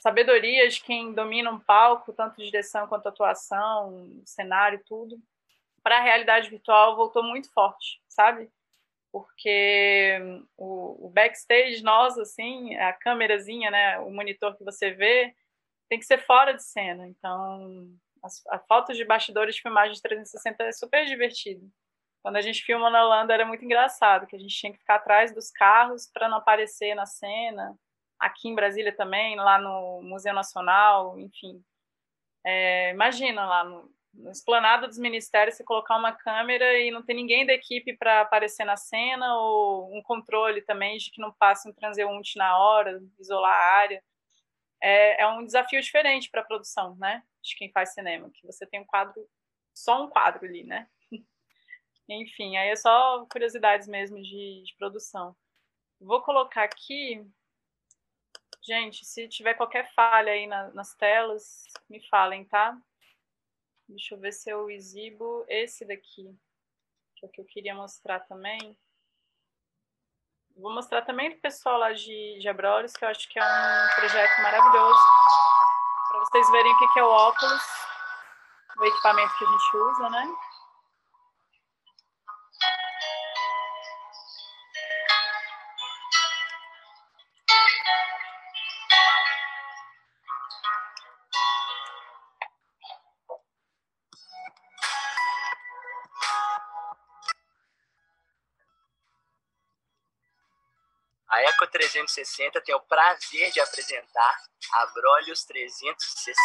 sabedoria 0.00 0.66
de 0.68 0.82
quem 0.82 1.12
domina 1.12 1.50
um 1.50 1.60
palco, 1.60 2.12
tanto 2.12 2.42
direção 2.42 2.86
quanto 2.86 3.08
atuação, 3.08 4.22
cenário, 4.24 4.82
tudo, 4.86 5.18
para 5.82 5.98
a 5.98 6.02
realidade 6.02 6.50
virtual 6.50 6.96
voltou 6.96 7.22
muito 7.22 7.52
forte, 7.52 8.00
sabe? 8.08 8.50
Porque 9.12 10.18
o, 10.56 11.06
o, 11.06 11.10
backstage, 11.10 11.82
nós, 11.82 12.16
assim, 12.18 12.76
a 12.76 12.92
câmerazinha, 12.92 13.70
né, 13.70 13.98
o 14.00 14.10
monitor 14.10 14.56
que 14.56 14.64
você 14.64 14.92
vê, 14.92 15.34
tem 15.88 15.98
que 15.98 16.04
ser 16.04 16.18
fora 16.24 16.54
de 16.54 16.62
cena. 16.62 17.08
Então, 17.08 17.88
as, 18.22 18.46
a 18.48 18.58
foto 18.58 18.92
de 18.92 19.04
bastidores 19.04 19.56
de 19.56 19.62
filmagem 19.62 19.94
de 19.94 20.02
360 20.02 20.62
é 20.64 20.72
super 20.72 21.04
divertido. 21.06 21.68
Quando 22.22 22.36
a 22.36 22.40
gente 22.40 22.62
filma 22.62 22.90
na 22.90 23.04
Holanda 23.04 23.32
era 23.32 23.46
muito 23.46 23.64
engraçado, 23.64 24.26
que 24.26 24.36
a 24.36 24.38
gente 24.38 24.54
tinha 24.54 24.72
que 24.72 24.78
ficar 24.78 24.96
atrás 24.96 25.34
dos 25.34 25.50
carros 25.50 26.06
para 26.12 26.28
não 26.28 26.36
aparecer 26.36 26.94
na 26.94 27.06
cena. 27.06 27.74
Aqui 28.18 28.48
em 28.48 28.54
Brasília 28.54 28.94
também, 28.94 29.36
lá 29.36 29.58
no 29.58 30.02
Museu 30.02 30.34
Nacional, 30.34 31.18
enfim. 31.18 31.64
É, 32.44 32.90
imagina 32.90 33.46
lá 33.46 33.64
no, 33.64 33.90
no 34.20 34.30
esplanado 34.30 34.86
dos 34.86 34.98
ministérios 34.98 35.56
você 35.56 35.64
colocar 35.64 35.96
uma 35.96 36.12
câmera 36.12 36.78
e 36.78 36.90
não 36.90 37.02
ter 37.02 37.14
ninguém 37.14 37.46
da 37.46 37.52
equipe 37.52 37.96
para 37.96 38.20
aparecer 38.20 38.64
na 38.64 38.76
cena 38.76 39.36
ou 39.36 39.96
um 39.96 40.02
controle 40.02 40.62
também 40.62 40.98
de 40.98 41.10
que 41.10 41.20
não 41.20 41.32
passe 41.32 41.68
um 41.68 41.72
transeunte 41.72 42.36
na 42.38 42.58
hora, 42.58 43.00
isolar 43.18 43.52
a 43.52 43.78
área 43.78 44.02
é, 44.80 45.22
é 45.22 45.26
um 45.26 45.44
desafio 45.44 45.80
diferente 45.80 46.30
para 46.30 46.40
a 46.40 46.44
produção, 46.44 46.96
né? 46.96 47.22
De 47.42 47.54
quem 47.56 47.70
faz 47.70 47.92
cinema, 47.92 48.30
que 48.30 48.46
você 48.46 48.66
tem 48.66 48.80
um 48.80 48.86
quadro, 48.86 49.28
só 49.74 50.02
um 50.02 50.08
quadro 50.08 50.46
ali, 50.46 50.64
né? 50.64 50.88
Enfim, 52.08 52.56
aí 52.56 52.70
é 52.70 52.76
só 52.76 53.26
curiosidades 53.26 53.86
mesmo 53.86 54.20
de, 54.20 54.62
de 54.64 54.74
produção. 54.78 55.36
Vou 56.00 56.22
colocar 56.22 56.64
aqui. 56.64 57.24
Gente, 58.62 59.04
se 59.04 59.28
tiver 59.28 59.54
qualquer 59.54 59.92
falha 59.94 60.32
aí 60.32 60.46
na, 60.46 60.70
nas 60.72 60.94
telas, 60.94 61.64
me 61.88 62.00
falem, 62.08 62.44
tá? 62.44 62.76
Deixa 63.90 64.14
eu 64.14 64.18
ver 64.18 64.32
se 64.32 64.48
eu 64.48 64.70
exibo 64.70 65.44
esse 65.48 65.84
daqui, 65.84 66.38
que 67.16 67.26
é 67.26 67.28
o 67.28 67.30
que 67.30 67.40
eu 67.40 67.44
queria 67.44 67.74
mostrar 67.74 68.20
também. 68.20 68.78
Vou 70.56 70.72
mostrar 70.72 71.02
também 71.02 71.30
para 71.30 71.38
o 71.38 71.42
pessoal 71.42 71.78
lá 71.78 71.92
de, 71.92 72.38
de 72.38 72.48
Abrolhos, 72.48 72.92
que 72.92 73.04
eu 73.04 73.08
acho 73.08 73.28
que 73.28 73.38
é 73.38 73.42
um 73.42 73.94
projeto 73.96 74.42
maravilhoso, 74.42 75.00
para 76.08 76.18
vocês 76.20 76.50
verem 76.50 76.72
o 76.72 76.78
que 76.78 76.98
é 76.98 77.02
o 77.02 77.08
óculos, 77.08 77.62
o 78.78 78.84
equipamento 78.84 79.36
que 79.36 79.44
a 79.44 79.48
gente 79.48 79.76
usa, 79.76 80.10
né? 80.10 80.34
360 102.06 102.60
tem 102.62 102.74
o 102.74 102.80
prazer 102.80 103.50
de 103.52 103.60
apresentar 103.60 104.36
a 104.72 104.86
Brolios 104.86 105.44
360. 105.44 106.40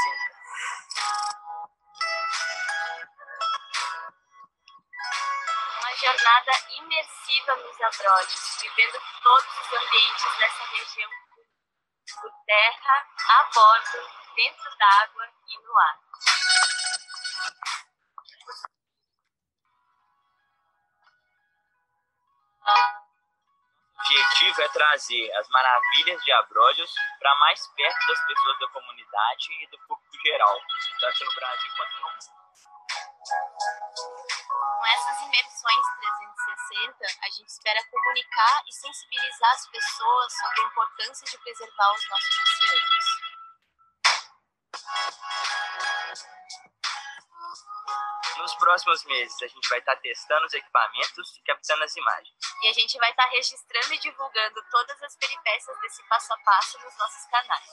Uma 5.79 5.95
jornada 5.95 6.51
imersiva 6.77 7.55
nos 7.55 7.81
abrolhos, 7.81 8.57
vivendo 8.61 8.99
todos 9.23 9.59
os 9.61 9.73
ambientes 9.73 10.37
dessa 10.37 10.63
região 10.65 11.09
por 12.21 12.31
terra, 12.45 13.07
a 13.29 13.43
bordo, 13.53 14.09
dentro 14.35 14.77
d'água 14.77 15.27
e 15.47 15.57
no 15.59 15.77
ar. 15.79 15.99
Objetivo 24.05 24.61
é 24.61 24.69
trazer 24.69 25.33
as 25.33 25.49
maravilhas 25.49 26.23
de 26.23 26.31
Abrolhos 26.31 26.93
para 27.19 27.35
mais 27.39 27.67
perto 27.75 28.07
das 28.07 28.25
pessoas 28.27 28.59
da 28.59 28.67
comunidade 28.67 29.47
e 29.63 29.67
do 29.67 29.79
público 29.87 30.17
geral, 30.23 30.61
tanto 30.99 31.25
no 31.25 31.33
Brasil 31.33 31.71
quanto 31.75 31.93
no 31.95 32.01
mundo. 32.01 32.25
Com 34.47 34.85
essas 34.85 35.21
imersões 35.21 35.85
360, 35.97 37.05
a 37.23 37.29
gente 37.29 37.49
espera 37.49 37.83
comunicar 37.89 38.61
e 38.67 38.73
sensibilizar 38.73 39.51
as 39.51 39.67
pessoas 39.69 40.33
sobre 40.33 40.61
a 40.61 40.65
importância 40.65 41.25
de 41.25 41.37
preservar 41.39 41.93
os 41.93 42.09
nossos 42.09 42.39
oceanos. 42.39 43.05
Nos 48.38 48.53
próximos 48.55 49.03
meses, 49.05 49.41
a 49.41 49.47
gente 49.47 49.69
vai 49.69 49.79
estar 49.79 49.95
testando 49.97 50.45
os 50.45 50.53
equipamentos 50.53 51.38
e 51.38 51.41
captando 51.43 51.83
as 51.83 51.95
imagens. 51.95 52.38
E 52.63 52.67
a 52.67 52.73
gente 52.73 52.97
vai 52.97 53.09
estar 53.09 53.25
registrando 53.29 53.93
e 53.93 53.99
divulgando 53.99 54.61
todas 54.69 55.01
as 55.03 55.15
peripécias 55.15 55.79
desse 55.79 56.03
passo 56.07 56.33
a 56.33 56.38
passo 56.39 56.77
nos 56.79 56.97
nossos 56.97 57.25
canais. 57.29 57.69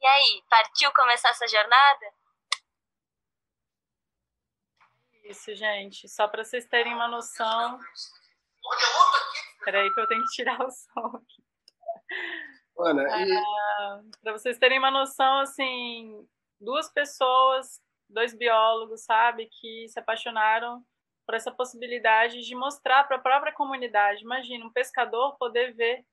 E 0.00 0.06
aí, 0.06 0.44
partiu 0.48 0.92
começar 0.92 1.30
essa 1.30 1.46
jornada? 1.46 2.14
Isso, 5.24 5.54
gente. 5.54 6.08
Só 6.08 6.26
para 6.26 6.42
vocês 6.42 6.66
terem 6.66 6.94
uma 6.94 7.06
noção. 7.06 7.78
Peraí 9.64 9.92
que 9.92 10.00
eu 10.00 10.08
tenho 10.08 10.24
que 10.24 10.30
tirar 10.30 10.60
o 10.64 10.70
som 10.70 11.06
aqui. 11.16 11.44
Ana, 12.78 13.02
e... 13.02 13.36
Ah, 13.36 14.00
para 14.22 14.32
vocês 14.32 14.58
terem 14.58 14.78
uma 14.78 14.90
noção, 14.90 15.40
assim, 15.40 16.26
duas 16.60 16.90
pessoas, 16.90 17.80
dois 18.08 18.34
biólogos, 18.34 19.02
sabe, 19.02 19.48
que 19.60 19.86
se 19.88 19.98
apaixonaram 19.98 20.84
por 21.26 21.34
essa 21.34 21.50
possibilidade 21.52 22.40
de 22.42 22.54
mostrar 22.54 23.04
para 23.04 23.16
a 23.16 23.20
própria 23.20 23.52
comunidade. 23.52 24.24
Imagina, 24.24 24.64
um 24.64 24.72
pescador 24.72 25.36
poder 25.36 25.72
ver 25.74 26.04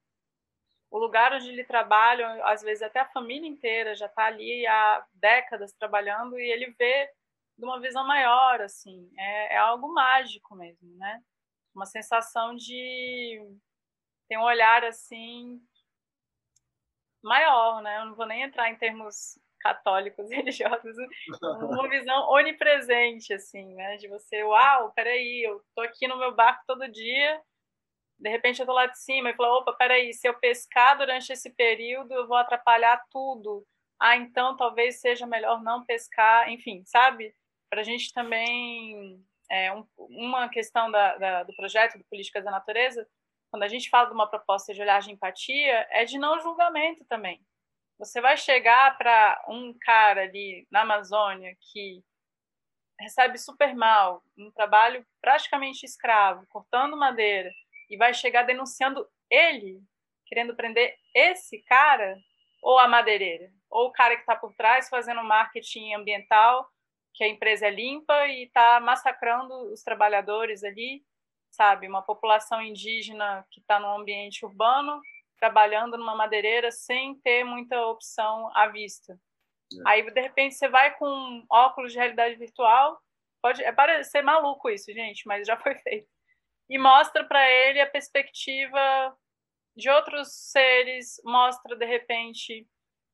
o 0.91 0.97
lugar 0.99 1.33
onde 1.33 1.49
ele 1.49 1.63
trabalha, 1.63 2.43
às 2.45 2.61
vezes 2.61 2.81
até 2.81 2.99
a 2.99 3.09
família 3.09 3.47
inteira 3.47 3.95
já 3.95 4.05
está 4.05 4.25
ali 4.25 4.65
há 4.67 5.05
décadas 5.13 5.73
trabalhando 5.73 6.39
e 6.39 6.49
ele 6.49 6.71
vê 6.77 7.09
de 7.57 7.65
uma 7.65 7.79
visão 7.79 8.05
maior, 8.05 8.61
assim, 8.61 9.11
é, 9.17 9.55
é 9.55 9.57
algo 9.57 9.91
mágico 9.93 10.55
mesmo, 10.55 10.95
né? 10.97 11.21
Uma 11.77 11.85
sensação 11.85 12.55
de 12.55 13.39
tem 14.27 14.37
um 14.37 14.43
olhar 14.43 14.83
assim 14.83 15.61
maior, 17.23 17.81
né? 17.81 17.99
Eu 17.99 18.05
não 18.07 18.15
vou 18.15 18.25
nem 18.25 18.41
entrar 18.41 18.69
em 18.69 18.75
termos 18.75 19.39
católicos 19.59 20.29
religiosos, 20.31 20.95
uma 21.41 21.87
visão 21.87 22.29
onipresente 22.29 23.33
assim, 23.33 23.75
né? 23.75 23.97
De 23.97 24.07
você, 24.07 24.43
uau, 24.43 24.91
peraí, 24.93 25.43
eu 25.43 25.63
tô 25.75 25.81
aqui 25.81 26.07
no 26.07 26.17
meu 26.17 26.33
barco 26.33 26.63
todo 26.65 26.91
dia, 26.91 27.41
de 28.19 28.29
repente 28.29 28.59
eu 28.59 28.65
tô 28.65 28.73
lá 28.73 28.87
de 28.87 28.99
cima 28.99 29.29
e 29.29 29.35
falo, 29.35 29.59
opa, 29.59 29.73
peraí, 29.73 30.13
se 30.13 30.27
eu 30.27 30.33
pescar 30.39 30.97
durante 30.97 31.31
esse 31.31 31.51
período, 31.51 32.11
eu 32.11 32.27
vou 32.27 32.37
atrapalhar 32.37 32.99
tudo. 33.11 33.65
Ah, 33.99 34.17
então 34.17 34.57
talvez 34.57 34.99
seja 34.99 35.27
melhor 35.27 35.61
não 35.61 35.85
pescar, 35.85 36.49
enfim, 36.49 36.83
sabe? 36.85 37.35
Para 37.69 37.81
a 37.81 37.83
gente 37.83 38.11
também 38.13 39.23
é, 39.49 39.73
um, 39.73 39.87
uma 39.97 40.49
questão 40.49 40.91
da, 40.91 41.17
da, 41.17 41.43
do 41.43 41.55
projeto 41.55 41.97
de 41.97 42.03
Políticas 42.05 42.43
da 42.43 42.51
Natureza, 42.51 43.07
quando 43.49 43.63
a 43.63 43.67
gente 43.67 43.89
fala 43.89 44.07
de 44.07 44.13
uma 44.13 44.29
proposta 44.29 44.73
de 44.73 44.81
olhar 44.81 45.01
de 45.01 45.11
empatia, 45.11 45.87
é 45.91 46.05
de 46.05 46.17
não 46.17 46.39
julgamento 46.39 47.05
também. 47.05 47.41
Você 47.97 48.21
vai 48.21 48.37
chegar 48.37 48.97
para 48.97 49.43
um 49.47 49.73
cara 49.81 50.23
ali 50.23 50.67
na 50.69 50.81
Amazônia 50.81 51.55
que 51.71 52.03
recebe 52.99 53.37
super 53.37 53.75
mal, 53.75 54.23
um 54.37 54.51
trabalho 54.51 55.05
praticamente 55.21 55.85
escravo, 55.85 56.45
cortando 56.49 56.97
madeira, 56.97 57.49
e 57.89 57.97
vai 57.97 58.13
chegar 58.13 58.43
denunciando 58.43 59.07
ele 59.29 59.81
querendo 60.27 60.55
prender 60.55 60.95
esse 61.15 61.61
cara 61.63 62.17
ou 62.61 62.77
a 62.77 62.87
madeireira, 62.87 63.49
ou 63.69 63.87
o 63.87 63.91
cara 63.91 64.15
que 64.15 64.21
está 64.21 64.35
por 64.35 64.53
trás 64.53 64.89
fazendo 64.89 65.23
marketing 65.23 65.93
ambiental, 65.93 66.69
que 67.17 67.23
a 67.23 67.27
empresa 67.27 67.65
é 67.65 67.71
limpa 67.71 68.27
e 68.27 68.43
está 68.43 68.79
massacrando 68.79 69.73
os 69.73 69.81
trabalhadores 69.81 70.63
ali, 70.63 71.03
sabe? 71.49 71.87
Uma 71.87 72.03
população 72.03 72.61
indígena 72.61 73.43
que 73.49 73.59
está 73.59 73.79
no 73.79 73.87
ambiente 73.87 74.45
urbano, 74.45 75.01
trabalhando 75.39 75.97
numa 75.97 76.15
madeireira 76.15 76.71
sem 76.71 77.15
ter 77.15 77.43
muita 77.43 77.87
opção 77.87 78.55
à 78.55 78.67
vista. 78.67 79.19
É. 79.73 79.89
Aí, 79.89 80.11
de 80.11 80.21
repente, 80.21 80.53
você 80.53 80.69
vai 80.69 80.95
com 80.95 81.43
óculos 81.49 81.91
de 81.91 81.97
realidade 81.97 82.35
virtual, 82.35 83.01
pode 83.41 83.63
é 83.63 83.71
parecer 83.71 84.21
maluco 84.21 84.69
isso, 84.69 84.93
gente, 84.93 85.25
mas 85.25 85.47
já 85.47 85.57
foi 85.57 85.73
feito. 85.81 86.07
E 86.69 86.77
mostra 86.77 87.23
para 87.23 87.49
ele 87.49 87.81
a 87.81 87.89
perspectiva 87.89 89.17
de 89.75 89.89
outros 89.89 90.31
seres, 90.51 91.19
mostra, 91.25 91.75
de 91.75 91.85
repente, 91.85 92.67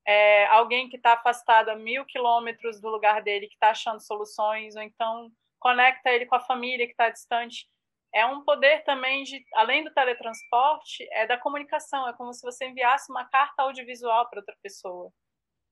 é, 0.06 0.46
alguém 0.48 0.90
que 0.90 0.98
está 0.98 1.14
afastado 1.14 1.70
a 1.70 1.76
mil 1.76 2.06
quilômetros 2.06 2.80
do 2.82 2.90
lugar 2.90 3.22
dele, 3.22 3.48
que 3.48 3.54
está 3.54 3.70
achando 3.70 4.00
soluções, 4.02 4.76
ou 4.76 4.82
então 4.82 5.32
conecta 5.60 6.12
ele 6.12 6.26
com 6.26 6.36
a 6.36 6.42
família 6.42 6.86
que 6.86 6.92
está 6.92 7.10
distante. 7.10 7.68
É 8.14 8.26
um 8.26 8.44
poder 8.44 8.84
também 8.84 9.24
de, 9.24 9.44
além 9.56 9.84
do 9.84 9.94
teletransporte, 9.94 11.08
é 11.12 11.26
da 11.26 11.38
comunicação. 11.38 12.08
É 12.08 12.14
como 12.14 12.34
se 12.34 12.44
você 12.44 12.66
enviasse 12.66 13.12
uma 13.12 13.26
carta 13.26 13.64
audiovisual 13.64 14.30
para 14.30 14.40
outra 14.40 14.56
pessoa. 14.62 15.12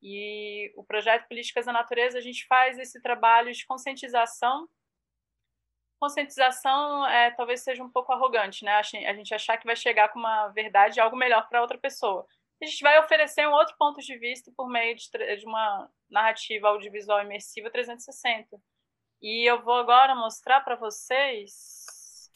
E 0.01 0.73
o 0.75 0.84
projeto 0.84 1.27
Políticas 1.27 1.67
da 1.67 1.73
Natureza, 1.73 2.17
a 2.17 2.21
gente 2.21 2.47
faz 2.47 2.79
esse 2.79 2.99
trabalho 3.01 3.51
de 3.53 3.65
conscientização. 3.65 4.67
Conscientização 5.99 7.05
é, 7.07 7.29
talvez 7.32 7.61
seja 7.61 7.84
um 7.84 7.91
pouco 7.91 8.11
arrogante, 8.11 8.65
né? 8.65 8.73
A 8.73 9.13
gente 9.13 9.36
achar 9.36 9.57
que 9.57 9.67
vai 9.67 9.75
chegar 9.75 10.09
com 10.09 10.17
uma 10.17 10.47
verdade, 10.47 10.99
algo 10.99 11.15
melhor 11.15 11.47
para 11.47 11.61
outra 11.61 11.77
pessoa. 11.77 12.25
A 12.62 12.66
gente 12.66 12.82
vai 12.82 12.99
oferecer 12.99 13.47
um 13.47 13.53
outro 13.53 13.76
ponto 13.78 13.99
de 13.99 14.18
vista 14.18 14.51
por 14.55 14.70
meio 14.70 14.95
de, 14.95 15.09
de 15.38 15.45
uma 15.45 15.89
narrativa 16.09 16.68
audiovisual 16.68 17.24
imersiva 17.24 17.72
360. 17.72 18.62
E 19.22 19.49
eu 19.49 19.62
vou 19.64 19.76
agora 19.76 20.16
mostrar 20.16 20.62
para 20.62 20.76
vocês 20.76 22.30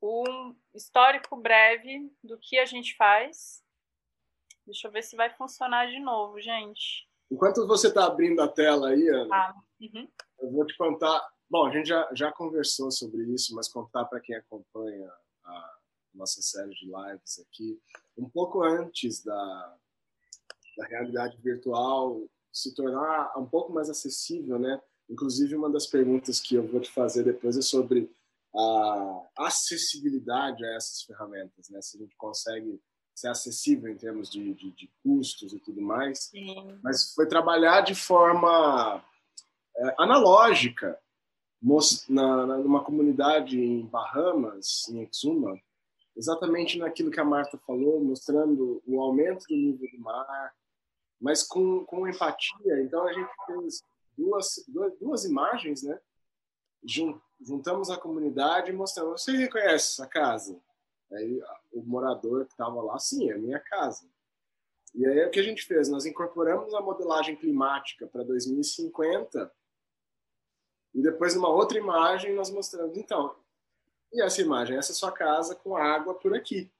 um 0.00 0.54
histórico 0.74 1.36
breve 1.36 2.10
do 2.22 2.38
que 2.38 2.58
a 2.58 2.64
gente 2.64 2.94
faz 2.96 3.62
Deixa 4.68 4.86
eu 4.86 4.92
ver 4.92 5.02
se 5.02 5.16
vai 5.16 5.30
funcionar 5.30 5.86
de 5.86 5.98
novo, 5.98 6.38
gente. 6.38 7.08
Enquanto 7.30 7.66
você 7.66 7.88
está 7.88 8.04
abrindo 8.04 8.42
a 8.42 8.48
tela 8.48 8.90
aí, 8.90 9.08
Ana, 9.08 9.34
ah, 9.34 9.54
uhum. 9.80 10.08
eu 10.40 10.52
vou 10.52 10.66
te 10.66 10.76
contar. 10.76 11.26
Bom, 11.48 11.66
a 11.66 11.72
gente 11.72 11.88
já, 11.88 12.06
já 12.12 12.30
conversou 12.30 12.90
sobre 12.90 13.22
isso, 13.32 13.54
mas 13.54 13.66
contar 13.66 14.04
para 14.04 14.20
quem 14.20 14.36
acompanha 14.36 15.10
a 15.42 15.77
nossa 16.14 16.42
série 16.42 16.70
de 16.70 16.86
lives 16.86 17.38
aqui, 17.38 17.80
um 18.16 18.28
pouco 18.28 18.62
antes 18.62 19.22
da, 19.22 19.76
da 20.76 20.86
realidade 20.86 21.36
virtual 21.40 22.28
se 22.52 22.74
tornar 22.74 23.32
um 23.36 23.46
pouco 23.46 23.72
mais 23.72 23.88
acessível, 23.88 24.58
né? 24.58 24.80
Inclusive, 25.08 25.54
uma 25.54 25.70
das 25.70 25.86
perguntas 25.86 26.40
que 26.40 26.54
eu 26.54 26.66
vou 26.66 26.80
te 26.80 26.90
fazer 26.90 27.22
depois 27.24 27.56
é 27.56 27.62
sobre 27.62 28.10
a 28.54 29.24
acessibilidade 29.36 30.64
a 30.64 30.74
essas 30.74 31.02
ferramentas, 31.02 31.68
né? 31.68 31.80
Se 31.80 31.96
a 31.96 32.00
gente 32.00 32.16
consegue 32.16 32.80
ser 33.14 33.28
acessível 33.28 33.90
em 33.90 33.96
termos 33.96 34.30
de, 34.30 34.54
de, 34.54 34.70
de 34.70 34.90
custos 35.02 35.52
e 35.52 35.58
tudo 35.58 35.80
mais, 35.80 36.24
Sim. 36.24 36.78
mas 36.82 37.12
foi 37.14 37.26
trabalhar 37.26 37.80
de 37.80 37.94
forma 37.94 39.04
é, 39.76 39.94
analógica 39.98 40.98
na, 42.08 42.46
na, 42.46 42.58
numa 42.58 42.84
comunidade 42.84 43.60
em 43.60 43.84
Bahamas, 43.86 44.88
em 44.88 45.02
Exuma, 45.02 45.58
exatamente 46.18 46.78
naquilo 46.78 47.12
que 47.12 47.20
a 47.20 47.24
Marta 47.24 47.56
falou, 47.58 48.02
mostrando 48.02 48.82
o 48.84 49.00
aumento 49.00 49.46
do 49.48 49.54
nível 49.54 49.88
do 49.88 50.00
mar, 50.00 50.52
mas 51.20 51.44
com, 51.44 51.84
com 51.84 52.08
empatia. 52.08 52.82
Então 52.82 53.06
a 53.06 53.12
gente 53.12 53.30
fez 53.46 53.82
duas, 54.16 54.64
duas, 54.66 54.98
duas 54.98 55.24
imagens, 55.24 55.84
né? 55.84 55.98
Juntamos 57.40 57.88
a 57.88 57.96
comunidade 57.96 58.70
e 58.70 58.74
mostramos: 58.74 59.22
você 59.22 59.32
reconhece 59.36 59.92
essa 59.92 60.06
casa? 60.06 60.60
Aí 61.12 61.40
o 61.72 61.82
morador 61.82 62.44
que 62.44 62.52
estava 62.52 62.82
lá, 62.82 62.98
sim, 62.98 63.30
é 63.30 63.38
minha 63.38 63.60
casa. 63.60 64.04
E 64.94 65.06
aí 65.06 65.24
o 65.24 65.30
que 65.30 65.38
a 65.38 65.42
gente 65.42 65.64
fez? 65.64 65.88
Nós 65.88 66.04
incorporamos 66.04 66.74
a 66.74 66.80
modelagem 66.80 67.36
climática 67.36 68.06
para 68.08 68.24
2050 68.24 69.52
e 70.94 71.02
depois 71.02 71.34
numa 71.34 71.48
outra 71.48 71.78
imagem 71.78 72.34
nós 72.34 72.50
mostramos, 72.50 72.96
então, 72.96 73.36
e 74.12 74.22
essa 74.22 74.40
imagem? 74.40 74.76
Essa 74.76 74.92
é 74.92 74.94
sua 74.94 75.12
casa 75.12 75.54
com 75.54 75.76
água 75.76 76.14
por 76.14 76.34
aqui. 76.34 76.70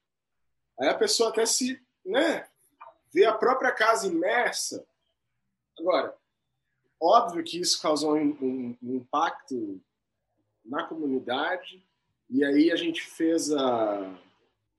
Aí 0.78 0.88
a 0.88 0.94
pessoa 0.94 1.30
até 1.30 1.44
se, 1.44 1.80
né, 2.04 2.48
vê 3.12 3.24
a 3.24 3.34
própria 3.34 3.72
casa 3.72 4.06
imersa. 4.06 4.86
Agora, 5.78 6.14
óbvio 7.00 7.44
que 7.44 7.60
isso 7.60 7.80
causou 7.80 8.16
um, 8.16 8.30
um, 8.40 8.76
um 8.82 8.96
impacto 8.96 9.80
na 10.64 10.84
comunidade, 10.84 11.82
e 12.28 12.44
aí 12.44 12.70
a 12.70 12.76
gente 12.76 13.02
fez 13.02 13.50
a, 13.52 14.14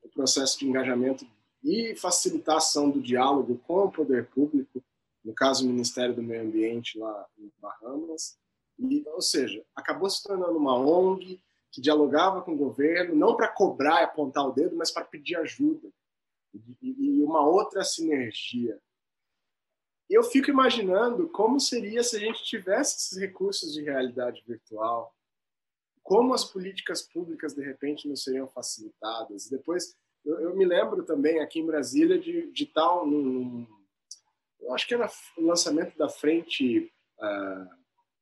o 0.03 0.09
processo 0.09 0.59
de 0.59 0.67
engajamento 0.67 1.25
e 1.63 1.95
facilitação 1.95 2.89
do 2.89 3.01
diálogo 3.01 3.59
com 3.67 3.85
o 3.85 3.91
poder 3.91 4.27
público, 4.27 4.83
no 5.23 5.33
caso 5.33 5.65
o 5.65 5.67
Ministério 5.67 6.15
do 6.15 6.23
Meio 6.23 6.43
Ambiente 6.43 6.97
lá 6.97 7.27
em 7.37 7.51
Bahamas, 7.59 8.37
e, 8.77 9.03
ou 9.07 9.21
seja, 9.21 9.65
acabou 9.75 10.09
se 10.09 10.23
tornando 10.23 10.57
uma 10.57 10.77
ONG 10.77 11.41
que 11.71 11.81
dialogava 11.81 12.41
com 12.41 12.53
o 12.53 12.57
governo, 12.57 13.15
não 13.15 13.35
para 13.35 13.47
cobrar 13.47 14.01
e 14.01 14.05
apontar 14.05 14.45
o 14.45 14.51
dedo, 14.51 14.75
mas 14.75 14.91
para 14.91 15.05
pedir 15.05 15.35
ajuda 15.35 15.87
e, 16.81 17.19
e 17.19 17.23
uma 17.23 17.45
outra 17.45 17.83
sinergia. 17.83 18.79
Eu 20.09 20.23
fico 20.23 20.49
imaginando 20.49 21.29
como 21.29 21.59
seria 21.59 22.03
se 22.03 22.15
a 22.15 22.19
gente 22.19 22.43
tivesse 22.43 22.97
esses 22.97 23.17
recursos 23.17 23.73
de 23.73 23.83
realidade 23.83 24.43
virtual, 24.47 25.15
como 26.01 26.33
as 26.33 26.43
políticas 26.43 27.03
públicas 27.03 27.53
de 27.53 27.61
repente 27.61 28.07
não 28.07 28.15
seriam 28.15 28.47
facilitadas. 28.47 29.47
Depois, 29.47 29.95
eu, 30.25 30.39
eu 30.39 30.55
me 30.55 30.65
lembro 30.65 31.03
também 31.03 31.39
aqui 31.39 31.59
em 31.59 31.65
Brasília 31.65 32.17
de, 32.17 32.51
de 32.51 32.65
tal, 32.65 33.05
num, 33.05 33.67
eu 34.59 34.73
acho 34.73 34.87
que 34.87 34.95
era 34.95 35.09
o 35.37 35.45
lançamento 35.45 35.95
da 35.95 36.09
frente 36.09 36.91
uh, 37.19 37.69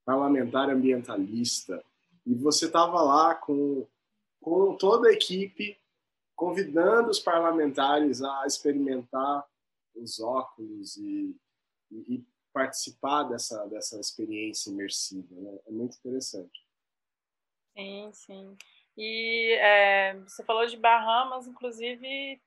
parlamentar 0.04 0.70
ambientalista 0.70 1.82
e 2.28 2.36
você 2.36 2.66
estava 2.66 3.02
lá 3.02 3.34
com 3.34 3.88
com 4.42 4.78
toda 4.78 5.10
a 5.10 5.14
equipe 5.14 5.80
convidando 6.36 7.10
os 7.10 7.20
parlamentares 7.20 8.22
a 8.22 8.46
experimentar 8.46 9.46
os 9.96 10.20
óculos 10.20 10.96
e, 10.98 11.36
e, 11.90 12.16
e 12.16 12.26
participar 12.54 13.24
dessa 13.24 13.66
dessa 13.68 14.00
experiência 14.00 14.70
imersiva. 14.70 15.34
Né? 15.36 15.60
É 15.68 15.72
muito 15.72 15.98
interessante. 15.98 16.68
Sim, 17.76 18.12
sim. 18.14 18.58
E 18.98 19.58
é, 19.60 20.16
você 20.20 20.44
falou 20.44 20.66
de 20.66 20.78
Bahamas, 20.78 21.48
inclusive 21.48 22.42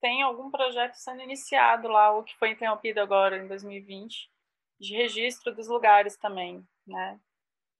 tem 0.00 0.22
algum 0.22 0.50
projeto 0.50 0.94
sendo 0.94 1.22
iniciado 1.22 1.86
lá, 1.86 2.12
o 2.12 2.24
que 2.24 2.36
foi 2.36 2.50
interrompido 2.50 3.00
agora 3.00 3.38
em 3.38 3.46
2020, 3.46 4.28
de 4.80 4.96
registro 4.96 5.54
dos 5.54 5.68
lugares 5.68 6.16
também, 6.16 6.66
né? 6.84 7.20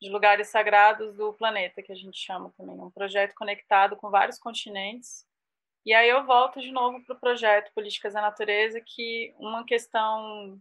De 0.02 0.10
lugares 0.10 0.48
sagrados 0.48 1.14
do 1.14 1.32
planeta, 1.32 1.80
que 1.80 1.92
a 1.92 1.94
gente 1.94 2.18
chama 2.18 2.52
também. 2.56 2.74
Um 2.74 2.90
projeto 2.90 3.36
conectado 3.36 3.96
com 3.96 4.10
vários 4.10 4.36
continentes. 4.36 5.24
E 5.86 5.94
aí 5.94 6.08
eu 6.08 6.26
volto 6.26 6.60
de 6.60 6.72
novo 6.72 7.00
para 7.04 7.14
o 7.14 7.20
projeto 7.20 7.72
Políticas 7.72 8.12
da 8.12 8.20
Natureza, 8.20 8.80
que 8.80 9.32
uma 9.38 9.64
questão 9.64 10.60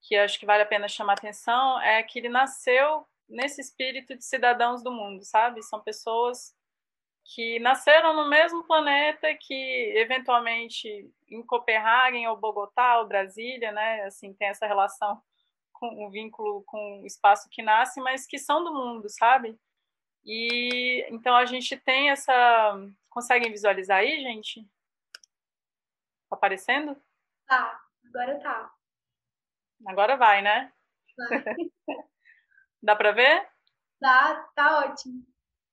que 0.00 0.16
acho 0.16 0.38
que 0.38 0.46
vale 0.46 0.62
a 0.62 0.66
pena 0.66 0.88
chamar 0.88 1.12
atenção 1.12 1.78
é 1.82 2.02
que 2.02 2.18
ele 2.18 2.30
nasceu 2.30 3.06
nesse 3.28 3.60
espírito 3.60 4.16
de 4.16 4.24
cidadãos 4.24 4.82
do 4.82 4.90
mundo, 4.90 5.22
sabe? 5.24 5.62
São 5.62 5.82
pessoas 5.82 6.56
que 7.24 7.58
nasceram 7.58 8.14
no 8.14 8.30
mesmo 8.30 8.64
planeta 8.64 9.28
que 9.34 9.92
eventualmente 9.94 11.12
em 11.28 11.42
Copenhague 11.42 12.26
ou 12.26 12.38
Bogotá 12.38 12.98
ou 12.98 13.06
Brasília, 13.06 13.72
né? 13.72 14.04
Assim, 14.04 14.32
tem 14.32 14.48
essa 14.48 14.66
relação 14.66 15.22
com 15.78 15.88
o 15.88 16.06
um 16.06 16.10
vínculo 16.10 16.62
com 16.64 17.02
o 17.02 17.06
espaço 17.06 17.48
que 17.50 17.62
nasce, 17.62 18.00
mas 18.00 18.26
que 18.26 18.38
são 18.38 18.64
do 18.64 18.72
mundo, 18.72 19.08
sabe? 19.08 19.58
E 20.24 21.06
então 21.10 21.36
a 21.36 21.46
gente 21.46 21.76
tem 21.76 22.10
essa 22.10 22.78
conseguem 23.08 23.50
visualizar 23.50 23.98
aí, 23.98 24.20
gente? 24.20 24.62
Tá 26.28 26.36
aparecendo? 26.36 26.96
Tá, 27.46 27.80
agora 28.06 28.40
tá. 28.40 28.74
Agora 29.86 30.16
vai, 30.16 30.42
né? 30.42 30.72
Vai. 31.16 31.44
Dá 32.82 32.94
para 32.94 33.12
ver? 33.12 33.48
Dá, 34.00 34.34
tá 34.54 34.84
ótimo. 34.84 35.26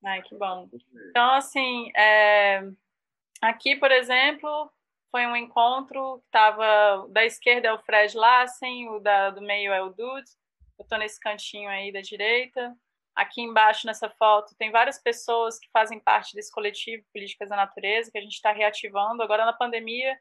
Ai, 0.04 0.22
que 0.22 0.36
bom. 0.36 0.70
Então, 1.10 1.32
assim, 1.32 1.92
é... 1.96 2.64
aqui, 3.42 3.76
por 3.76 3.92
exemplo, 3.92 4.72
foi 5.16 5.26
um 5.26 5.36
encontro 5.38 6.20
que 6.20 6.26
estava 6.26 7.08
da 7.08 7.24
esquerda 7.24 7.70
é 7.70 7.74
o 7.74 7.80
Fred 7.80 8.18
Lassen, 8.18 8.90
o 8.90 9.00
da, 9.00 9.30
do 9.30 9.42
meio 9.42 9.72
é 9.72 9.82
o 9.82 9.88
Dude, 9.88 10.30
eu 10.78 10.84
estou 10.84 10.98
nesse 10.98 11.18
cantinho 11.22 11.70
aí 11.70 11.90
da 11.90 12.02
direita. 12.02 12.76
Aqui 13.16 13.40
embaixo 13.40 13.88
nessa 13.88 14.10
foto 14.10 14.54
tem 14.58 14.72
várias 14.72 15.02
pessoas 15.02 15.58
que 15.58 15.70
fazem 15.72 16.02
parte 16.02 16.36
desse 16.36 16.52
coletivo 16.52 17.06
Políticas 17.14 17.48
da 17.48 17.56
Natureza, 17.56 18.12
que 18.12 18.18
a 18.18 18.22
gente 18.22 18.34
está 18.34 18.52
reativando. 18.52 19.24
Agora 19.24 19.46
na 19.46 19.54
pandemia, 19.54 20.20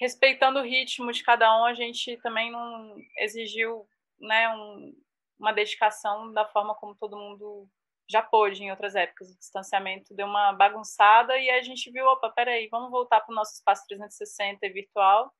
respeitando 0.00 0.58
o 0.58 0.64
ritmo 0.64 1.12
de 1.12 1.22
cada 1.22 1.56
um, 1.60 1.64
a 1.64 1.72
gente 1.72 2.16
também 2.22 2.50
não 2.50 2.96
exigiu 3.18 3.86
né, 4.18 4.48
um, 4.48 5.00
uma 5.38 5.52
dedicação 5.52 6.32
da 6.32 6.44
forma 6.44 6.74
como 6.74 6.96
todo 6.96 7.16
mundo 7.16 7.68
já 8.08 8.22
pôde 8.22 8.62
em 8.62 8.70
outras 8.70 8.94
épocas. 8.94 9.30
O 9.30 9.38
distanciamento 9.38 10.14
deu 10.14 10.26
uma 10.26 10.52
bagunçada 10.52 11.36
e 11.38 11.50
a 11.50 11.62
gente 11.62 11.90
viu, 11.90 12.06
opa, 12.06 12.30
peraí, 12.30 12.68
vamos 12.68 12.90
voltar 12.90 13.20
para 13.20 13.32
o 13.32 13.36
nosso 13.36 13.54
espaço 13.54 13.84
360 13.88 14.68
virtual. 14.72 15.32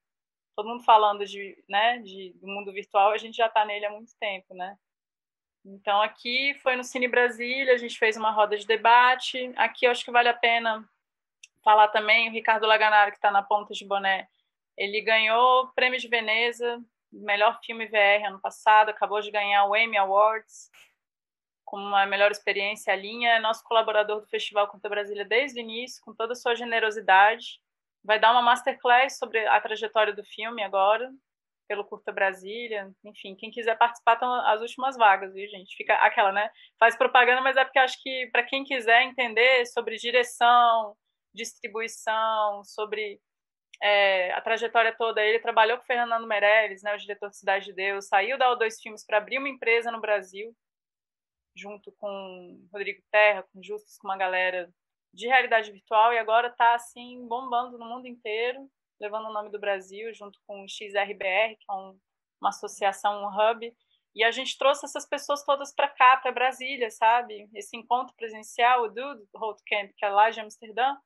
Todo 0.56 0.68
mundo 0.68 0.84
falando 0.84 1.24
de, 1.24 1.62
né, 1.68 1.98
de, 1.98 2.32
do 2.40 2.46
mundo 2.46 2.72
virtual, 2.72 3.12
a 3.12 3.18
gente 3.18 3.36
já 3.36 3.46
está 3.46 3.64
nele 3.64 3.86
há 3.86 3.90
muito 3.90 4.12
tempo, 4.18 4.54
né? 4.54 4.76
Então, 5.64 6.02
aqui 6.02 6.54
foi 6.62 6.74
no 6.76 6.82
Cine 6.82 7.06
Brasília, 7.06 7.72
a 7.72 7.78
gente 7.78 7.98
fez 7.98 8.16
uma 8.16 8.32
roda 8.32 8.56
de 8.56 8.66
debate. 8.66 9.52
Aqui 9.56 9.86
eu 9.86 9.90
acho 9.90 10.04
que 10.04 10.10
vale 10.10 10.28
a 10.28 10.34
pena 10.34 10.84
falar 11.62 11.88
também, 11.88 12.28
o 12.28 12.32
Ricardo 12.32 12.66
Laganaro, 12.66 13.12
que 13.12 13.18
está 13.18 13.30
na 13.30 13.42
ponta 13.42 13.72
de 13.72 13.86
boné, 13.86 14.28
ele 14.76 15.00
ganhou 15.00 15.64
o 15.64 15.68
Prêmio 15.68 15.98
de 15.98 16.08
Veneza, 16.08 16.82
melhor 17.12 17.60
filme 17.62 17.86
VR 17.86 18.26
ano 18.26 18.40
passado, 18.40 18.88
acabou 18.88 19.20
de 19.20 19.30
ganhar 19.30 19.64
o 19.66 19.76
Emmy 19.76 19.96
Awards, 19.96 20.70
com 21.73 21.79
uma 21.79 22.05
melhor 22.05 22.31
experiência, 22.31 22.93
a 22.93 22.97
linha, 22.97 23.31
é 23.31 23.41
nosso 23.41 23.64
colaborador 23.64 24.20
do 24.20 24.27
Festival 24.27 24.68
Conta 24.68 24.91
Brasília 24.91 25.25
desde 25.25 25.59
o 25.59 25.62
início, 25.62 26.05
com 26.05 26.14
toda 26.14 26.35
a 26.35 26.37
sua 26.37 26.55
generosidade. 26.55 27.62
Vai 28.05 28.20
dar 28.20 28.31
uma 28.31 28.43
masterclass 28.43 29.16
sobre 29.16 29.47
a 29.47 29.59
trajetória 29.59 30.12
do 30.12 30.23
filme 30.23 30.62
agora, 30.62 31.11
pelo 31.66 31.83
Curta 31.83 32.12
Brasília, 32.12 32.93
enfim, 33.03 33.35
quem 33.35 33.51
quiser 33.51 33.79
participar 33.79 34.14
estão 34.14 34.31
as 34.47 34.61
últimas 34.61 34.99
vagas, 34.99 35.33
viu, 35.33 35.49
gente? 35.49 35.75
Fica 35.75 35.95
aquela, 35.95 36.31
né? 36.31 36.51
Faz 36.79 36.95
propaganda, 36.95 37.41
mas 37.41 37.57
é 37.57 37.64
porque 37.64 37.79
acho 37.79 38.03
que 38.03 38.29
para 38.31 38.43
quem 38.43 38.64
quiser 38.64 39.05
entender 39.05 39.64
sobre 39.64 39.97
direção, 39.97 40.95
distribuição, 41.33 42.62
sobre 42.64 43.18
é, 43.83 44.31
a 44.35 44.43
trajetória 44.43 44.95
toda, 44.95 45.23
ele 45.23 45.39
trabalhou 45.39 45.79
com 45.79 45.85
Fernando 45.85 46.27
Meirelles, 46.27 46.83
né, 46.83 46.95
o 46.95 46.99
diretor 46.99 47.31
de 47.31 47.39
Cidade 47.39 47.64
de 47.64 47.73
Deus, 47.73 48.09
saiu 48.09 48.37
da 48.37 48.55
O2 48.55 48.75
Filmes 48.83 49.07
para 49.07 49.16
abrir 49.16 49.39
uma 49.39 49.49
empresa 49.49 49.91
no 49.91 50.03
Brasil, 50.03 50.55
junto 51.55 51.92
com 51.92 52.66
Rodrigo 52.72 53.03
Terra, 53.11 53.44
com 53.53 53.62
Justus, 53.62 53.98
com 53.98 54.09
uma 54.09 54.16
galera 54.16 54.72
de 55.12 55.26
realidade 55.26 55.70
virtual, 55.70 56.12
e 56.12 56.18
agora 56.18 56.48
está 56.48 56.74
assim 56.74 57.26
bombando 57.26 57.78
no 57.78 57.86
mundo 57.86 58.07
inteiro 58.07 58.68
levando 59.03 59.26
o 59.26 59.32
nome 59.32 59.50
do 59.50 59.59
Brasil, 59.59 60.14
junto 60.14 60.38
com 60.46 60.62
o 60.62 60.68
XRBR, 60.68 61.57
que 61.57 61.66
é 61.68 61.72
um, 61.74 61.98
uma 62.40 62.50
associação, 62.50 63.24
um 63.24 63.28
hub. 63.28 63.74
E 64.14 64.22
a 64.22 64.30
gente 64.30 64.57
trouxe 64.57 64.86
essas 64.86 65.07
pessoas 65.07 65.44
todas 65.44 65.74
para 65.74 65.88
cá, 65.88 66.16
para 66.18 66.30
Brasília, 66.30 66.88
sabe? 66.90 67.48
Esse 67.53 67.76
encontro 67.76 68.14
presencial, 68.14 68.84
o 68.84 68.88
Dude 68.88 69.26
Camp, 69.66 69.90
que 69.96 70.05
é 70.05 70.09
lá 70.09 70.30
de 70.30 70.40
Amsterdã, 70.40 70.96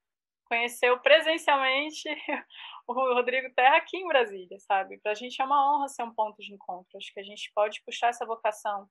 conheceu 0.45 1.01
presencialmente 1.01 2.09
o 2.87 2.93
Rodrigo 2.93 3.53
Terra 3.55 3.79
aqui 3.79 3.97
em 3.97 4.07
Brasília, 4.07 4.59
sabe? 4.61 4.99
Para 4.99 5.13
a 5.13 5.15
gente 5.15 5.41
é 5.41 5.45
uma 5.45 5.75
honra 5.75 5.89
ser 5.89 6.03
um 6.03 6.15
ponto 6.15 6.37
de 6.39 6.53
encontro. 6.53 6.99
Acho 6.99 7.13
que 7.13 7.21
a 7.21 7.25
gente 7.25 7.51
pode 7.55 7.83
puxar 7.83 8.09
essa 8.09 8.27
vocação 8.27 8.87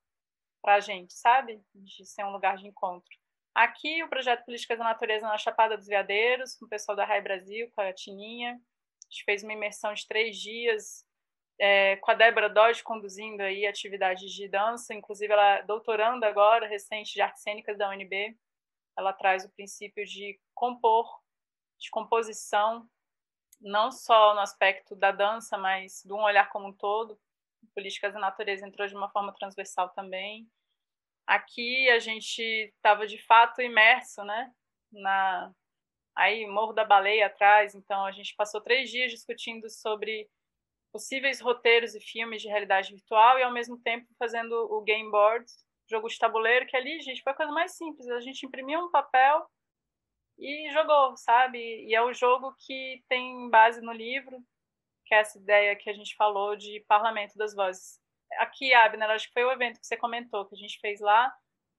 para 0.65 0.77
a 0.77 0.79
gente, 0.79 1.13
sabe? 1.13 1.63
De 1.75 2.03
ser 2.03 2.25
um 2.25 2.31
lugar 2.31 2.57
de 2.57 2.67
encontro. 2.67 3.15
Aqui, 3.53 4.01
o 4.01 4.09
projeto 4.09 4.43
Políticas 4.45 4.79
da 4.79 4.83
Natureza 4.83 5.27
na 5.27 5.37
Chapada 5.37 5.77
dos 5.77 5.85
Veadeiros, 5.85 6.55
com 6.55 6.65
o 6.65 6.67
pessoal 6.67 6.95
da 6.95 7.05
RAI 7.05 7.21
Brasil, 7.21 7.71
com 7.75 7.81
a 7.81 7.93
Tininha, 7.93 8.53
a 8.53 9.11
gente 9.11 9.23
fez 9.23 9.43
uma 9.43 9.53
imersão 9.53 9.93
de 9.93 10.07
três 10.07 10.37
dias 10.37 11.05
é, 11.59 11.97
com 11.97 12.09
a 12.09 12.15
Débora 12.15 12.49
Dodge 12.49 12.83
conduzindo 12.83 13.41
aí 13.41 13.67
atividades 13.67 14.31
de 14.33 14.47
dança, 14.47 14.91
inclusive 14.95 15.31
ela 15.31 15.57
é 15.57 15.63
doutoranda 15.63 16.27
agora, 16.27 16.67
recente 16.67 17.13
de 17.13 17.21
artes 17.21 17.43
cênicas 17.43 17.77
da 17.77 17.87
UNB. 17.91 18.35
Ela 18.97 19.13
traz 19.13 19.45
o 19.45 19.51
princípio 19.51 20.03
de 20.03 20.39
compor, 20.55 21.07
de 21.77 21.91
composição, 21.91 22.89
não 23.61 23.91
só 23.91 24.33
no 24.33 24.39
aspecto 24.39 24.95
da 24.95 25.11
dança, 25.11 25.59
mas 25.59 26.01
de 26.03 26.11
um 26.11 26.23
olhar 26.23 26.49
como 26.49 26.69
um 26.69 26.73
todo. 26.73 27.19
Políticas 27.73 28.13
da 28.13 28.19
natureza 28.19 28.67
entrou 28.67 28.87
de 28.87 28.95
uma 28.95 29.09
forma 29.09 29.33
transversal 29.33 29.89
também. 29.89 30.47
Aqui 31.25 31.89
a 31.89 31.99
gente 31.99 32.41
estava 32.75 33.07
de 33.07 33.17
fato 33.25 33.61
imerso, 33.61 34.23
né, 34.23 34.51
na 34.91 35.51
aí 36.15 36.47
Morro 36.47 36.73
da 36.73 36.85
Baleia 36.85 37.27
atrás. 37.27 37.75
Então, 37.75 38.05
a 38.05 38.11
gente 38.11 38.35
passou 38.35 38.61
três 38.61 38.89
dias 38.89 39.11
discutindo 39.11 39.69
sobre 39.69 40.29
possíveis 40.91 41.41
roteiros 41.41 41.93
e 41.93 41.99
filmes 41.99 42.41
de 42.41 42.47
realidade 42.47 42.93
virtual 42.93 43.37
e, 43.37 43.43
ao 43.43 43.51
mesmo 43.51 43.77
tempo, 43.77 44.07
fazendo 44.17 44.53
o 44.53 44.81
game 44.81 45.11
board, 45.11 45.45
jogo 45.89 46.07
de 46.07 46.17
tabuleiro, 46.17 46.65
que 46.65 46.77
ali, 46.77 47.01
gente, 47.01 47.21
foi 47.21 47.33
a 47.33 47.35
coisa 47.35 47.51
mais 47.51 47.75
simples. 47.75 48.07
A 48.07 48.21
gente 48.21 48.45
imprimiu 48.45 48.79
um 48.79 48.89
papel 48.89 49.45
e 50.39 50.71
jogou, 50.71 51.15
sabe? 51.17 51.59
E 51.85 51.93
é 51.93 52.01
o 52.01 52.13
jogo 52.13 52.55
que 52.65 53.03
tem 53.09 53.49
base 53.49 53.81
no 53.81 53.91
livro, 53.91 54.37
que 55.05 55.13
é 55.13 55.19
essa 55.19 55.37
ideia 55.37 55.75
que 55.75 55.89
a 55.89 55.93
gente 55.93 56.15
falou 56.15 56.55
de 56.55 56.83
parlamento 56.87 57.37
das 57.37 57.53
vozes. 57.53 57.99
Aqui, 58.39 58.73
Abner, 58.73 59.09
acho 59.11 59.27
que 59.27 59.33
foi 59.33 59.43
o 59.43 59.51
evento 59.51 59.79
que 59.79 59.85
você 59.85 59.95
comentou, 59.95 60.45
que 60.45 60.55
a 60.55 60.57
gente 60.57 60.79
fez 60.79 60.99
lá, 60.99 61.33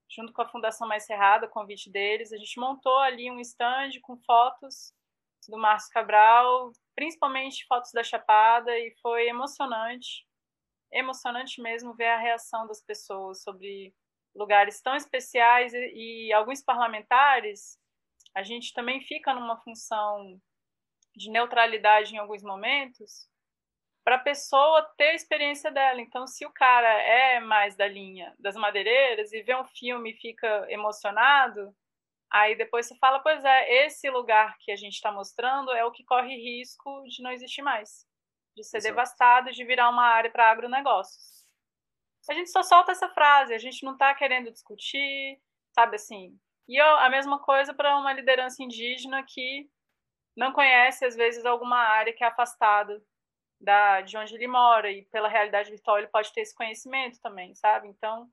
junto 0.09 0.33
com 0.33 0.43
a 0.43 0.49
Fundação 0.49 0.87
Mais 0.87 1.05
Cerrada, 1.05 1.49
convite 1.49 1.91
deles, 1.91 2.33
a 2.33 2.37
gente 2.37 2.59
montou 2.59 2.97
ali 2.99 3.31
um 3.31 3.41
stand 3.41 3.91
com 4.03 4.17
fotos 4.19 4.95
do 5.49 5.59
Márcio 5.59 5.93
Cabral, 5.93 6.73
principalmente 6.95 7.67
fotos 7.67 7.93
da 7.93 8.03
Chapada, 8.03 8.77
e 8.79 8.95
foi 9.03 9.29
emocionante, 9.29 10.27
emocionante 10.93 11.61
mesmo 11.61 11.95
ver 11.95 12.09
a 12.09 12.19
reação 12.19 12.67
das 12.67 12.81
pessoas 12.81 13.43
sobre 13.43 13.95
lugares 14.35 14.81
tão 14.81 14.95
especiais 14.95 15.73
e, 15.73 16.29
e 16.29 16.33
alguns 16.33 16.63
parlamentares, 16.63 17.79
a 18.35 18.43
gente 18.43 18.73
também 18.73 19.01
fica 19.01 19.33
numa 19.33 19.57
função 19.63 20.41
de 21.17 21.31
neutralidade 21.31 22.15
em 22.15 22.19
alguns 22.19 22.43
momentos, 22.43 23.27
para 24.05 24.17
a 24.17 24.21
pessoa 24.21 24.83
ter 24.97 25.09
a 25.09 25.15
experiência 25.15 25.71
dela. 25.71 26.01
Então, 26.01 26.27
se 26.27 26.47
o 26.47 26.53
cara 26.53 26.89
é 26.89 27.41
mais 27.41 27.75
da 27.75 27.89
linha 27.89 28.33
das 28.39 28.55
madeireiras 28.55 29.33
e 29.33 29.43
vê 29.43 29.57
um 29.57 29.65
filme 29.65 30.13
e 30.13 30.17
fica 30.17 30.67
emocionado, 30.71 31.75
aí 32.31 32.55
depois 32.55 32.87
você 32.87 32.97
fala, 32.99 33.19
pois 33.19 33.45
é, 33.45 33.87
esse 33.87 34.09
lugar 34.11 34.57
que 34.61 34.71
a 34.71 34.77
gente 34.77 34.93
está 34.93 35.11
mostrando 35.11 35.73
é 35.73 35.85
o 35.85 35.91
que 35.91 36.05
corre 36.05 36.37
risco 36.37 37.03
de 37.09 37.23
não 37.23 37.33
existir 37.33 37.63
mais, 37.63 38.07
de 38.55 38.63
ser 38.63 38.77
Exato. 38.77 38.95
devastado, 38.95 39.53
de 39.53 39.65
virar 39.65 39.89
uma 39.89 40.05
área 40.05 40.31
para 40.31 40.51
agronegócios. 40.51 41.45
A 42.29 42.35
gente 42.35 42.51
só 42.51 42.63
solta 42.63 42.93
essa 42.93 43.09
frase, 43.09 43.55
a 43.55 43.59
gente 43.59 43.85
não 43.85 43.93
está 43.93 44.15
querendo 44.15 44.51
discutir, 44.51 45.41
sabe 45.73 45.97
assim. 45.97 46.37
E 46.69 46.81
eu, 46.81 46.97
a 46.97 47.09
mesma 47.09 47.39
coisa 47.39 47.73
para 47.73 47.97
uma 47.97 48.13
liderança 48.13 48.63
indígena 48.63 49.25
que 49.25 49.69
não 50.37 50.53
conhece, 50.53 51.05
às 51.05 51.17
vezes, 51.17 51.45
alguma 51.45 51.79
área 51.79 52.13
que 52.13 52.23
é 52.23 52.27
afastada 52.27 53.03
da, 53.61 54.03
de 54.03 54.17
onde 54.17 54.35
ele 54.35 54.47
mora 54.47 54.91
e 54.91 55.03
pela 55.07 55.29
realidade 55.29 55.71
virtual 55.71 55.99
ele 55.99 56.09
pode 56.09 56.33
ter 56.33 56.43
esse 56.43 56.55
conhecimento 56.55 57.19
também, 57.23 57.55
sabe? 57.55 57.89
Então, 57.89 58.29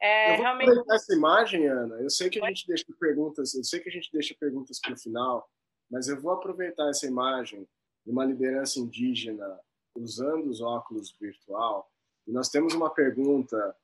é 0.00 0.32
eu 0.32 0.36
vou 0.36 0.42
realmente. 0.44 0.68
aproveitar 0.68 0.94
essa 0.94 1.14
imagem, 1.14 1.66
Ana. 1.66 1.96
Eu 1.96 2.10
sei 2.10 2.28
que 2.28 2.42
a 2.42 2.48
gente 2.48 2.66
deixa 2.66 2.84
perguntas, 2.98 3.54
eu 3.54 3.64
sei 3.64 3.80
que 3.80 3.88
a 3.88 3.92
gente 3.92 4.10
deixa 4.12 4.34
perguntas 4.38 4.78
para 4.80 4.92
o 4.92 4.98
final, 4.98 5.48
mas 5.90 6.08
eu 6.08 6.20
vou 6.20 6.32
aproveitar 6.32 6.88
essa 6.88 7.06
imagem 7.06 7.66
de 8.04 8.12
uma 8.12 8.24
liderança 8.24 8.78
indígena 8.78 9.58
usando 9.94 10.48
os 10.48 10.60
óculos 10.60 11.14
virtual. 11.18 11.90
E 12.26 12.32
nós 12.32 12.48
temos 12.48 12.74
uma 12.74 12.90
pergunta 12.90 13.76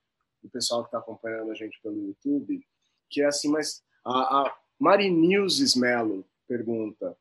do 0.42 0.48
pessoal 0.48 0.82
que 0.82 0.88
está 0.88 0.98
acompanhando 0.98 1.50
a 1.50 1.54
gente 1.54 1.80
pelo 1.82 2.06
YouTube, 2.06 2.64
que 3.10 3.22
é 3.22 3.26
assim, 3.26 3.48
mas 3.48 3.82
a, 4.04 4.46
a 4.46 4.56
Melo 5.76 6.24
pergunta: 6.46 7.16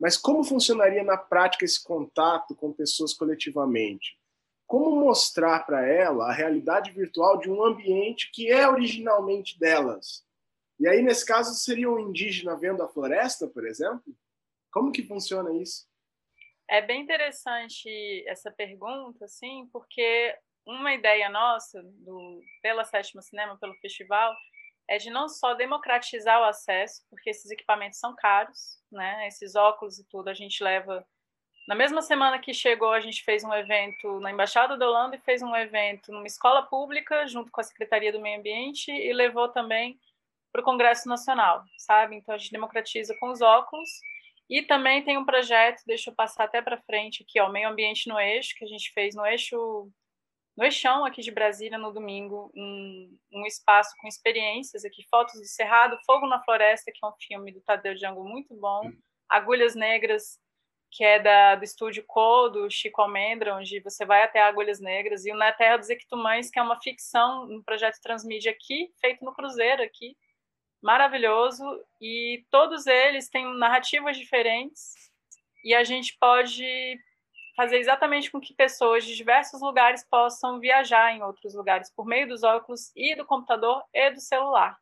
mas 0.00 0.16
como 0.16 0.42
funcionaria 0.42 1.04
na 1.04 1.18
prática 1.18 1.64
esse 1.64 1.84
contato 1.84 2.56
com 2.56 2.72
pessoas 2.72 3.12
coletivamente? 3.12 4.18
Como 4.66 4.96
mostrar 4.96 5.66
para 5.66 5.86
ela 5.86 6.30
a 6.30 6.32
realidade 6.32 6.90
virtual 6.90 7.38
de 7.38 7.50
um 7.50 7.62
ambiente 7.62 8.30
que 8.32 8.50
é 8.50 8.66
originalmente 8.66 9.58
delas? 9.58 10.24
E 10.78 10.88
aí, 10.88 11.02
nesse 11.02 11.26
caso, 11.26 11.52
seria 11.54 11.90
um 11.90 11.98
indígena 11.98 12.56
vendo 12.56 12.82
a 12.82 12.88
floresta, 12.88 13.46
por 13.46 13.66
exemplo? 13.66 14.16
Como 14.72 14.90
que 14.90 15.02
funciona 15.02 15.52
isso? 15.52 15.86
É 16.70 16.80
bem 16.80 17.02
interessante 17.02 17.90
essa 18.26 18.50
pergunta, 18.50 19.24
assim, 19.24 19.68
porque 19.72 20.34
uma 20.64 20.94
ideia 20.94 21.28
nossa, 21.28 21.82
do, 21.82 22.40
pela 22.62 22.84
Sétima 22.84 23.20
Cinema, 23.20 23.58
pelo 23.58 23.74
festival, 23.74 24.32
é 24.90 24.98
de 24.98 25.08
não 25.08 25.28
só 25.28 25.54
democratizar 25.54 26.40
o 26.40 26.44
acesso, 26.44 27.06
porque 27.08 27.30
esses 27.30 27.48
equipamentos 27.48 28.00
são 28.00 28.12
caros, 28.16 28.76
né? 28.90 29.28
Esses 29.28 29.54
óculos 29.54 30.00
e 30.00 30.04
tudo 30.08 30.28
a 30.28 30.34
gente 30.34 30.64
leva. 30.64 31.06
Na 31.68 31.76
mesma 31.76 32.02
semana 32.02 32.40
que 32.40 32.52
chegou, 32.52 32.92
a 32.92 32.98
gente 32.98 33.22
fez 33.22 33.44
um 33.44 33.54
evento 33.54 34.18
na 34.18 34.32
Embaixada 34.32 34.76
da 34.76 34.88
Holanda 34.88 35.14
e 35.14 35.20
fez 35.20 35.42
um 35.42 35.54
evento 35.54 36.10
numa 36.10 36.26
escola 36.26 36.64
pública, 36.64 37.24
junto 37.28 37.52
com 37.52 37.60
a 37.60 37.64
Secretaria 37.64 38.10
do 38.10 38.20
Meio 38.20 38.40
Ambiente, 38.40 38.90
e 38.90 39.12
levou 39.12 39.48
também 39.48 39.96
para 40.50 40.60
o 40.60 40.64
Congresso 40.64 41.08
Nacional, 41.08 41.62
sabe? 41.78 42.16
Então 42.16 42.34
a 42.34 42.38
gente 42.38 42.50
democratiza 42.50 43.14
com 43.20 43.30
os 43.30 43.40
óculos. 43.40 43.88
E 44.48 44.62
também 44.62 45.04
tem 45.04 45.16
um 45.16 45.24
projeto, 45.24 45.84
deixa 45.86 46.10
eu 46.10 46.14
passar 46.16 46.42
até 46.42 46.60
para 46.60 46.82
frente 46.82 47.22
aqui, 47.22 47.38
ó, 47.40 47.48
Meio 47.48 47.68
Ambiente 47.68 48.08
no 48.08 48.18
Eixo, 48.18 48.56
que 48.56 48.64
a 48.64 48.68
gente 48.68 48.92
fez 48.92 49.14
no 49.14 49.24
eixo 49.24 49.88
no 50.60 50.66
Eixão, 50.66 51.06
aqui 51.06 51.22
de 51.22 51.30
Brasília, 51.30 51.78
no 51.78 51.90
domingo, 51.90 52.52
um, 52.54 53.18
um, 53.32 53.46
espaço 53.46 53.96
com 53.98 54.06
experiências 54.06 54.84
aqui, 54.84 55.02
fotos 55.08 55.40
do 55.40 55.46
Cerrado, 55.46 55.98
Fogo 56.04 56.26
na 56.26 56.44
Floresta, 56.44 56.92
que 56.92 57.02
é 57.02 57.08
um 57.08 57.14
filme 57.18 57.50
do 57.50 57.62
Tadeu 57.62 57.94
Django 57.94 58.22
muito 58.22 58.54
bom, 58.54 58.92
Agulhas 59.26 59.74
Negras, 59.74 60.38
que 60.90 61.02
é 61.02 61.18
da, 61.18 61.54
do 61.54 61.64
estúdio 61.64 62.04
Co, 62.06 62.50
do 62.50 62.70
Chico 62.70 63.00
Almendra, 63.00 63.56
onde 63.56 63.80
você 63.80 64.04
vai 64.04 64.22
até 64.22 64.42
Agulhas 64.42 64.80
Negras, 64.80 65.24
e 65.24 65.32
o 65.32 65.34
Na 65.34 65.50
Terra 65.50 65.78
dos 65.78 65.88
Equitumães, 65.88 66.50
que 66.50 66.58
é 66.58 66.62
uma 66.62 66.78
ficção, 66.78 67.44
um 67.44 67.62
projeto 67.62 67.98
transmídia 68.02 68.52
aqui, 68.52 68.92
feito 69.00 69.24
no 69.24 69.32
Cruzeiro 69.32 69.82
aqui, 69.82 70.14
maravilhoso, 70.82 71.64
e 71.98 72.44
todos 72.50 72.86
eles 72.86 73.30
têm 73.30 73.46
narrativas 73.56 74.14
diferentes, 74.14 74.92
e 75.64 75.74
a 75.74 75.84
gente 75.84 76.18
pode 76.20 77.00
fazer 77.56 77.78
exatamente 77.78 78.30
com 78.30 78.40
que 78.40 78.54
pessoas 78.54 79.04
de 79.04 79.14
diversos 79.14 79.60
lugares 79.60 80.04
possam 80.08 80.60
viajar 80.60 81.14
em 81.14 81.22
outros 81.22 81.54
lugares 81.54 81.92
por 81.94 82.06
meio 82.06 82.28
dos 82.28 82.42
óculos 82.42 82.92
e 82.96 83.14
do 83.14 83.24
computador 83.24 83.82
e 83.92 84.10
do 84.10 84.20
celular. 84.20 84.78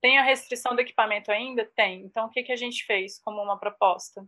Tem 0.00 0.18
a 0.18 0.22
restrição 0.22 0.74
do 0.74 0.80
equipamento 0.80 1.30
ainda? 1.30 1.64
Tem. 1.74 2.02
Então, 2.02 2.26
o 2.26 2.30
que, 2.30 2.42
que 2.42 2.52
a 2.52 2.56
gente 2.56 2.84
fez 2.84 3.18
como 3.20 3.42
uma 3.42 3.58
proposta? 3.58 4.26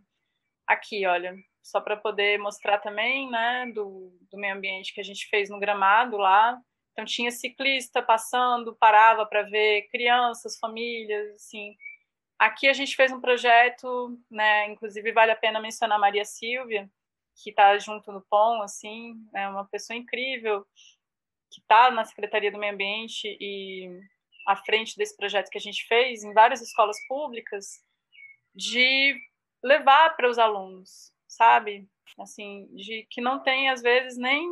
Aqui, 0.67 1.05
olha, 1.05 1.35
só 1.63 1.79
para 1.79 1.97
poder 1.97 2.37
mostrar 2.39 2.79
também, 2.79 3.29
né, 3.29 3.71
do, 3.73 4.17
do 4.29 4.37
meio 4.37 4.55
ambiente 4.55 4.93
que 4.93 5.01
a 5.01 5.03
gente 5.03 5.27
fez 5.29 5.49
no 5.49 5.59
gramado 5.59 6.17
lá. 6.17 6.59
Então, 6.91 7.05
tinha 7.05 7.31
ciclista 7.31 8.01
passando, 8.01 8.75
parava 8.75 9.25
para 9.25 9.43
ver 9.43 9.87
crianças, 9.91 10.57
famílias, 10.59 11.35
assim. 11.35 11.75
Aqui 12.37 12.67
a 12.67 12.73
gente 12.73 12.95
fez 12.95 13.11
um 13.11 13.21
projeto, 13.21 14.17
né, 14.29 14.67
inclusive 14.67 15.11
vale 15.11 15.31
a 15.31 15.35
pena 15.35 15.59
mencionar 15.59 15.97
a 15.97 16.01
Maria 16.01 16.25
Silvia, 16.25 16.89
que 17.43 17.49
está 17.49 17.77
junto 17.77 18.11
no 18.11 18.21
POM, 18.21 18.61
assim, 18.61 19.15
é 19.33 19.47
uma 19.47 19.65
pessoa 19.65 19.97
incrível, 19.97 20.65
que 21.51 21.61
está 21.61 21.89
na 21.89 22.05
Secretaria 22.05 22.51
do 22.51 22.59
Meio 22.59 22.73
Ambiente 22.73 23.37
e 23.39 23.89
à 24.47 24.55
frente 24.55 24.97
desse 24.97 25.15
projeto 25.15 25.49
que 25.49 25.57
a 25.57 25.61
gente 25.61 25.87
fez 25.87 26.23
em 26.23 26.33
várias 26.33 26.61
escolas 26.61 26.97
públicas, 27.07 27.83
de 28.53 29.15
levar 29.63 30.15
para 30.15 30.29
os 30.29 30.37
alunos, 30.37 31.13
sabe? 31.27 31.87
Assim, 32.19 32.67
de 32.75 33.07
que 33.09 33.21
não 33.21 33.41
tem, 33.41 33.69
às 33.69 33.81
vezes, 33.81 34.17
nem. 34.17 34.47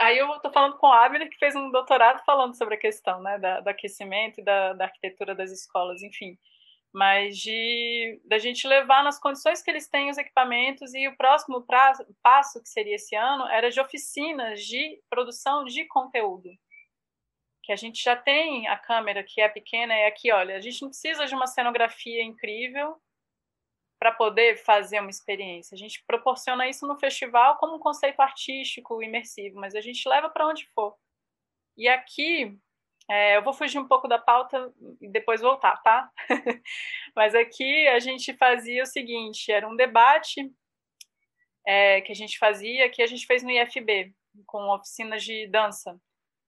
Aí 0.00 0.18
eu 0.18 0.34
estou 0.34 0.52
falando 0.52 0.76
com 0.76 0.88
a 0.88 1.04
Abner, 1.04 1.30
que 1.30 1.38
fez 1.38 1.54
um 1.54 1.70
doutorado 1.70 2.22
falando 2.24 2.56
sobre 2.56 2.74
a 2.74 2.78
questão 2.78 3.22
né, 3.22 3.38
da, 3.38 3.60
do 3.60 3.68
aquecimento 3.68 4.40
e 4.40 4.44
da, 4.44 4.72
da 4.72 4.84
arquitetura 4.86 5.34
das 5.34 5.52
escolas, 5.52 6.02
enfim 6.02 6.36
mas 6.92 7.38
de 7.38 8.20
da 8.24 8.38
gente 8.38 8.68
levar 8.68 9.02
nas 9.02 9.18
condições 9.18 9.62
que 9.62 9.70
eles 9.70 9.88
têm 9.88 10.10
os 10.10 10.18
equipamentos 10.18 10.92
e 10.92 11.08
o 11.08 11.16
próximo 11.16 11.64
passo 12.22 12.62
que 12.62 12.68
seria 12.68 12.96
esse 12.96 13.16
ano 13.16 13.46
era 13.48 13.70
de 13.70 13.80
oficinas 13.80 14.62
de 14.62 15.02
produção 15.08 15.64
de 15.64 15.86
conteúdo. 15.86 16.50
Que 17.62 17.72
a 17.72 17.76
gente 17.76 18.02
já 18.02 18.14
tem 18.14 18.68
a 18.68 18.76
câmera 18.76 19.24
que 19.24 19.40
é 19.40 19.48
pequena 19.48 19.94
e 19.94 20.04
aqui 20.04 20.30
olha 20.30 20.56
a 20.56 20.60
gente 20.60 20.82
não 20.82 20.90
precisa 20.90 21.26
de 21.26 21.34
uma 21.34 21.46
cenografia 21.46 22.22
incrível 22.22 23.00
para 23.98 24.12
poder 24.12 24.56
fazer 24.56 25.00
uma 25.00 25.10
experiência. 25.10 25.74
A 25.74 25.78
gente 25.78 26.04
proporciona 26.06 26.68
isso 26.68 26.86
no 26.86 26.98
festival 26.98 27.56
como 27.56 27.76
um 27.76 27.78
conceito 27.78 28.20
artístico 28.20 29.02
imersivo 29.02 29.58
mas 29.58 29.74
a 29.74 29.80
gente 29.80 30.06
leva 30.06 30.28
para 30.28 30.46
onde 30.46 30.66
for. 30.74 30.94
E 31.74 31.88
aqui 31.88 32.60
é, 33.14 33.36
eu 33.36 33.42
vou 33.42 33.52
fugir 33.52 33.78
um 33.78 33.86
pouco 33.86 34.08
da 34.08 34.18
pauta 34.18 34.72
e 34.98 35.06
depois 35.06 35.42
voltar, 35.42 35.76
tá? 35.82 36.10
Mas 37.14 37.34
aqui 37.34 37.86
a 37.88 37.98
gente 37.98 38.32
fazia 38.32 38.82
o 38.84 38.86
seguinte: 38.86 39.52
era 39.52 39.68
um 39.68 39.76
debate 39.76 40.50
é, 41.66 42.00
que 42.00 42.10
a 42.10 42.14
gente 42.14 42.38
fazia, 42.38 42.88
que 42.88 43.02
a 43.02 43.06
gente 43.06 43.26
fez 43.26 43.42
no 43.42 43.50
IFB, 43.50 44.14
com 44.46 44.66
oficinas 44.70 45.22
de 45.22 45.46
dança, 45.46 46.00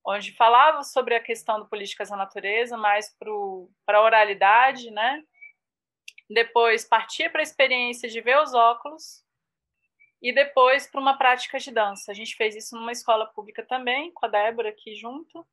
onde 0.06 0.32
falava 0.32 0.82
sobre 0.82 1.14
a 1.14 1.20
questão 1.20 1.58
do 1.58 1.68
políticas 1.68 2.08
da 2.08 2.16
natureza, 2.16 2.78
mais 2.78 3.14
para 3.14 3.98
a 3.98 4.02
oralidade, 4.02 4.90
né? 4.90 5.22
Depois 6.30 6.88
partia 6.88 7.28
para 7.28 7.40
a 7.40 7.42
experiência 7.42 8.08
de 8.08 8.22
ver 8.22 8.38
os 8.38 8.54
óculos 8.54 9.22
e 10.22 10.32
depois 10.32 10.86
para 10.86 10.98
uma 10.98 11.18
prática 11.18 11.58
de 11.58 11.70
dança. 11.70 12.10
A 12.10 12.14
gente 12.14 12.34
fez 12.36 12.56
isso 12.56 12.74
numa 12.74 12.92
escola 12.92 13.26
pública 13.26 13.62
também, 13.62 14.10
com 14.12 14.24
a 14.24 14.30
Débora 14.30 14.70
aqui 14.70 14.94
junto 14.94 15.46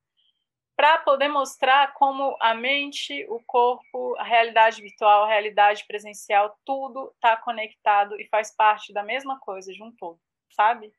para 0.82 0.98
poder 0.98 1.28
mostrar 1.28 1.94
como 1.94 2.36
a 2.40 2.56
mente, 2.56 3.24
o 3.30 3.40
corpo, 3.46 4.16
a 4.18 4.24
realidade 4.24 4.82
virtual, 4.82 5.26
a 5.26 5.28
realidade 5.28 5.86
presencial, 5.88 6.58
tudo 6.66 7.12
está 7.14 7.38
conectado 7.38 8.20
e 8.20 8.28
faz 8.30 8.50
parte 8.56 8.92
da 8.92 9.04
mesma 9.04 9.40
coisa 9.40 9.72
de 9.72 9.84
um 9.84 9.92
todo, 9.92 10.20
sabe? 10.50 10.92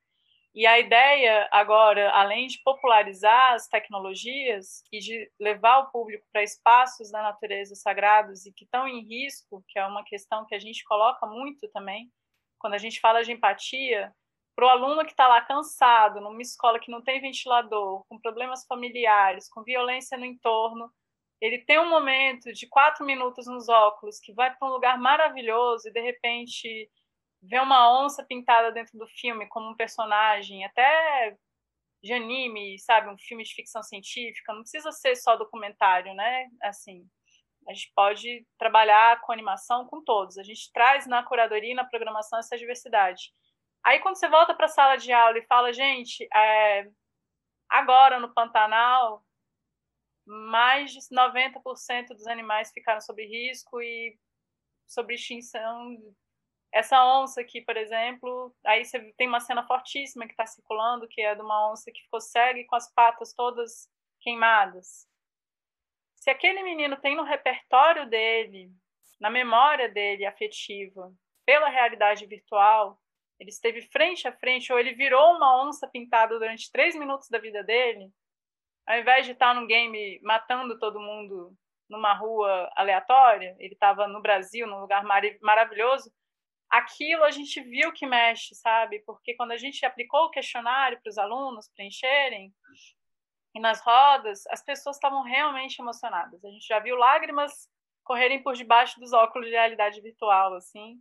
E 0.55 0.69
a 0.69 0.79
ideia 0.79 1.49
agora, 1.51 2.13
além 2.13 2.47
de 2.47 2.61
popularizar 2.63 3.55
as 3.55 3.67
tecnologias 3.67 4.85
e 4.93 5.01
de 5.01 5.29
levar 5.41 5.79
o 5.79 5.91
público 5.91 6.25
para 6.33 6.45
espaços 6.45 7.11
da 7.11 7.21
natureza 7.21 7.75
sagrados 7.75 8.47
e 8.47 8.53
que 8.53 8.63
estão 8.63 8.87
em 8.87 9.01
risco, 9.01 9.65
que 9.67 9.81
é 9.81 9.85
uma 9.85 10.05
questão 10.05 10.47
que 10.47 10.55
a 10.55 10.61
gente 10.61 10.85
coloca 10.85 11.27
muito 11.27 11.67
também, 11.71 12.09
quando 12.57 12.75
a 12.75 12.79
gente 12.79 13.01
fala 13.01 13.25
de 13.25 13.33
empatia, 13.33 14.15
para 14.55 14.67
o 14.67 14.69
aluno 14.69 15.05
que 15.05 15.13
está 15.13 15.27
lá 15.27 15.41
cansado, 15.41 16.21
numa 16.21 16.43
escola 16.43 16.79
que 16.79 16.91
não 16.91 17.03
tem 17.03 17.21
ventilador, 17.21 18.05
com 18.09 18.19
problemas 18.19 18.65
familiares, 18.67 19.49
com 19.49 19.63
violência 19.63 20.19
no 20.19 20.25
entorno, 20.25 20.91
ele 21.41 21.59
tem 21.59 21.79
um 21.81 21.91
momento 21.91 22.53
de 22.53 22.69
quatro 22.69 23.05
minutos 23.05 23.47
nos 23.47 23.69
óculos 23.69 24.21
que 24.21 24.33
vai 24.33 24.55
para 24.55 24.69
um 24.69 24.73
lugar 24.73 24.99
maravilhoso 24.99 25.89
e 25.89 25.93
de 25.93 26.01
repente 26.01 26.89
vê 27.43 27.59
uma 27.59 28.05
onça 28.05 28.25
pintada 28.25 28.71
dentro 28.71 28.97
do 28.97 29.09
filme 29.09 29.49
como 29.49 29.71
um 29.71 29.77
personagem, 29.77 30.65
até 30.65 31.37
de 32.03 32.13
anime, 32.13 32.79
sabe, 32.79 33.09
um 33.09 33.19
filme 33.19 33.45
de 33.45 33.55
ficção 33.55 33.83
científica, 33.83 34.53
não 34.53 34.63
precisa 34.63 34.93
ser 34.93 35.17
só 35.17 35.37
documentário, 35.37 36.15
né? 36.15 36.49
Assim, 36.63 37.09
a 37.69 37.73
gente 37.73 37.93
pode 37.95 38.47
trabalhar 38.59 39.21
com 39.21 39.33
animação 39.33 39.87
com 39.87 40.03
todos. 40.03 40.37
A 40.37 40.43
gente 40.43 40.71
traz 40.73 41.07
na 41.07 41.23
curadoria 41.23 41.73
e 41.73 41.75
na 41.75 41.85
programação 41.85 42.39
essa 42.39 42.59
diversidade. 42.59 43.33
Aí 43.85 43.99
quando 44.01 44.17
você 44.17 44.29
volta 44.29 44.55
para 44.55 44.67
a 44.67 44.69
sala 44.69 44.97
de 44.97 45.13
aula 45.13 45.39
e 45.39 45.47
fala, 45.47 45.73
gente, 45.73 46.27
é, 46.33 46.89
agora 47.69 48.21
no 48.21 48.33
Pantanal, 48.33 49.25
mais 50.25 50.93
de 50.93 51.01
90% 51.01 52.09
dos 52.09 52.27
animais 52.27 52.71
ficaram 52.73 53.01
sob 53.01 53.25
risco 53.27 53.83
e 53.83 54.17
sobre 54.87 55.15
extinção. 55.15 55.97
Essa 56.73 57.05
onça 57.05 57.41
aqui, 57.41 57.61
por 57.61 57.77
exemplo, 57.77 58.55
aí 58.65 58.85
você 58.85 59.13
tem 59.15 59.29
uma 59.29 59.41
cena 59.41 59.67
fortíssima 59.67 60.27
que 60.27 60.33
está 60.33 60.47
circulando, 60.47 61.09
que 61.09 61.21
é 61.21 61.35
de 61.35 61.43
uma 61.43 61.73
onça 61.73 61.91
que 61.93 62.03
ficou 62.03 62.21
cega 62.21 62.59
e 62.61 62.65
com 62.65 62.77
as 62.77 62.91
patas 62.93 63.35
todas 63.35 63.91
queimadas. 64.21 65.07
Se 66.15 66.31
aquele 66.31 66.63
menino 66.63 66.97
tem 66.97 67.17
no 67.17 67.25
repertório 67.25 68.09
dele, 68.09 68.71
na 69.21 69.29
memória 69.29 69.89
dele 69.89 70.25
afetiva, 70.25 71.13
pela 71.45 71.69
realidade 71.69 72.25
virtual, 72.27 72.99
ele 73.43 73.51
esteve 73.51 73.83
frente 73.83 74.29
a 74.29 74.33
frente, 74.33 74.73
ou 74.73 74.79
ele 74.79 74.95
virou 74.95 75.37
uma 75.37 75.67
onça 75.67 75.89
pintada 75.89 76.39
durante 76.39 76.71
três 76.71 76.95
minutos 76.95 77.29
da 77.29 77.39
vida 77.39 77.63
dele, 77.65 78.09
ao 78.87 78.99
invés 78.99 79.27
de 79.27 79.33
estar 79.33 79.53
num 79.53 79.67
game 79.67 80.21
matando 80.23 80.79
todo 80.79 81.01
mundo 81.01 81.53
numa 81.89 82.15
rua 82.15 82.71
aleatória, 82.77 83.57
ele 83.59 83.75
estava 83.75 84.07
no 84.07 84.23
Brasil, 84.23 84.67
num 84.67 84.81
lugar 84.81 85.03
mar 85.05 85.23
maravilhoso, 85.43 86.11
aquilo 86.71 87.25
a 87.25 87.31
gente 87.31 87.61
viu 87.61 87.93
que 87.93 88.07
mexe, 88.07 88.55
sabe? 88.55 89.01
Porque 89.01 89.35
quando 89.35 89.51
a 89.51 89.59
gente 89.59 89.85
aplicou 89.85 90.27
o 90.27 90.31
questionário 90.31 91.01
para 91.03 91.11
os 91.11 91.19
alunos 91.19 91.69
preencherem, 91.75 92.55
e 93.55 93.61
nas 93.61 93.83
rodas, 93.83 94.47
as 94.47 94.65
pessoas 94.65 94.97
estavam 94.97 95.23
realmente 95.23 95.79
emocionadas. 95.81 96.43
A 96.43 96.49
gente 96.49 96.67
já 96.67 96.79
viu 96.79 96.97
lágrimas 96.97 97.69
correrem 98.05 98.43
por 98.43 98.55
debaixo 98.55 98.99
dos 98.99 99.13
óculos 99.13 99.49
de 99.49 99.53
realidade 99.53 100.01
virtual, 100.01 100.55
assim 100.55 100.99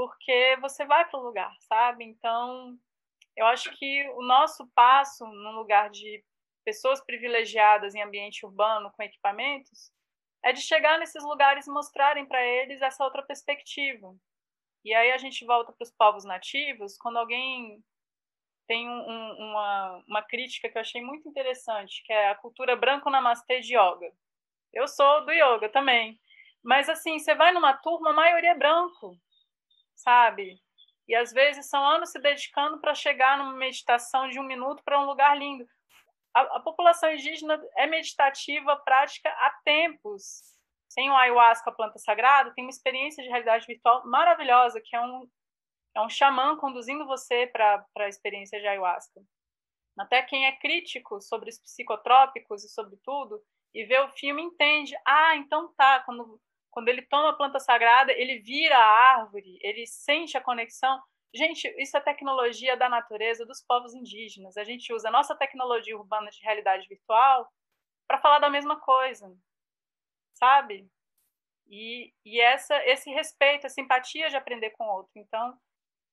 porque 0.00 0.56
você 0.62 0.86
vai 0.86 1.06
para 1.06 1.20
o 1.20 1.22
lugar, 1.22 1.54
sabe? 1.60 2.04
Então, 2.04 2.74
eu 3.36 3.44
acho 3.44 3.70
que 3.76 4.08
o 4.16 4.22
nosso 4.22 4.66
passo 4.74 5.26
no 5.26 5.52
lugar 5.52 5.90
de 5.90 6.24
pessoas 6.64 7.04
privilegiadas 7.04 7.94
em 7.94 8.00
ambiente 8.00 8.46
urbano 8.46 8.90
com 8.92 9.02
equipamentos 9.02 9.92
é 10.42 10.54
de 10.54 10.62
chegar 10.62 10.98
nesses 10.98 11.22
lugares 11.22 11.66
e 11.66 11.70
mostrarem 11.70 12.24
para 12.24 12.42
eles 12.42 12.80
essa 12.80 13.04
outra 13.04 13.22
perspectiva. 13.22 14.16
E 14.82 14.94
aí 14.94 15.12
a 15.12 15.18
gente 15.18 15.44
volta 15.44 15.70
para 15.70 15.84
os 15.84 15.90
povos 15.90 16.24
nativos, 16.24 16.96
quando 16.96 17.18
alguém 17.18 17.84
tem 18.66 18.88
um, 18.88 19.02
um, 19.06 19.50
uma, 19.50 20.04
uma 20.08 20.22
crítica 20.22 20.70
que 20.70 20.78
eu 20.78 20.80
achei 20.80 21.02
muito 21.02 21.28
interessante, 21.28 22.02
que 22.06 22.12
é 22.12 22.30
a 22.30 22.36
cultura 22.36 22.74
branco 22.74 23.10
namastê 23.10 23.60
de 23.60 23.76
yoga. 23.76 24.10
Eu 24.72 24.88
sou 24.88 25.26
do 25.26 25.32
yoga 25.32 25.68
também. 25.68 26.18
Mas 26.62 26.88
assim, 26.88 27.18
você 27.18 27.34
vai 27.34 27.52
numa 27.52 27.74
turma, 27.74 28.10
a 28.10 28.14
maioria 28.14 28.52
é 28.52 28.54
branco 28.54 29.20
sabe? 30.02 30.60
E 31.08 31.14
às 31.14 31.32
vezes 31.32 31.66
são 31.66 31.84
anos 31.84 32.10
se 32.10 32.20
dedicando 32.20 32.80
para 32.80 32.94
chegar 32.94 33.38
numa 33.38 33.54
meditação 33.54 34.28
de 34.28 34.38
um 34.38 34.44
minuto 34.44 34.82
para 34.84 35.00
um 35.00 35.06
lugar 35.06 35.36
lindo. 35.36 35.66
A, 36.32 36.42
a, 36.58 36.60
população 36.60 37.12
indígena 37.12 37.60
é 37.76 37.86
meditativa, 37.86 38.76
prática 38.76 39.28
há 39.28 39.50
tempos. 39.64 40.42
Tem 40.94 41.10
o 41.10 41.16
ayahuasca, 41.16 41.70
a 41.70 41.74
planta 41.74 41.98
sagrada, 41.98 42.52
tem 42.54 42.64
uma 42.64 42.70
experiência 42.70 43.22
de 43.22 43.28
realidade 43.28 43.66
virtual 43.66 44.06
maravilhosa, 44.06 44.80
que 44.80 44.94
é 44.94 45.00
um, 45.00 45.28
é 45.96 46.00
um 46.00 46.08
xamã 46.08 46.56
conduzindo 46.56 47.06
você 47.06 47.46
para 47.46 47.84
a 47.96 48.08
experiência 48.08 48.60
de 48.60 48.66
ayahuasca. 48.66 49.20
Até 49.98 50.22
quem 50.22 50.46
é 50.46 50.52
crítico 50.52 51.20
sobre 51.20 51.50
os 51.50 51.58
psicotrópicos 51.58 52.64
e 52.64 52.68
sobre 52.68 52.96
tudo, 53.04 53.42
e 53.74 53.84
vê 53.84 53.98
o 53.98 54.08
filme 54.10 54.42
entende, 54.42 54.94
ah, 55.06 55.36
então 55.36 55.72
tá, 55.74 56.00
quando, 56.00 56.40
quando 56.70 56.88
ele 56.88 57.02
toma 57.02 57.30
a 57.30 57.34
planta 57.34 57.58
sagrada, 57.58 58.12
ele 58.12 58.38
vira 58.38 58.76
a 58.76 59.18
árvore, 59.18 59.58
ele 59.62 59.86
sente 59.86 60.36
a 60.36 60.40
conexão. 60.40 61.00
Gente, 61.34 61.68
isso 61.78 61.96
é 61.96 62.00
tecnologia 62.00 62.76
da 62.76 62.88
natureza 62.88 63.44
dos 63.46 63.62
povos 63.62 63.94
indígenas. 63.94 64.56
A 64.56 64.64
gente 64.64 64.92
usa 64.92 65.08
a 65.08 65.12
nossa 65.12 65.34
tecnologia 65.34 65.96
urbana 65.96 66.30
de 66.30 66.40
realidade 66.42 66.86
virtual 66.88 67.48
para 68.06 68.20
falar 68.20 68.40
da 68.40 68.50
mesma 68.50 68.80
coisa, 68.80 69.32
sabe? 70.34 70.88
E, 71.68 72.12
e 72.24 72.40
essa, 72.40 72.76
esse 72.86 73.10
respeito, 73.10 73.66
a 73.66 73.70
simpatia 73.70 74.28
de 74.28 74.36
aprender 74.36 74.70
com 74.70 74.84
o 74.84 74.92
outro. 74.96 75.12
Então, 75.14 75.56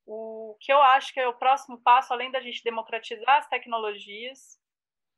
o 0.06 0.56
que 0.62 0.72
eu 0.72 0.80
acho 0.82 1.12
que 1.14 1.20
é 1.20 1.28
o 1.28 1.38
próximo 1.38 1.82
passo, 1.82 2.14
além 2.14 2.32
da 2.32 2.40
gente 2.40 2.64
democratizar 2.64 3.38
as 3.38 3.50
tecnologias, 3.50 4.60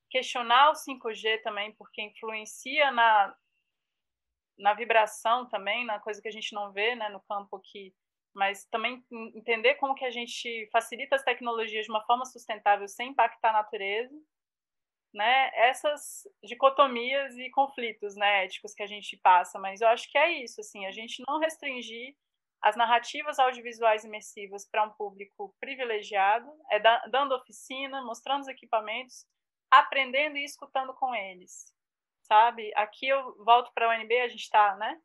questionar 0.09 0.71
o 0.71 0.73
5G 0.73 1.41
também, 1.43 1.73
porque 1.73 2.01
influencia 2.01 2.89
na, 2.91 3.35
na 4.59 4.73
vibração 4.73 5.47
também, 5.47 5.85
na 5.85 5.99
coisa 5.99 6.21
que 6.21 6.27
a 6.27 6.31
gente 6.31 6.53
não 6.53 6.71
vê 6.71 6.93
né, 6.95 7.09
no 7.09 7.21
campo 7.21 7.55
aqui, 7.55 7.95
mas 8.33 8.65
também 8.65 9.03
entender 9.33 9.75
como 9.75 9.95
que 9.95 10.05
a 10.05 10.11
gente 10.11 10.69
facilita 10.71 11.15
as 11.15 11.23
tecnologias 11.23 11.85
de 11.85 11.91
uma 11.91 12.05
forma 12.05 12.25
sustentável 12.25 12.87
sem 12.87 13.09
impactar 13.09 13.49
a 13.49 13.53
natureza, 13.53 14.15
né? 15.13 15.49
Essas 15.55 16.27
dicotomias 16.43 17.35
e 17.37 17.49
conflitos, 17.49 18.15
né, 18.15 18.45
éticos 18.45 18.75
que 18.75 18.83
a 18.83 18.87
gente 18.87 19.17
passa, 19.17 19.57
mas 19.57 19.81
eu 19.81 19.87
acho 19.87 20.09
que 20.11 20.17
é 20.17 20.43
isso, 20.43 20.61
assim, 20.61 20.85
a 20.85 20.91
gente 20.91 21.23
não 21.27 21.39
restringir 21.39 22.15
as 22.61 22.75
narrativas 22.75 23.39
audiovisuais 23.39 24.03
imersivas 24.03 24.69
para 24.69 24.83
um 24.83 24.91
público 24.91 25.55
privilegiado, 25.59 26.51
é 26.69 26.79
da, 26.79 27.07
dando 27.07 27.33
oficina, 27.33 28.03
mostrando 28.03 28.41
os 28.41 28.47
equipamentos, 28.47 29.25
aprendendo 29.71 30.37
e 30.37 30.43
escutando 30.43 30.93
com 30.93 31.15
eles, 31.15 31.73
sabe? 32.29 32.71
Aqui 32.75 33.07
eu 33.07 33.35
volto 33.43 33.71
para 33.73 33.87
a 33.87 33.97
UNB, 33.97 34.19
a 34.19 34.27
gente 34.27 34.43
está, 34.43 34.75
né? 34.75 35.01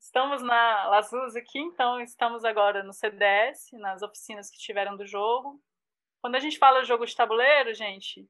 Estamos 0.00 0.40
na 0.40 0.86
Lazus 0.86 1.34
aqui, 1.34 1.58
então 1.58 2.00
estamos 2.00 2.44
agora 2.44 2.84
no 2.84 2.92
CDS, 2.92 3.70
nas 3.72 4.02
oficinas 4.02 4.48
que 4.48 4.58
tiveram 4.58 4.96
do 4.96 5.04
jogo. 5.04 5.60
Quando 6.22 6.36
a 6.36 6.38
gente 6.38 6.58
fala 6.58 6.84
jogo 6.84 7.04
de 7.04 7.16
tabuleiro, 7.16 7.74
gente, 7.74 8.28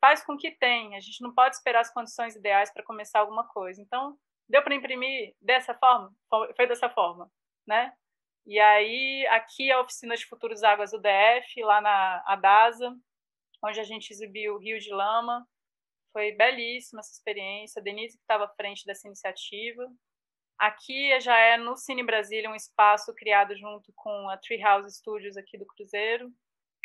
faz 0.00 0.22
com 0.22 0.36
que 0.36 0.50
tenha. 0.50 0.98
A 0.98 1.00
gente 1.00 1.22
não 1.22 1.32
pode 1.32 1.56
esperar 1.56 1.80
as 1.80 1.92
condições 1.92 2.36
ideais 2.36 2.70
para 2.70 2.84
começar 2.84 3.20
alguma 3.20 3.48
coisa. 3.48 3.80
Então, 3.80 4.18
deu 4.46 4.62
para 4.62 4.74
imprimir 4.74 5.34
dessa 5.40 5.72
forma? 5.72 6.12
Foi 6.54 6.66
dessa 6.66 6.90
forma, 6.90 7.30
né? 7.66 7.94
E 8.44 8.58
aí, 8.60 9.26
aqui 9.28 9.70
é 9.70 9.74
a 9.74 9.80
oficina 9.80 10.14
de 10.14 10.26
futuros 10.26 10.62
águas 10.62 10.90
do 10.90 11.00
DF, 11.00 11.62
lá 11.62 11.80
na 11.80 12.22
Adasa, 12.26 12.94
onde 13.64 13.80
a 13.80 13.84
gente 13.84 14.10
exibiu 14.10 14.56
o 14.56 14.58
Rio 14.58 14.78
de 14.78 14.92
Lama. 14.92 15.46
Foi 16.12 16.32
belíssima 16.32 17.00
essa 17.00 17.12
experiência. 17.12 17.82
Denise 17.82 18.16
que 18.16 18.22
estava 18.22 18.44
à 18.44 18.48
frente 18.48 18.84
dessa 18.84 19.06
iniciativa. 19.06 19.90
Aqui 20.58 21.18
já 21.20 21.36
é 21.36 21.56
no 21.56 21.76
Cine 21.76 22.04
Brasília 22.04 22.50
um 22.50 22.54
espaço 22.54 23.12
criado 23.14 23.56
junto 23.56 23.92
com 23.96 24.28
a 24.28 24.36
Treehouse 24.36 24.96
Studios 24.96 25.36
aqui 25.36 25.58
do 25.58 25.66
Cruzeiro, 25.66 26.30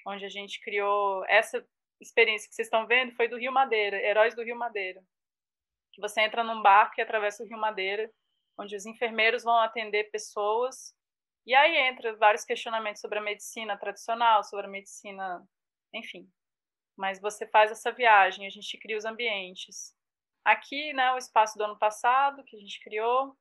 onde 0.06 0.26
a 0.26 0.30
gente 0.30 0.60
criou 0.62 1.24
essa 1.28 1.64
experiência 2.00 2.48
que 2.50 2.56
vocês 2.56 2.68
estão 2.68 2.88
vendo 2.88 3.16
foi 3.16 3.28
do 3.28 3.38
Rio 3.38 3.52
Madeira, 3.52 4.02
Heróis 4.02 4.36
do 4.36 4.44
Rio 4.44 4.58
Madeira. 4.58 5.04
Você 6.00 6.22
entra 6.22 6.44
num 6.44 6.62
barco 6.62 6.96
e 6.98 7.02
atravessa 7.02 7.44
o 7.44 7.48
Rio 7.48 7.58
Madeira, 7.58 8.10
onde 8.58 8.76
os 8.76 8.86
enfermeiros 8.86 9.44
vão 9.44 9.58
atender 9.58 10.12
pessoas. 10.12 10.96
E 11.46 11.56
aí 11.56 11.76
entra 11.90 12.16
vários 12.16 12.44
questionamentos 12.44 13.02
sobre 13.02 13.20
a 13.20 13.22
medicina 13.22 13.78
tradicional, 13.78 14.44
sobre 14.44 14.68
a 14.68 14.70
medicina, 14.70 15.44
enfim, 15.94 16.30
mas 16.98 17.22
você 17.22 17.48
faz 17.48 17.72
essa 17.72 17.92
viagem, 17.92 18.46
a 18.46 18.50
gente 18.50 18.78
cria 18.78 18.98
os 18.98 19.06
ambientes. 19.06 19.96
Aqui, 20.44 20.92
né, 20.94 21.14
o 21.14 21.18
espaço 21.18 21.58
do 21.58 21.64
ano 21.64 21.78
passado 21.78 22.44
que 22.44 22.56
a 22.56 22.60
gente 22.60 22.82
criou. 22.84 23.38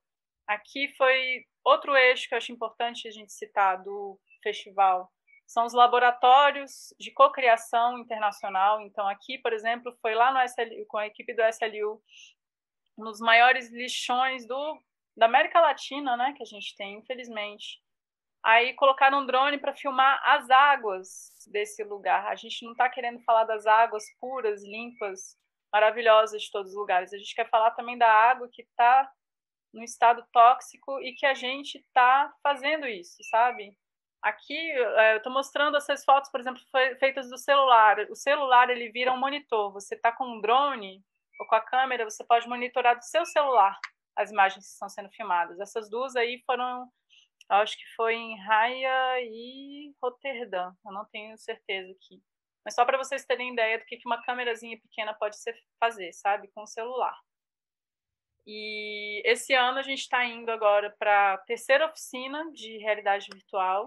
Aqui 0.46 0.88
foi 0.96 1.44
outro 1.64 1.96
eixo 1.96 2.28
que 2.28 2.34
eu 2.34 2.38
acho 2.38 2.52
importante 2.52 3.08
a 3.08 3.10
gente 3.10 3.32
citar 3.32 3.82
do 3.82 4.20
festival. 4.42 5.10
São 5.46 5.64
os 5.64 5.72
laboratórios 5.72 6.92
de 6.98 7.10
cocriação 7.12 7.98
internacional. 7.98 8.80
Então, 8.80 9.08
aqui, 9.08 9.38
por 9.38 9.52
exemplo, 9.52 9.96
foi 10.02 10.14
lá 10.14 10.32
no 10.32 10.40
SLU, 10.40 10.84
com 10.88 10.98
a 10.98 11.06
equipe 11.06 11.32
do 11.34 11.42
SLU, 11.42 12.02
nos 12.98 13.20
maiores 13.20 13.70
lixões 13.70 14.46
do, 14.46 14.82
da 15.16 15.26
América 15.26 15.60
Latina, 15.60 16.16
né, 16.16 16.32
que 16.36 16.42
a 16.42 16.46
gente 16.46 16.76
tem, 16.76 16.98
infelizmente. 16.98 17.80
Aí 18.46 18.74
colocaram 18.74 19.22
um 19.22 19.26
drone 19.26 19.58
para 19.58 19.74
filmar 19.74 20.22
as 20.24 20.48
águas 20.48 21.28
desse 21.48 21.82
lugar. 21.82 22.28
A 22.28 22.36
gente 22.36 22.64
não 22.64 22.70
está 22.70 22.88
querendo 22.88 23.18
falar 23.24 23.42
das 23.42 23.66
águas 23.66 24.04
puras, 24.20 24.62
limpas, 24.62 25.36
maravilhosas 25.72 26.42
de 26.42 26.50
todos 26.52 26.70
os 26.70 26.78
lugares. 26.78 27.12
A 27.12 27.18
gente 27.18 27.34
quer 27.34 27.50
falar 27.50 27.72
também 27.72 27.98
da 27.98 28.06
água 28.06 28.48
que 28.48 28.62
está 28.62 29.10
no 29.74 29.82
estado 29.82 30.24
tóxico 30.32 31.02
e 31.02 31.12
que 31.14 31.26
a 31.26 31.34
gente 31.34 31.78
está 31.78 32.32
fazendo 32.40 32.86
isso, 32.86 33.16
sabe? 33.30 33.76
Aqui 34.22 34.56
é, 34.56 35.14
eu 35.14 35.16
estou 35.16 35.32
mostrando 35.32 35.76
essas 35.76 36.04
fotos, 36.04 36.30
por 36.30 36.38
exemplo, 36.38 36.62
feitas 37.00 37.28
do 37.28 37.38
celular. 37.38 37.98
O 38.08 38.14
celular 38.14 38.70
ele 38.70 38.92
vira 38.92 39.12
um 39.12 39.18
monitor. 39.18 39.72
Você 39.72 39.96
está 39.96 40.12
com 40.12 40.24
um 40.24 40.40
drone 40.40 41.02
ou 41.40 41.48
com 41.48 41.56
a 41.56 41.60
câmera, 41.60 42.08
você 42.08 42.22
pode 42.22 42.48
monitorar 42.48 42.96
do 42.96 43.02
seu 43.02 43.26
celular 43.26 43.76
as 44.14 44.30
imagens 44.30 44.64
que 44.64 44.70
estão 44.70 44.88
sendo 44.88 45.10
filmadas. 45.10 45.58
Essas 45.58 45.90
duas 45.90 46.14
aí 46.14 46.40
foram 46.46 46.88
acho 47.48 47.76
que 47.76 47.94
foi 47.94 48.14
em 48.14 48.38
Raia 48.40 49.20
e 49.22 49.94
Roterdã, 50.02 50.72
eu 50.84 50.92
não 50.92 51.04
tenho 51.06 51.36
certeza 51.38 51.92
aqui. 51.92 52.22
Mas 52.64 52.74
só 52.74 52.84
para 52.84 52.98
vocês 52.98 53.24
terem 53.24 53.52
ideia 53.52 53.78
do 53.78 53.84
que 53.84 54.00
uma 54.04 54.22
câmerazinha 54.24 54.78
pequena 54.80 55.14
pode 55.14 55.38
ser, 55.38 55.56
fazer, 55.78 56.12
sabe? 56.12 56.48
Com 56.48 56.62
o 56.62 56.66
celular. 56.66 57.16
E 58.46 59.22
esse 59.24 59.54
ano 59.54 59.78
a 59.78 59.82
gente 59.82 60.00
está 60.00 60.24
indo 60.24 60.50
agora 60.50 60.94
para 60.98 61.34
a 61.34 61.38
terceira 61.38 61.86
oficina 61.86 62.50
de 62.52 62.78
realidade 62.78 63.28
virtual, 63.32 63.86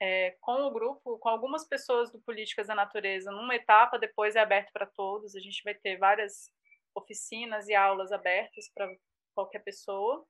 é, 0.00 0.36
com 0.40 0.62
o 0.66 0.70
grupo, 0.70 1.18
com 1.18 1.28
algumas 1.28 1.66
pessoas 1.66 2.10
do 2.10 2.20
Políticas 2.20 2.68
da 2.68 2.74
Natureza, 2.74 3.30
numa 3.30 3.54
etapa, 3.54 3.98
depois 3.98 4.34
é 4.34 4.40
aberto 4.40 4.72
para 4.72 4.86
todos. 4.86 5.36
A 5.36 5.40
gente 5.40 5.62
vai 5.62 5.74
ter 5.74 5.96
várias 5.98 6.50
oficinas 6.94 7.68
e 7.68 7.74
aulas 7.74 8.10
abertas 8.10 8.70
para 8.74 8.88
qualquer 9.34 9.60
pessoa. 9.60 10.24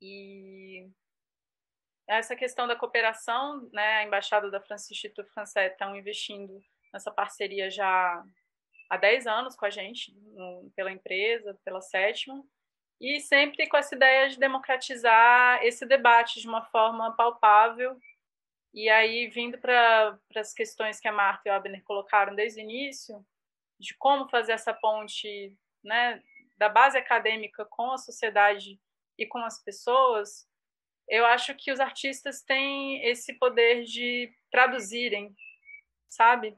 E 0.00 0.90
essa 2.06 2.36
questão 2.36 2.66
da 2.66 2.76
cooperação, 2.76 3.68
né, 3.72 3.96
a 3.96 4.04
Embaixada 4.04 4.50
da 4.50 4.60
França 4.60 4.88
e 4.88 4.92
o 4.92 4.94
Instituto 4.94 5.32
Francês 5.32 5.72
estão 5.72 5.96
investindo 5.96 6.62
nessa 6.92 7.10
parceria 7.10 7.70
já 7.70 8.24
há 8.90 8.96
10 8.96 9.26
anos 9.26 9.56
com 9.56 9.64
a 9.64 9.70
gente, 9.70 10.14
no, 10.34 10.70
pela 10.76 10.92
empresa, 10.92 11.58
pela 11.64 11.80
Sétima, 11.80 12.44
e 13.00 13.20
sempre 13.20 13.66
com 13.68 13.76
essa 13.76 13.94
ideia 13.94 14.28
de 14.28 14.38
democratizar 14.38 15.62
esse 15.64 15.84
debate 15.86 16.40
de 16.40 16.48
uma 16.48 16.64
forma 16.66 17.14
palpável. 17.16 17.98
E 18.72 18.88
aí, 18.88 19.28
vindo 19.28 19.58
para 19.58 20.18
as 20.36 20.52
questões 20.52 21.00
que 21.00 21.08
a 21.08 21.12
Marta 21.12 21.48
e 21.48 21.50
o 21.50 21.54
Abner 21.54 21.82
colocaram 21.84 22.34
desde 22.34 22.60
o 22.60 22.62
início, 22.62 23.24
de 23.78 23.94
como 23.96 24.28
fazer 24.28 24.52
essa 24.52 24.72
ponte 24.72 25.56
né, 25.82 26.22
da 26.56 26.68
base 26.68 26.96
acadêmica 26.96 27.64
com 27.64 27.92
a 27.92 27.98
sociedade 27.98 28.80
e 29.18 29.26
com 29.26 29.38
as 29.38 29.62
pessoas, 29.62 30.48
eu 31.08 31.26
acho 31.26 31.54
que 31.54 31.70
os 31.70 31.80
artistas 31.80 32.42
têm 32.42 33.04
esse 33.06 33.34
poder 33.34 33.84
de 33.84 34.32
traduzirem, 34.50 35.34
sabe? 36.08 36.56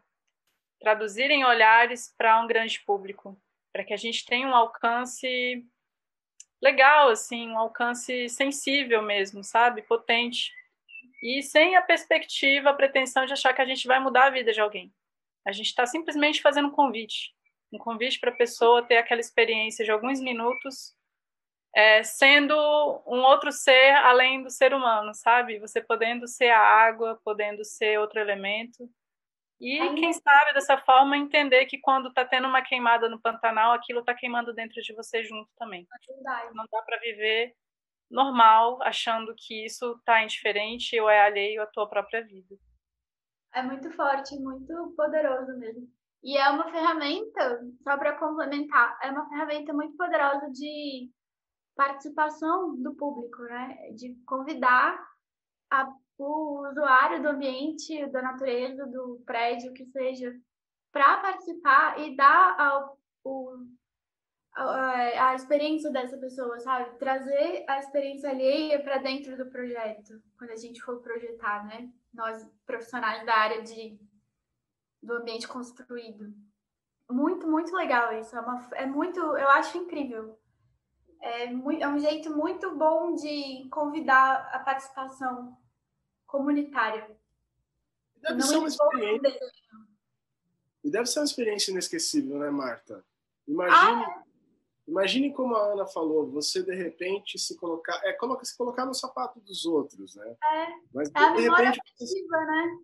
Traduzirem 0.81 1.45
olhares 1.45 2.15
para 2.17 2.41
um 2.43 2.47
grande 2.47 2.81
público, 2.81 3.41
para 3.73 3.85
que 3.85 3.93
a 3.93 3.97
gente 3.97 4.25
tenha 4.25 4.47
um 4.47 4.55
alcance 4.55 5.65
legal, 6.63 7.11
assim, 7.11 7.49
um 7.49 7.59
alcance 7.59 8.29
sensível 8.29 9.03
mesmo, 9.03 9.43
sabe? 9.45 9.83
Potente. 9.83 10.53
E 11.23 11.43
sem 11.43 11.77
a 11.77 11.83
perspectiva, 11.83 12.71
a 12.71 12.75
pretensão 12.75 13.27
de 13.27 13.33
achar 13.33 13.53
que 13.53 13.63
a 13.63 13.67
gente 13.67 13.87
vai 13.87 13.99
mudar 14.01 14.27
a 14.27 14.31
vida 14.31 14.53
de 14.53 14.61
alguém. 14.61 14.93
A 15.47 15.53
gente 15.53 15.67
está 15.67 15.87
simplesmente 15.87 16.43
fazendo 16.43 16.69
um 16.69 16.73
convite. 16.73 17.35
Um 17.73 17.79
convite 17.79 18.19
para 18.19 18.31
a 18.31 18.37
pessoa 18.37 18.83
ter 18.83 18.97
aquela 18.97 19.21
experiência 19.21 19.85
de 19.85 19.91
alguns 19.91 20.21
minutos 20.21 20.96
é, 21.77 22.03
sendo 22.03 22.55
um 23.07 23.21
outro 23.21 23.53
ser 23.53 23.91
além 23.97 24.43
do 24.43 24.49
ser 24.49 24.73
humano, 24.73 25.13
sabe? 25.13 25.59
Você 25.59 25.79
podendo 25.79 26.27
ser 26.27 26.49
a 26.49 26.59
água, 26.59 27.21
podendo 27.23 27.63
ser 27.67 28.01
outro 28.01 28.19
elemento. 28.19 28.91
E 29.61 29.79
quem 29.95 30.11
sabe 30.11 30.55
dessa 30.55 30.79
forma 30.79 31.19
entender 31.19 31.67
que 31.67 31.79
quando 31.79 32.09
está 32.09 32.25
tendo 32.25 32.49
uma 32.49 32.63
queimada 32.63 33.11
no 33.11 33.21
Pantanal, 33.21 33.73
aquilo 33.73 34.01
está 34.01 34.15
queimando 34.15 34.55
dentro 34.55 34.81
de 34.81 34.95
você 34.95 35.23
junto 35.23 35.51
também. 35.59 35.87
É 35.93 36.51
Não 36.55 36.65
dá 36.73 36.81
para 36.81 36.99
viver 36.99 37.55
normal 38.11 38.83
achando 38.83 39.35
que 39.37 39.67
isso 39.67 39.97
está 39.99 40.23
indiferente 40.23 40.99
ou 40.99 41.11
é 41.11 41.27
alheio 41.27 41.63
à 41.63 41.67
tua 41.67 41.87
própria 41.87 42.25
vida. 42.25 42.57
É 43.55 43.61
muito 43.61 43.91
forte, 43.91 44.35
muito 44.41 44.95
poderoso 44.97 45.59
mesmo. 45.59 45.87
E 46.25 46.39
é 46.39 46.49
uma 46.49 46.71
ferramenta, 46.71 47.61
só 47.83 47.99
para 47.99 48.19
complementar, 48.19 48.99
é 49.03 49.11
uma 49.11 49.29
ferramenta 49.29 49.75
muito 49.75 49.95
poderosa 49.95 50.51
de 50.51 51.11
participação 51.77 52.75
do 52.83 52.95
público, 52.95 53.43
né? 53.43 53.93
De 53.93 54.15
convidar 54.27 54.99
a, 55.71 55.93
o 56.19 56.67
usuário 56.69 57.23
do 57.23 57.29
ambiente, 57.29 58.07
da 58.07 58.23
natureza, 58.23 58.87
do 58.87 59.23
prédio, 59.25 59.75
que 59.75 59.85
seja, 59.85 60.35
para 60.91 61.19
participar 61.19 62.01
e 62.01 62.17
dar 62.17 62.91
o, 63.23 63.59
a, 64.55 65.29
a, 65.29 65.35
experiência 65.35 65.91
dessa 65.91 66.17
pessoa, 66.17 66.59
sabe? 66.59 66.99
Trazer 66.99 67.65
a 67.69 67.79
experiência 67.79 68.31
alheia 68.31 68.83
para 68.83 68.99
dentro 68.99 69.37
do 69.37 69.51
projeto, 69.51 70.21
quando 70.39 70.51
a 70.51 70.57
gente 70.57 70.81
for 70.83 71.03
projetar, 71.03 71.67
né? 71.67 71.91
Nós, 72.15 72.49
profissionais 72.65 73.27
da 73.27 73.35
área 73.35 73.63
de, 73.63 74.01
do 75.03 75.13
ambiente 75.13 75.47
construído. 75.47 76.33
Muito, 77.11 77.47
muito 77.47 77.77
legal 77.77 78.19
isso. 78.19 78.35
É, 78.35 78.41
uma, 78.41 78.69
é 78.73 78.87
muito, 78.87 79.21
eu 79.21 79.49
acho 79.51 79.77
incrível. 79.77 80.39
É, 81.21 81.51
muito, 81.51 81.83
é 81.83 81.89
um 81.89 81.99
jeito 81.99 82.31
muito 82.31 82.75
bom 82.77 83.15
de 83.15 83.69
convidar 83.71 84.49
a 84.53 84.59
participação 84.61 85.57
comunitária. 86.27 87.17
Deve 88.17 88.39
Não 88.39 88.47
ser 88.47 88.57
uma 88.57 88.69
experiência. 88.69 89.41
E 90.85 90.91
deve 90.91 91.07
ser 91.07 91.19
uma 91.21 91.25
experiência 91.25 91.71
inesquecível, 91.71 92.39
né, 92.39 92.51
Marta? 92.51 93.05
Imagine, 93.47 94.05
ah, 94.05 94.25
é. 94.25 94.91
imagine 94.91 95.33
como 95.33 95.57
a 95.57 95.73
Ana 95.73 95.87
falou, 95.87 96.31
você 96.31 96.63
de 96.63 96.75
repente 96.75 97.39
se 97.39 97.57
colocar, 97.57 98.01
é 98.05 98.13
coloca, 98.13 98.45
se 98.45 98.57
colocar 98.57 98.85
no 98.85 98.95
sapato 98.95 99.41
dos 99.41 99.65
outros, 99.65 100.15
né? 100.17 100.37
É, 100.53 100.67
Mas, 100.93 101.11
é 101.15 101.19
a 101.19 101.35
memória 101.35 101.71
repente, 101.71 101.93
afetiva, 101.95 102.37
né? 102.45 102.79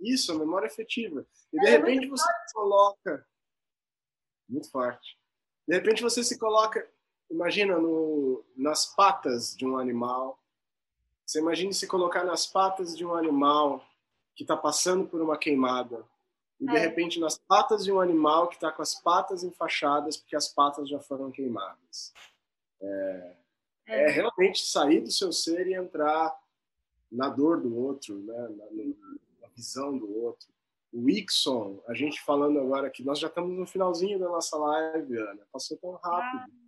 Isso, 0.00 0.32
a 0.32 0.38
memória 0.38 0.66
afetiva. 0.66 1.26
E 1.52 1.58
de 1.58 1.66
é 1.66 1.70
repente 1.70 2.06
você 2.08 2.24
forte. 2.24 2.48
se 2.48 2.54
coloca 2.54 3.26
muito 4.48 4.70
forte. 4.70 5.18
De 5.66 5.74
repente 5.74 6.02
você 6.02 6.22
se 6.22 6.38
coloca, 6.38 6.86
imagina 7.34 7.76
no, 7.78 8.44
nas 8.56 8.86
patas 8.86 9.56
de 9.56 9.66
um 9.66 9.76
animal. 9.76 10.38
Você 11.26 11.40
imagine 11.40 11.74
se 11.74 11.86
colocar 11.86 12.24
nas 12.24 12.46
patas 12.46 12.96
de 12.96 13.04
um 13.04 13.14
animal 13.14 13.84
que 14.36 14.44
está 14.44 14.56
passando 14.56 15.06
por 15.06 15.20
uma 15.20 15.36
queimada. 15.36 16.04
E 16.60 16.66
de 16.66 16.76
é. 16.76 16.78
repente 16.78 17.18
nas 17.18 17.36
patas 17.36 17.84
de 17.84 17.90
um 17.90 18.00
animal 18.00 18.48
que 18.48 18.54
está 18.54 18.70
com 18.70 18.80
as 18.80 18.94
patas 18.94 19.42
enfaixadas 19.42 20.16
porque 20.16 20.36
as 20.36 20.48
patas 20.48 20.88
já 20.88 21.00
foram 21.00 21.30
queimadas. 21.30 22.12
É, 22.80 23.36
é. 23.86 24.04
é, 24.04 24.10
realmente 24.10 24.64
sair 24.64 25.00
do 25.00 25.10
seu 25.10 25.32
ser 25.32 25.66
e 25.66 25.74
entrar 25.74 26.38
na 27.10 27.28
dor 27.28 27.60
do 27.60 27.76
outro, 27.76 28.16
né? 28.16 28.48
na, 28.50 29.42
na 29.42 29.48
visão 29.54 29.96
do 29.98 30.22
outro. 30.22 30.48
O 30.92 31.10
Ixon, 31.10 31.82
a 31.88 31.94
gente 31.94 32.22
falando 32.22 32.60
agora 32.60 32.88
que 32.88 33.02
nós 33.02 33.18
já 33.18 33.26
estamos 33.26 33.58
no 33.58 33.66
finalzinho 33.66 34.18
da 34.20 34.28
nossa 34.28 34.56
live, 34.56 35.18
Ana. 35.18 35.42
Passou 35.52 35.76
tão 35.76 35.94
rápido. 35.94 36.44
Ah. 36.44 36.63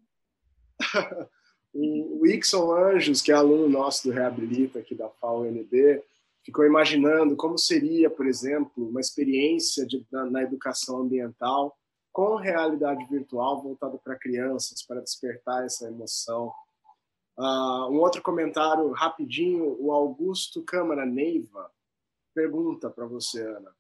O, 1.73 2.27
Ixon 2.27 2.73
Anjos, 2.73 3.23
que 3.23 3.33
é 3.33 3.35
aluno 3.35 3.69
nosso 3.69 4.09
do 4.09 4.15
Reabilita 4.15 4.79
aqui 4.79 4.95
da 4.95 5.09
FAO-NB, 5.09 6.03
ficou 6.45 6.65
imaginando 6.65 7.37
como 7.37 7.59
seria, 7.59 8.09
por 8.09 8.27
exemplo, 8.27 8.89
uma 8.89 9.01
experiência 9.01 9.87
de, 9.87 10.07
na, 10.11 10.25
na 10.25 10.43
educação 10.43 11.01
ambiental 11.01 11.77
com 12.13 12.37
realidade 12.37 13.05
virtual 13.11 13.63
voltada 13.63 13.99
para 13.99 14.19
crianças, 14.19 14.83
para 14.83 15.03
despertar 15.03 15.67
essa 15.67 15.87
emoção. 15.87 16.51
Uh, 17.37 17.91
um 17.91 18.01
outro 18.01 18.23
comentário 18.23 18.91
rapidinho, 18.93 19.77
o 19.79 19.93
Augusto 19.93 20.63
Câmara 20.63 21.05
Neiva 21.05 21.71
pergunta 22.35 22.89
para 22.89 23.05
você, 23.07 23.43
Ana, 23.43 23.75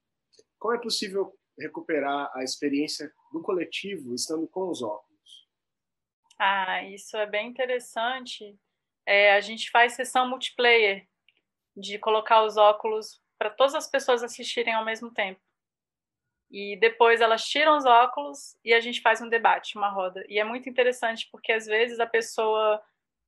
como 0.59 0.75
é 0.75 0.79
possível 0.79 1.33
recuperar 1.59 2.31
a 2.35 2.43
experiência 2.43 3.11
do 3.33 3.41
coletivo 3.41 4.15
estando 4.15 4.47
com 4.47 4.69
os 4.69 4.83
óculos? 4.83 5.06
Ah, 6.39 6.83
isso 6.85 7.17
é 7.17 7.27
bem 7.27 7.49
interessante. 7.49 8.59
É, 9.07 9.35
a 9.35 9.41
gente 9.41 9.71
faz 9.71 9.95
sessão 9.95 10.29
multiplayer 10.29 11.07
de 11.77 11.99
colocar 11.99 12.43
os 12.43 12.57
óculos 12.57 13.21
para 13.39 13.51
todas 13.51 13.75
as 13.75 13.89
pessoas 13.89 14.23
assistirem 14.23 14.75
ao 14.75 14.85
mesmo 14.85 15.13
tempo. 15.13 15.41
E 16.51 16.77
depois 16.79 17.21
elas 17.21 17.45
tiram 17.45 17.77
os 17.77 17.85
óculos 17.85 18.57
e 18.65 18.73
a 18.73 18.81
gente 18.81 19.01
faz 19.01 19.21
um 19.21 19.29
debate, 19.29 19.77
uma 19.77 19.89
roda. 19.89 20.25
E 20.29 20.39
é 20.39 20.45
muito 20.45 20.69
interessante 20.69 21.29
porque 21.31 21.53
às 21.53 21.67
vezes 21.67 21.99
a 21.99 22.07
pessoa 22.07 22.81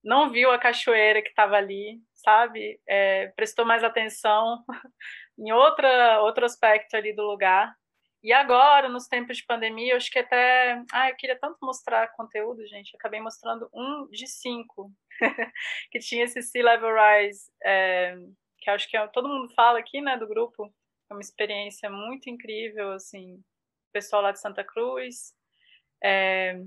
não 0.02 0.30
viu 0.30 0.50
a 0.50 0.58
cachoeira 0.58 1.20
que 1.20 1.30
estava 1.30 1.56
ali, 1.56 2.00
sabe? 2.14 2.80
É, 2.86 3.28
prestou 3.28 3.64
mais 3.64 3.82
atenção 3.82 4.64
em 5.38 5.52
outra, 5.52 6.22
outro 6.22 6.44
aspecto 6.44 6.94
ali 6.96 7.12
do 7.12 7.22
lugar. 7.22 7.74
E 8.22 8.32
agora, 8.32 8.88
nos 8.88 9.06
tempos 9.06 9.36
de 9.36 9.44
pandemia, 9.44 9.92
eu 9.92 9.96
acho 9.96 10.10
que 10.10 10.18
até. 10.18 10.82
Ah, 10.92 11.08
eu 11.08 11.16
queria 11.16 11.38
tanto 11.38 11.58
mostrar 11.62 12.08
conteúdo, 12.12 12.66
gente. 12.66 12.96
acabei 12.96 13.20
mostrando 13.20 13.68
um 13.72 14.08
de 14.10 14.26
cinco, 14.26 14.92
que 15.90 16.00
tinha 16.00 16.24
esse 16.24 16.42
Sea 16.42 16.64
Level 16.64 16.90
Rise, 16.94 17.50
é, 17.62 18.16
que 18.58 18.70
acho 18.70 18.88
que 18.88 18.96
é, 18.96 19.06
todo 19.08 19.28
mundo 19.28 19.52
fala 19.54 19.78
aqui, 19.78 20.00
né, 20.00 20.16
do 20.16 20.26
grupo. 20.26 20.72
É 21.10 21.14
uma 21.14 21.20
experiência 21.20 21.88
muito 21.88 22.28
incrível, 22.28 22.92
assim, 22.92 23.34
o 23.34 23.92
pessoal 23.92 24.22
lá 24.22 24.32
de 24.32 24.40
Santa 24.40 24.64
Cruz. 24.64 25.32
É, 26.02 26.60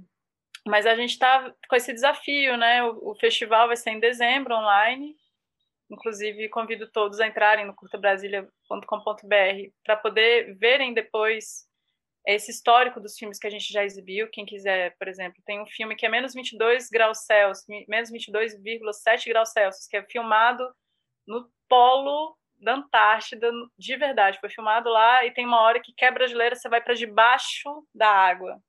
mas 0.65 0.85
a 0.85 0.95
gente 0.95 1.11
está 1.11 1.53
com 1.67 1.75
esse 1.75 1.93
desafio, 1.93 2.55
né? 2.57 2.83
O, 2.83 3.11
o, 3.11 3.15
festival 3.15 3.67
vai 3.67 3.75
ser 3.75 3.91
em 3.91 3.99
dezembro, 3.99 4.55
online. 4.55 5.15
Inclusive, 5.91 6.49
convido 6.49 6.89
todos 6.89 7.19
a 7.19 7.27
entrarem 7.27 7.65
no 7.65 7.75
curtabrasilia.com.br 7.75 9.71
para 9.83 9.97
poder 9.97 10.55
verem 10.57 10.93
depois 10.93 11.67
esse 12.25 12.51
histórico 12.51 12.99
dos 12.99 13.17
filmes 13.17 13.37
que 13.37 13.47
a 13.47 13.49
gente 13.49 13.73
já 13.73 13.83
exibiu. 13.83 14.29
Quem 14.31 14.45
quiser, 14.45 14.95
por 14.97 15.07
exemplo, 15.07 15.41
tem 15.45 15.61
um 15.61 15.65
filme 15.65 15.95
que 15.95 16.05
é 16.05 16.09
menos 16.09 16.33
22 16.33 16.89
graus 16.89 17.25
Celsius, 17.25 17.65
menos 17.87 18.11
22,7 18.11 19.27
graus 19.27 19.51
Celsius, 19.51 19.87
que 19.87 19.97
é 19.97 20.03
filmado 20.03 20.63
no 21.27 21.49
polo 21.67 22.37
da 22.59 22.75
Antártida, 22.75 23.51
de 23.77 23.97
verdade. 23.97 24.39
Foi 24.39 24.49
filmado 24.49 24.89
lá 24.89 25.25
e 25.25 25.33
tem 25.33 25.45
uma 25.45 25.61
hora 25.61 25.81
que 25.81 25.93
quebra 25.93 26.25
a 26.25 26.27
geleira, 26.27 26.55
você 26.55 26.69
vai 26.69 26.81
para 26.81 26.93
debaixo 26.93 27.85
da 27.93 28.07
água 28.07 28.61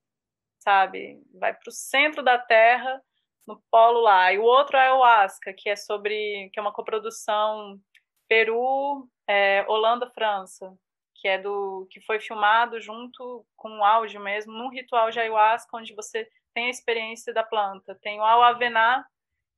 sabe? 0.63 1.21
Vai 1.35 1.53
para 1.53 1.69
o 1.69 1.73
centro 1.73 2.23
da 2.23 2.39
Terra, 2.39 3.01
no 3.47 3.63
polo 3.71 4.01
lá. 4.01 4.33
E 4.33 4.39
o 4.39 4.43
outro 4.43 4.77
é 4.77 4.93
o 4.93 5.03
Asca, 5.03 5.53
que 5.57 5.69
é 5.69 5.77
sobre, 5.77 6.51
que 6.53 6.59
é 6.59 6.63
uma 6.63 6.73
coprodução 6.73 7.81
Peru, 8.29 9.09
é, 9.27 9.65
Holanda, 9.69 10.11
França, 10.11 10.75
que 11.17 11.29
é 11.29 11.39
do, 11.39 11.87
que 11.91 12.01
foi 12.01 12.21
filmado 12.21 12.81
junto 12.81 13.47
com 13.57 13.79
o 13.79 13.85
áudio 13.85 14.21
mesmo, 14.21 14.53
num 14.53 14.69
ritual 14.69 15.11
de 15.11 15.21
ayahuasca, 15.21 15.77
onde 15.77 15.95
você 15.95 16.29
tem 16.55 16.67
a 16.67 16.71
experiência 16.71 17.33
da 17.33 17.43
planta. 17.43 17.99
Tem 18.03 18.19
o 18.19 18.25
Auavená, 18.25 19.05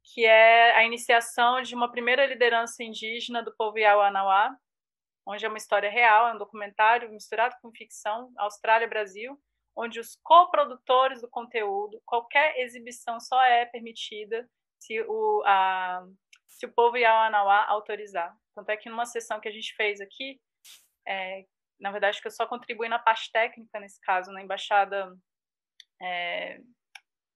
que 0.03 0.24
é 0.24 0.76
a 0.76 0.85
iniciação 0.85 1.62
de 1.62 1.74
uma 1.74 1.91
primeira 1.91 2.26
liderança 2.26 2.82
indígena 2.82 3.43
do 3.43 3.55
povo 3.57 3.78
Yawanawá, 3.78 4.55
onde 5.26 5.45
é 5.45 5.49
uma 5.49 5.59
história 5.59 5.91
real, 5.91 6.28
é 6.28 6.35
um 6.35 6.39
documentário 6.39 7.11
misturado 7.11 7.55
com 7.62 7.72
ficção, 7.72 8.30
Austrália, 8.37 8.87
Brasil, 8.87 9.39
onde 9.77 9.99
os 9.99 10.16
coprodutores 10.22 11.20
do 11.20 11.29
conteúdo, 11.29 12.01
qualquer 12.07 12.59
exibição 12.61 13.18
só 13.18 13.43
é 13.43 13.66
permitida 13.66 14.49
se 14.79 15.01
o, 15.03 15.43
a, 15.45 16.07
se 16.47 16.66
o 16.66 16.72
povo 16.72 16.97
Yawanawá 16.97 17.66
autorizar. 17.66 18.37
Tanto 18.55 18.70
é 18.70 18.77
que 18.77 18.89
numa 18.89 19.07
sessão 19.07 19.41
que 19.41 19.49
a 19.49 19.53
gente 19.53 19.75
fez 19.75 20.01
aqui, 20.01 20.41
é, 21.07 21.45
na 21.81 21.91
verdade 21.91 22.20
que 22.20 22.27
eu 22.27 22.31
só 22.31 22.47
contribuí 22.47 22.89
na 22.89 22.99
parte 22.99 23.33
técnica 23.33 23.81
nesse 23.81 24.01
caso, 24.01 24.31
na 24.31 24.43
embaixada 24.43 25.16
é, 26.01 26.61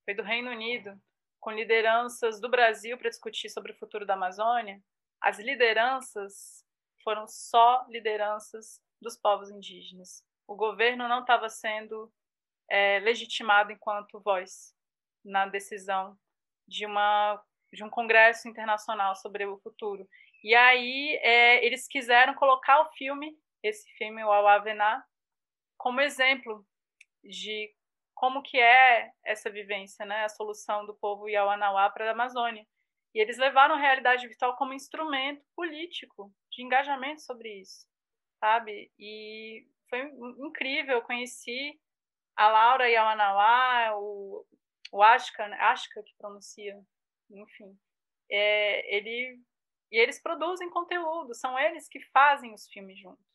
foi 0.05 0.15
do 0.15 0.23
Reino 0.23 0.51
Unido, 0.51 0.99
com 1.41 1.51
lideranças 1.51 2.41
do 2.41 2.49
Brasil 2.49 2.97
para 2.99 3.11
discutir 3.11 3.49
sobre 3.49 3.73
o 3.73 3.79
futuro 3.79 4.07
da 4.07 4.15
Amazônia, 4.15 4.81
as 5.21 5.39
lideranças 5.39 6.65
foram 7.03 7.27
só 7.27 7.85
lideranças 7.89 8.81
dos 9.01 9.17
povos 9.17 9.51
indígenas. 9.51 10.23
O 10.47 10.55
governo 10.55 11.09
não 11.09 11.21
estava 11.21 11.49
sendo 11.49 12.13
é, 12.69 12.99
legitimado 13.01 13.73
enquanto 13.73 14.21
voz 14.21 14.75
na 15.25 15.47
decisão 15.47 16.17
de 16.67 16.87
uma 16.87 17.43
de 17.71 17.85
um 17.85 17.91
congresso 17.91 18.49
internacional 18.49 19.15
sobre 19.15 19.45
o 19.45 19.59
futuro. 19.59 20.09
E 20.43 20.55
aí 20.55 21.19
é, 21.23 21.65
eles 21.65 21.87
quiseram 21.87 22.35
colocar 22.35 22.81
o 22.81 22.91
filme, 22.93 23.37
esse 23.63 23.87
filme 23.99 24.25
o 24.25 24.33
Awavená, 24.33 25.05
como 25.77 26.01
exemplo 26.01 26.67
de 27.23 27.71
como 28.15 28.43
que 28.43 28.59
é 28.59 29.13
essa 29.25 29.51
vivência, 29.51 30.05
né, 30.05 30.25
a 30.25 30.29
solução 30.29 30.85
do 30.87 30.95
povo 30.95 31.29
Yawanawá 31.29 31.91
para 31.91 32.09
a 32.09 32.13
Amazônia. 32.13 32.67
E 33.15 33.21
eles 33.21 33.39
levaram 33.39 33.75
a 33.75 33.79
realidade 33.79 34.27
virtual 34.27 34.57
como 34.57 34.73
instrumento 34.73 35.45
político 35.55 36.33
de 36.51 36.63
engajamento 36.63 37.23
sobre 37.23 37.61
isso, 37.61 37.87
sabe? 38.41 38.91
E 38.99 39.67
foi 39.89 40.01
incrível, 40.39 40.97
eu 40.97 41.03
conheci 41.03 41.79
a 42.39 42.49
Laura 42.49 42.89
Yamanawá, 42.89 43.97
o, 43.97 44.47
o 44.93 45.03
Ashka, 45.03 45.49
né? 45.49 45.59
Ashka 45.61 46.03
que 46.05 46.15
pronuncia, 46.17 46.81
enfim, 47.31 47.77
é, 48.31 48.97
ele 48.97 49.41
e 49.91 49.99
eles 49.99 50.23
produzem 50.23 50.71
conteúdo, 50.71 51.35
são 51.35 51.59
eles 51.59 51.89
que 51.89 52.01
fazem 52.13 52.55
os 52.55 52.69
filmes 52.69 52.99
juntos. 52.99 53.27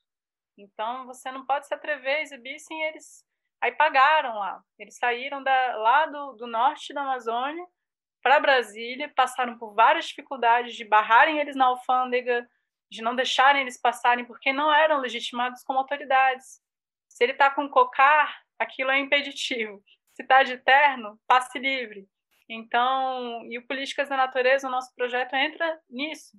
Então 0.58 1.06
você 1.06 1.32
não 1.32 1.46
pode 1.46 1.68
se 1.68 1.74
atrever 1.74 2.18
a 2.18 2.22
exibir 2.22 2.60
sem 2.60 2.82
eles. 2.84 3.26
Aí 3.60 3.72
pagaram 3.72 4.36
lá. 4.36 4.64
Eles 4.78 4.98
saíram 4.98 5.44
da, 5.44 5.76
lá 5.78 6.06
do, 6.06 6.34
do 6.34 6.48
norte 6.48 6.94
da 6.94 7.02
Amazônia 7.02 7.66
para 8.22 8.40
Brasília, 8.40 9.12
passaram 9.14 9.58
por 9.58 9.74
várias 9.74 10.06
dificuldades 10.06 10.76
de 10.76 10.86
barrarem 10.86 11.40
eles 11.40 11.56
na 11.56 11.66
alfândega, 11.66 12.48
de 12.90 13.02
não 13.02 13.16
deixarem 13.16 13.64
eles 13.64 13.82
passarem 13.82 14.24
porque 14.24 14.54
não 14.54 14.72
eram 14.74 15.00
legitimados 15.00 15.64
como 15.64 15.80
autoridades 15.80 16.62
Se 17.10 17.24
ele 17.24 17.34
está 17.34 17.50
com 17.50 17.68
cocar, 17.68 18.43
aquilo 18.60 18.92
é 18.92 19.00
impeditivo. 19.00 19.84
Se 20.14 20.24
está 20.24 20.44
de 20.44 20.58
terno, 20.58 21.20
passe 21.28 21.58
livre. 21.60 22.08
Então, 22.48 23.46
e 23.50 23.58
o 23.58 23.66
Políticas 23.66 24.10
da 24.10 24.18
Natureza, 24.18 24.68
o 24.68 24.72
nosso 24.72 24.94
projeto 24.96 25.34
entra 25.34 25.80
nisso, 25.90 26.38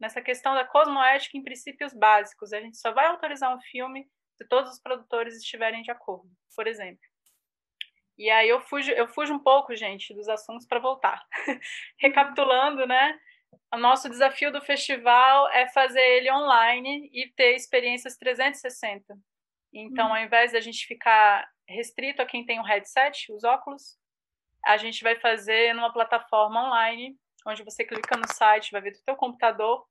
nessa 0.00 0.22
questão 0.22 0.54
da 0.54 0.64
cosmoética 0.64 1.36
em 1.36 1.42
princípios 1.42 1.92
básicos. 1.92 2.52
A 2.52 2.60
gente 2.60 2.78
só 2.78 2.92
vai 2.92 3.06
autorizar 3.06 3.54
um 3.54 3.60
filme 3.60 4.08
se 4.36 4.46
todos 4.46 4.72
os 4.72 4.80
produtores 4.80 5.36
estiverem 5.36 5.82
de 5.82 5.90
acordo, 5.90 6.30
por 6.54 6.66
exemplo. 6.66 7.02
E 8.18 8.30
aí 8.30 8.48
eu 8.48 8.60
fujo, 8.60 8.90
eu 8.92 9.08
fujo 9.08 9.34
um 9.34 9.38
pouco, 9.38 9.74
gente, 9.74 10.14
dos 10.14 10.28
assuntos 10.28 10.66
para 10.66 10.78
voltar. 10.78 11.22
Recapitulando, 11.98 12.86
né? 12.86 13.18
O 13.72 13.76
nosso 13.76 14.08
desafio 14.08 14.50
do 14.50 14.60
festival 14.62 15.48
é 15.50 15.68
fazer 15.68 16.00
ele 16.00 16.32
online 16.32 17.10
e 17.12 17.30
ter 17.32 17.54
experiências 17.54 18.16
360. 18.16 19.18
Então, 19.78 20.10
ao 20.10 20.18
invés 20.18 20.52
da 20.52 20.60
gente 20.60 20.86
ficar 20.86 21.46
restrito 21.68 22.22
a 22.22 22.26
quem 22.26 22.46
tem 22.46 22.58
um 22.58 22.64
headset, 22.64 23.30
os 23.30 23.44
óculos, 23.44 23.98
a 24.64 24.78
gente 24.78 25.02
vai 25.02 25.20
fazer 25.20 25.74
numa 25.74 25.92
plataforma 25.92 26.66
online, 26.66 27.14
onde 27.46 27.62
você 27.62 27.84
clica 27.84 28.16
no 28.16 28.26
site, 28.32 28.72
vai 28.72 28.80
ver 28.80 28.92
do 28.92 29.02
teu 29.04 29.14
computador 29.14 29.86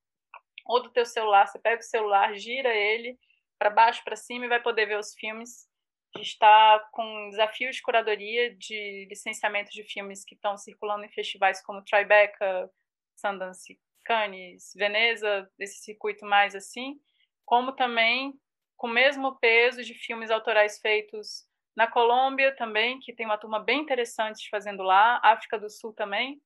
ou 0.65 0.81
do 0.81 0.89
teu 0.89 1.05
celular, 1.05 1.45
você 1.45 1.59
pega 1.59 1.79
o 1.79 1.85
celular, 1.85 2.33
gira 2.33 2.73
ele 2.73 3.15
para 3.59 3.69
baixo, 3.69 4.03
para 4.03 4.15
cima 4.15 4.45
e 4.45 4.49
vai 4.49 4.59
poder 4.59 4.87
ver 4.87 4.97
os 4.97 5.13
filmes. 5.13 5.67
A 6.15 6.17
gente 6.17 6.31
está 6.31 6.79
com 6.91 7.29
desafios 7.29 7.75
de 7.75 7.83
curadoria 7.83 8.55
de 8.55 9.05
licenciamento 9.07 9.69
de 9.69 9.83
filmes 9.83 10.25
que 10.25 10.33
estão 10.33 10.57
circulando 10.57 11.05
em 11.05 11.11
festivais 11.11 11.61
como 11.63 11.83
Tribeca, 11.83 12.71
Sundance, 13.15 13.79
Cannes, 14.03 14.71
Veneza, 14.75 15.47
desse 15.59 15.83
circuito 15.83 16.25
mais 16.25 16.55
assim, 16.55 16.99
como 17.45 17.71
também 17.73 18.33
com 18.77 18.87
o 18.87 18.93
mesmo 18.93 19.37
peso 19.39 19.83
de 19.83 19.93
filmes 19.93 20.29
autorais 20.31 20.79
feitos 20.79 21.45
na 21.75 21.87
Colômbia 21.87 22.55
também, 22.55 22.99
que 22.99 23.13
tem 23.13 23.25
uma 23.25 23.37
turma 23.37 23.59
bem 23.59 23.81
interessante 23.81 24.49
fazendo 24.49 24.81
lá, 24.81 25.19
África 25.23 25.59
do 25.59 25.69
Sul 25.69 25.93
também, 25.93 26.41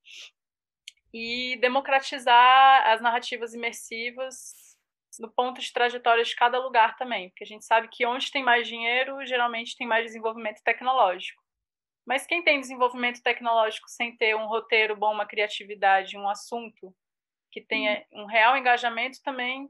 e 1.14 1.58
democratizar 1.58 2.88
as 2.88 3.02
narrativas 3.02 3.54
imersivas 3.54 4.70
no 5.20 5.30
ponto 5.30 5.60
de 5.60 5.74
trajetória 5.74 6.24
de 6.24 6.36
cada 6.36 6.60
lugar 6.60 6.96
também, 6.96 7.30
porque 7.30 7.44
a 7.44 7.48
gente 7.48 7.66
sabe 7.66 7.90
que 7.92 8.06
onde 8.06 8.32
tem 8.32 8.44
mais 8.44 8.68
dinheiro, 8.68 9.26
geralmente 9.26 9.76
tem 9.76 9.88
mais 9.88 10.06
desenvolvimento 10.06 10.62
tecnológico. 10.64 11.42
Mas 12.06 12.26
quem 12.26 12.44
tem 12.44 12.60
desenvolvimento 12.60 13.22
tecnológico 13.22 13.88
sem 13.90 14.16
ter 14.16 14.36
um 14.36 14.48
roteiro 14.48 14.96
bom, 14.96 15.14
uma 15.14 15.26
criatividade, 15.26 16.18
um 16.18 16.30
assunto 16.30 16.96
que 17.52 17.62
tenha 17.62 18.06
um 18.12 18.26
real 18.26 18.56
engajamento 18.56 19.22
também, 19.24 19.68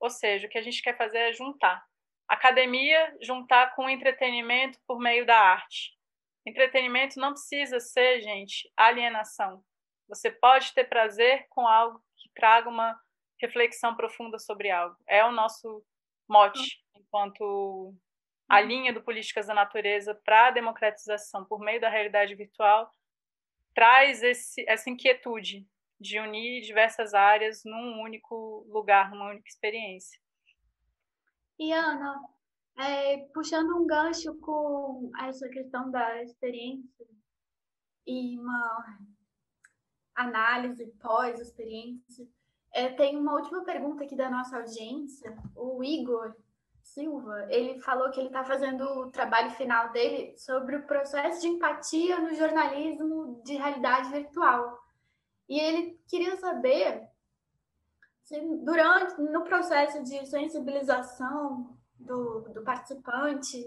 ou 0.00 0.10
seja, 0.10 0.46
o 0.46 0.50
que 0.50 0.58
a 0.58 0.62
gente 0.62 0.82
quer 0.82 0.96
fazer 0.96 1.18
é 1.18 1.32
juntar. 1.32 1.84
Academia, 2.26 3.16
juntar 3.20 3.74
com 3.74 3.88
entretenimento 3.88 4.78
por 4.86 4.98
meio 4.98 5.26
da 5.26 5.38
arte. 5.38 5.96
Entretenimento 6.46 7.20
não 7.20 7.32
precisa 7.32 7.78
ser, 7.78 8.20
gente, 8.20 8.70
alienação. 8.76 9.62
Você 10.08 10.30
pode 10.30 10.72
ter 10.72 10.84
prazer 10.84 11.46
com 11.50 11.66
algo 11.66 12.02
que 12.16 12.30
traga 12.34 12.68
uma 12.68 12.98
reflexão 13.40 13.94
profunda 13.94 14.38
sobre 14.38 14.70
algo. 14.70 14.96
É 15.06 15.24
o 15.24 15.32
nosso 15.32 15.84
mote 16.28 16.82
enquanto 16.94 17.94
a 18.48 18.60
linha 18.60 18.92
do 18.92 19.02
Políticas 19.02 19.46
da 19.46 19.54
Natureza 19.54 20.14
para 20.24 20.48
a 20.48 20.50
democratização 20.50 21.44
por 21.44 21.60
meio 21.60 21.80
da 21.80 21.88
realidade 21.88 22.34
virtual 22.34 22.92
traz 23.74 24.22
esse, 24.22 24.64
essa 24.68 24.90
inquietude 24.90 25.66
de 26.00 26.18
unir 26.18 26.62
diversas 26.62 27.12
áreas 27.12 27.62
num 27.64 28.00
único 28.02 28.66
lugar, 28.68 29.10
numa 29.10 29.30
única 29.30 29.48
experiência. 29.48 30.18
E 31.58 31.72
Ana, 31.72 32.18
é, 32.78 33.18
puxando 33.34 33.76
um 33.76 33.86
gancho 33.86 34.34
com 34.40 35.10
essa 35.20 35.46
questão 35.50 35.90
da 35.90 36.22
experiência 36.22 37.06
e 38.06 38.38
uma 38.38 38.98
análise 40.14 40.86
pós-experiência, 41.00 42.26
é, 42.72 42.88
tem 42.88 43.16
uma 43.16 43.34
última 43.34 43.62
pergunta 43.62 44.04
aqui 44.04 44.16
da 44.16 44.30
nossa 44.30 44.56
audiência. 44.56 45.36
O 45.54 45.84
Igor 45.84 46.34
Silva, 46.82 47.46
ele 47.50 47.78
falou 47.80 48.10
que 48.10 48.20
ele 48.20 48.28
está 48.28 48.42
fazendo 48.42 48.82
o 48.82 49.10
trabalho 49.10 49.50
final 49.50 49.92
dele 49.92 50.36
sobre 50.38 50.76
o 50.76 50.86
processo 50.86 51.42
de 51.42 51.48
empatia 51.48 52.18
no 52.20 52.34
jornalismo 52.34 53.42
de 53.44 53.54
realidade 53.54 54.10
virtual. 54.10 54.79
E 55.50 55.58
ele 55.58 56.00
queria 56.06 56.36
saber 56.36 57.08
se 58.22 58.40
durante 58.64 59.20
no 59.20 59.42
processo 59.42 60.00
de 60.04 60.24
sensibilização 60.24 61.76
do, 61.98 62.42
do 62.54 62.62
participante 62.62 63.58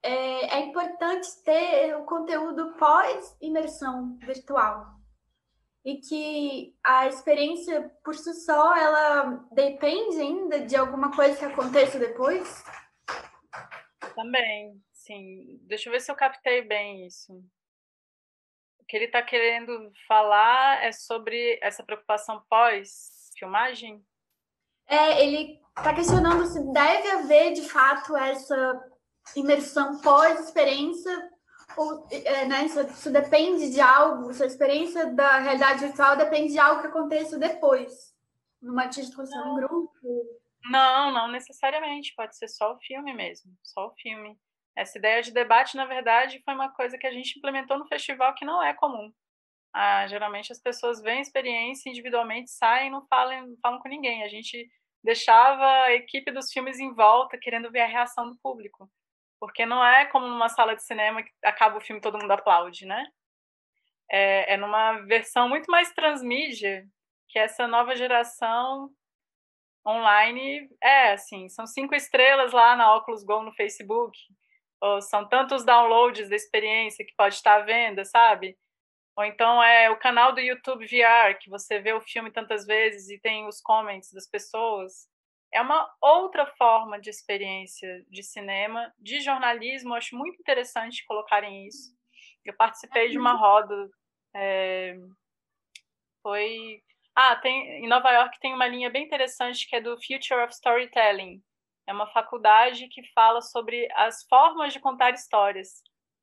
é, 0.00 0.58
é 0.58 0.60
importante 0.60 1.26
ter 1.42 1.96
o 1.96 2.04
conteúdo 2.04 2.74
pós 2.74 3.36
imersão 3.40 4.16
virtual 4.18 4.94
e 5.84 5.96
que 5.96 6.76
a 6.84 7.08
experiência 7.08 7.90
por 8.04 8.14
si 8.14 8.32
só 8.32 8.76
ela 8.76 9.44
depende 9.50 10.20
ainda 10.20 10.60
de 10.60 10.76
alguma 10.76 11.10
coisa 11.10 11.36
que 11.36 11.44
aconteça 11.44 11.98
depois? 11.98 12.64
Também, 14.14 14.80
sim. 14.92 15.58
Deixa 15.62 15.88
eu 15.88 15.92
ver 15.92 16.00
se 16.00 16.12
eu 16.12 16.14
captei 16.14 16.62
bem 16.62 17.04
isso. 17.04 17.44
O 18.84 18.86
que 18.86 18.98
ele 18.98 19.06
está 19.06 19.22
querendo 19.22 19.90
falar 20.06 20.84
é 20.84 20.92
sobre 20.92 21.58
essa 21.62 21.82
preocupação 21.82 22.44
pós-filmagem? 22.50 24.04
É, 24.86 25.24
ele 25.24 25.58
está 25.74 25.94
questionando 25.94 26.44
se 26.44 26.62
deve 26.70 27.10
haver 27.12 27.54
de 27.54 27.62
fato 27.62 28.14
essa 28.14 28.84
imersão 29.34 30.02
pós-experiência 30.02 31.30
ou, 31.78 32.06
é, 32.10 32.44
né, 32.44 32.66
isso, 32.66 32.78
isso, 32.82 33.10
depende 33.10 33.70
de 33.70 33.80
algo, 33.80 34.34
sua 34.34 34.44
experiência 34.44 35.06
da 35.14 35.38
realidade 35.38 35.86
virtual 35.86 36.14
depende 36.14 36.52
de 36.52 36.58
algo 36.58 36.82
que 36.82 36.88
aconteça 36.88 37.38
depois, 37.38 38.14
numa 38.60 38.84
discussão 38.84 39.52
em 39.52 39.56
grupo. 39.56 39.88
Não, 40.70 41.10
não 41.10 41.28
necessariamente, 41.28 42.14
pode 42.14 42.36
ser 42.36 42.48
só 42.48 42.74
o 42.74 42.78
filme 42.80 43.14
mesmo, 43.14 43.50
só 43.62 43.86
o 43.86 43.94
filme. 43.94 44.38
Essa 44.76 44.98
ideia 44.98 45.22
de 45.22 45.32
debate, 45.32 45.76
na 45.76 45.84
verdade, 45.84 46.42
foi 46.44 46.54
uma 46.54 46.70
coisa 46.72 46.98
que 46.98 47.06
a 47.06 47.12
gente 47.12 47.38
implementou 47.38 47.78
no 47.78 47.86
festival 47.86 48.34
que 48.34 48.44
não 48.44 48.62
é 48.62 48.74
comum. 48.74 49.12
Ah, 49.72 50.06
geralmente 50.06 50.52
as 50.52 50.60
pessoas 50.60 51.00
veem 51.02 51.18
a 51.18 51.22
experiência 51.22 51.90
individualmente, 51.90 52.50
saem 52.50 52.90
não 52.90 53.06
falam, 53.06 53.48
não 53.48 53.56
falam 53.60 53.80
com 53.80 53.88
ninguém. 53.88 54.22
A 54.22 54.28
gente 54.28 54.68
deixava 55.02 55.64
a 55.82 55.92
equipe 55.92 56.30
dos 56.32 56.50
filmes 56.52 56.78
em 56.78 56.94
volta, 56.94 57.38
querendo 57.38 57.70
ver 57.70 57.80
a 57.80 57.86
reação 57.86 58.30
do 58.30 58.38
público. 58.42 58.90
Porque 59.40 59.66
não 59.66 59.84
é 59.84 60.06
como 60.06 60.26
numa 60.26 60.48
sala 60.48 60.74
de 60.74 60.82
cinema 60.82 61.22
que 61.22 61.30
acaba 61.44 61.78
o 61.78 61.80
filme 61.80 61.98
e 61.98 62.02
todo 62.02 62.18
mundo 62.18 62.30
aplaude, 62.30 62.86
né? 62.86 63.06
É, 64.10 64.54
é 64.54 64.56
numa 64.56 65.00
versão 65.06 65.48
muito 65.48 65.70
mais 65.70 65.92
transmídia 65.92 66.86
que 67.28 67.38
essa 67.38 67.66
nova 67.66 67.96
geração 67.96 68.90
online 69.86 70.68
é 70.82 71.12
assim, 71.12 71.48
são 71.48 71.66
cinco 71.66 71.94
estrelas 71.94 72.52
lá 72.52 72.74
na 72.76 72.94
Oculus 72.96 73.24
Go 73.24 73.42
no 73.42 73.52
Facebook, 73.52 74.16
ou 74.84 75.00
são 75.02 75.26
tantos 75.28 75.64
downloads 75.64 76.28
da 76.28 76.36
experiência 76.36 77.04
que 77.04 77.14
pode 77.16 77.34
estar 77.36 77.56
à 77.56 77.64
venda, 77.64 78.04
sabe? 78.04 78.56
Ou 79.16 79.24
então 79.24 79.62
é 79.62 79.90
o 79.90 79.98
canal 79.98 80.32
do 80.32 80.40
YouTube 80.40 80.86
VR, 80.86 81.38
que 81.40 81.48
você 81.50 81.78
vê 81.80 81.92
o 81.92 82.00
filme 82.00 82.30
tantas 82.30 82.66
vezes 82.66 83.08
e 83.10 83.18
tem 83.20 83.46
os 83.46 83.60
comments 83.60 84.12
das 84.12 84.28
pessoas 84.28 85.08
é 85.54 85.60
uma 85.60 85.88
outra 86.00 86.46
forma 86.46 87.00
de 87.00 87.08
experiência 87.08 88.04
de 88.10 88.24
cinema, 88.24 88.92
de 88.98 89.20
jornalismo. 89.20 89.90
Eu 89.90 89.98
acho 89.98 90.16
muito 90.16 90.38
interessante 90.40 91.04
colocarem 91.06 91.68
isso. 91.68 91.94
Eu 92.44 92.54
participei 92.56 93.08
de 93.08 93.16
uma 93.16 93.34
roda. 93.34 93.88
É, 94.34 94.96
foi. 96.20 96.82
Ah, 97.14 97.36
tem, 97.36 97.84
em 97.84 97.88
Nova 97.88 98.10
York 98.10 98.40
tem 98.40 98.52
uma 98.52 98.66
linha 98.66 98.90
bem 98.90 99.04
interessante 99.04 99.68
que 99.68 99.76
é 99.76 99.80
do 99.80 99.96
Future 99.96 100.42
of 100.42 100.52
Storytelling. 100.52 101.40
É 101.86 101.92
uma 101.92 102.06
faculdade 102.12 102.88
que 102.88 103.02
fala 103.12 103.40
sobre 103.40 103.88
as 103.94 104.24
formas 104.28 104.72
de 104.72 104.80
contar 104.80 105.10
histórias. 105.10 105.82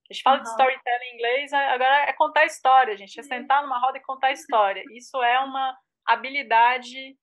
A 0.10 0.14
gente 0.14 0.24
fala 0.24 0.38
uhum. 0.38 0.44
de 0.44 0.50
storytelling 0.50 1.06
em 1.06 1.14
inglês, 1.16 1.54
agora 1.54 2.10
é 2.10 2.14
contar 2.14 2.46
história, 2.46 2.98
gente. 2.98 3.20
É 3.20 3.24
sentar 3.24 3.62
numa 3.62 3.80
roda 3.80 3.98
e 3.98 4.02
contar 4.02 4.32
história. 4.32 4.84
Isso 4.92 5.22
é 5.24 5.40
uma 5.40 5.78
habilidade 6.06 7.16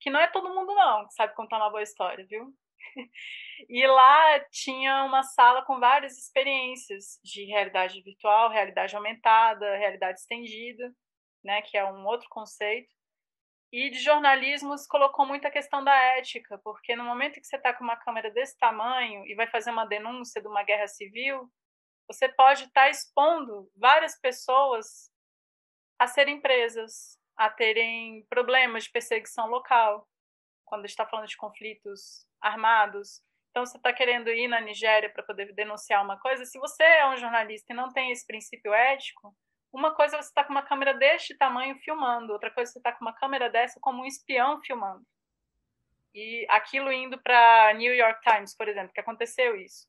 que 0.00 0.10
não 0.10 0.20
é 0.20 0.28
todo 0.28 0.54
mundo 0.54 0.74
não 0.74 1.06
que 1.06 1.14
sabe 1.14 1.34
contar 1.34 1.56
uma 1.56 1.70
boa 1.70 1.82
história, 1.82 2.24
viu? 2.28 2.52
E 3.68 3.84
lá 3.88 4.40
tinha 4.52 5.04
uma 5.04 5.24
sala 5.24 5.62
com 5.64 5.80
várias 5.80 6.16
experiências 6.16 7.18
de 7.24 7.44
realidade 7.44 8.00
virtual, 8.02 8.50
realidade 8.50 8.94
aumentada, 8.94 9.76
realidade 9.76 10.20
estendida, 10.20 10.92
né, 11.42 11.60
que 11.62 11.76
é 11.76 11.84
um 11.84 12.06
outro 12.06 12.28
conceito. 12.30 12.88
E 13.70 13.90
de 13.90 13.98
jornalismo 13.98 14.74
colocou 14.88 15.26
muita 15.26 15.50
questão 15.50 15.84
da 15.84 15.94
ética, 16.16 16.58
porque 16.64 16.96
no 16.96 17.04
momento 17.04 17.40
que 17.40 17.46
você 17.46 17.56
está 17.56 17.74
com 17.74 17.84
uma 17.84 17.96
câmera 17.96 18.30
desse 18.30 18.56
tamanho 18.58 19.26
e 19.26 19.34
vai 19.34 19.46
fazer 19.46 19.70
uma 19.70 19.84
denúncia 19.84 20.40
de 20.40 20.48
uma 20.48 20.62
guerra 20.62 20.86
civil, 20.86 21.50
você 22.06 22.28
pode 22.30 22.64
estar 22.64 22.84
tá 22.84 22.90
expondo 22.90 23.70
várias 23.76 24.18
pessoas 24.18 25.10
a 25.98 26.06
serem 26.06 26.40
presas, 26.40 27.18
a 27.36 27.50
terem 27.50 28.24
problemas 28.30 28.84
de 28.84 28.90
perseguição 28.90 29.48
local, 29.48 30.08
quando 30.64 30.86
está 30.86 31.06
falando 31.06 31.28
de 31.28 31.36
conflitos 31.36 32.26
armados. 32.40 33.22
Então, 33.50 33.66
você 33.66 33.76
está 33.76 33.92
querendo 33.92 34.30
ir 34.30 34.48
na 34.48 34.60
Nigéria 34.60 35.10
para 35.10 35.22
poder 35.22 35.52
denunciar 35.54 36.02
uma 36.02 36.18
coisa. 36.18 36.44
Se 36.44 36.58
você 36.58 36.82
é 36.82 37.08
um 37.08 37.16
jornalista 37.16 37.72
e 37.72 37.76
não 37.76 37.92
tem 37.92 38.12
esse 38.12 38.26
princípio 38.26 38.72
ético, 38.72 39.34
uma 39.72 39.94
coisa 39.94 40.16
é 40.16 40.22
você 40.22 40.28
está 40.28 40.44
com 40.44 40.52
uma 40.52 40.62
câmera 40.62 40.94
deste 40.94 41.36
tamanho 41.36 41.76
filmando, 41.78 42.32
outra 42.32 42.50
coisa 42.50 42.70
é 42.70 42.72
você 42.72 42.78
está 42.78 42.92
com 42.92 43.04
uma 43.04 43.12
câmera 43.12 43.50
dessa 43.50 43.78
como 43.80 44.02
um 44.02 44.06
espião 44.06 44.60
filmando. 44.62 45.04
E 46.14 46.46
aquilo 46.48 46.90
indo 46.90 47.20
para 47.20 47.72
New 47.74 47.94
York 47.94 48.20
Times, 48.22 48.56
por 48.56 48.66
exemplo, 48.66 48.92
que 48.92 49.00
aconteceu 49.00 49.56
isso. 49.56 49.86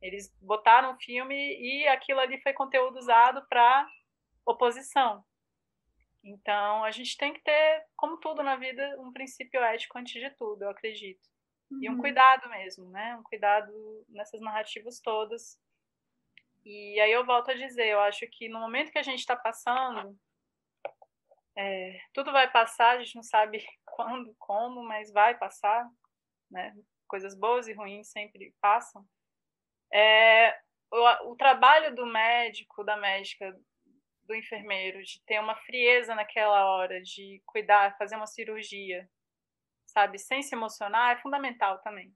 Eles 0.00 0.34
botaram 0.40 0.92
o 0.92 0.98
filme 0.98 1.34
e 1.34 1.86
aquilo 1.88 2.20
ali 2.20 2.40
foi 2.40 2.52
conteúdo 2.52 2.98
usado 2.98 3.46
para 3.48 3.86
oposição. 4.46 5.24
Então, 6.24 6.84
a 6.84 6.90
gente 6.90 7.16
tem 7.16 7.32
que 7.32 7.40
ter, 7.42 7.86
como 7.96 8.18
tudo 8.18 8.42
na 8.42 8.56
vida, 8.56 8.96
um 9.00 9.12
princípio 9.12 9.62
ético 9.62 9.98
antes 9.98 10.20
de 10.20 10.30
tudo, 10.36 10.62
eu 10.62 10.70
acredito. 10.70 11.20
Uhum. 11.70 11.78
E 11.82 11.88
um 11.88 11.94
uhum. 11.94 12.00
cuidado 12.00 12.48
mesmo, 12.48 12.90
né? 12.90 13.16
Um 13.16 13.22
cuidado 13.22 13.72
nessas 14.08 14.40
narrativas 14.40 15.00
todas. 15.00 15.58
E 16.64 17.00
aí 17.00 17.12
eu 17.12 17.24
volto 17.24 17.50
a 17.50 17.54
dizer, 17.54 17.86
eu 17.86 18.00
acho 18.00 18.26
que 18.30 18.48
no 18.48 18.60
momento 18.60 18.90
que 18.90 18.98
a 18.98 19.02
gente 19.02 19.20
está 19.20 19.36
passando, 19.36 20.18
é, 21.56 22.00
tudo 22.12 22.30
vai 22.30 22.50
passar, 22.50 22.96
a 22.96 22.98
gente 22.98 23.16
não 23.16 23.22
sabe 23.22 23.64
quando, 23.84 24.34
como, 24.38 24.82
mas 24.82 25.12
vai 25.12 25.36
passar, 25.36 25.88
né? 26.50 26.74
Coisas 27.06 27.34
boas 27.34 27.66
e 27.66 27.72
ruins 27.72 28.10
sempre 28.10 28.54
passam. 28.60 29.04
É, 29.92 30.58
o, 30.92 31.32
o 31.32 31.36
trabalho 31.36 31.94
do 31.94 32.06
médico, 32.06 32.84
da 32.84 32.96
médica, 32.96 33.58
do 34.24 34.34
enfermeiro, 34.34 35.02
de 35.02 35.22
ter 35.24 35.40
uma 35.40 35.56
frieza 35.56 36.14
naquela 36.14 36.64
hora, 36.66 37.00
de 37.00 37.42
cuidar, 37.46 37.96
fazer 37.96 38.16
uma 38.16 38.26
cirurgia, 38.26 39.08
sabe, 39.86 40.18
sem 40.18 40.42
se 40.42 40.54
emocionar, 40.54 41.16
é 41.16 41.20
fundamental 41.20 41.80
também. 41.80 42.14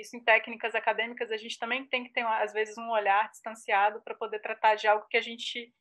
Isso 0.00 0.16
em 0.16 0.22
técnicas 0.22 0.74
acadêmicas 0.74 1.30
a 1.30 1.36
gente 1.36 1.58
também 1.58 1.86
tem 1.86 2.04
que 2.04 2.12
ter 2.12 2.24
às 2.26 2.52
vezes 2.52 2.76
um 2.76 2.90
olhar 2.90 3.30
distanciado 3.30 4.00
para 4.02 4.14
poder 4.14 4.40
tratar 4.40 4.74
de 4.74 4.86
algo 4.86 5.06
que 5.08 5.16
a 5.16 5.22
gente 5.22 5.72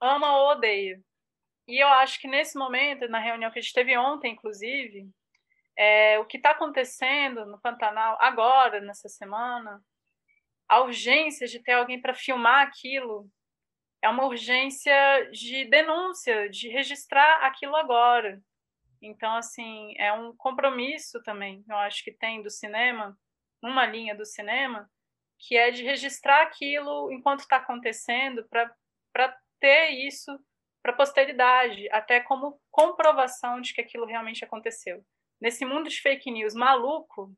ama 0.00 0.36
ou 0.38 0.50
odeia. 0.50 1.00
E 1.66 1.82
eu 1.82 1.88
acho 1.88 2.20
que 2.20 2.28
nesse 2.28 2.58
momento, 2.58 3.08
na 3.08 3.18
reunião 3.18 3.50
que 3.50 3.58
a 3.58 3.62
gente 3.62 3.74
teve 3.74 3.96
ontem, 3.96 4.32
inclusive, 4.32 5.08
é, 5.76 6.18
o 6.18 6.26
que 6.26 6.36
está 6.36 6.50
acontecendo 6.50 7.46
no 7.46 7.60
Pantanal 7.60 8.18
agora, 8.20 8.80
nessa 8.80 9.08
semana, 9.08 9.80
a 10.68 10.80
urgência 10.80 11.46
de 11.46 11.60
ter 11.60 11.72
alguém 11.72 12.00
para 12.00 12.14
filmar 12.14 12.66
aquilo 12.66 13.28
é 14.02 14.08
uma 14.08 14.24
urgência 14.24 14.94
de 15.30 15.64
denúncia, 15.66 16.48
de 16.48 16.68
registrar 16.68 17.44
aquilo 17.44 17.76
agora. 17.76 18.40
Então, 19.02 19.34
assim, 19.36 19.94
é 19.96 20.12
um 20.12 20.34
compromisso 20.36 21.22
também, 21.22 21.64
eu 21.68 21.76
acho 21.76 22.04
que 22.04 22.12
tem 22.12 22.42
do 22.42 22.50
cinema, 22.50 23.18
uma 23.62 23.86
linha 23.86 24.14
do 24.14 24.24
cinema, 24.24 24.90
que 25.38 25.56
é 25.56 25.70
de 25.70 25.82
registrar 25.82 26.42
aquilo 26.42 27.10
enquanto 27.12 27.40
está 27.40 27.56
acontecendo, 27.56 28.46
para 28.48 29.38
ter 29.58 29.90
isso 29.90 30.38
para 30.82 30.92
a 30.92 30.96
posteridade, 30.96 31.88
até 31.90 32.20
como 32.20 32.58
comprovação 32.70 33.60
de 33.60 33.74
que 33.74 33.80
aquilo 33.80 34.06
realmente 34.06 34.44
aconteceu. 34.44 35.04
Nesse 35.40 35.64
mundo 35.64 35.88
de 35.88 36.00
fake 36.00 36.30
news 36.30 36.54
maluco, 36.54 37.34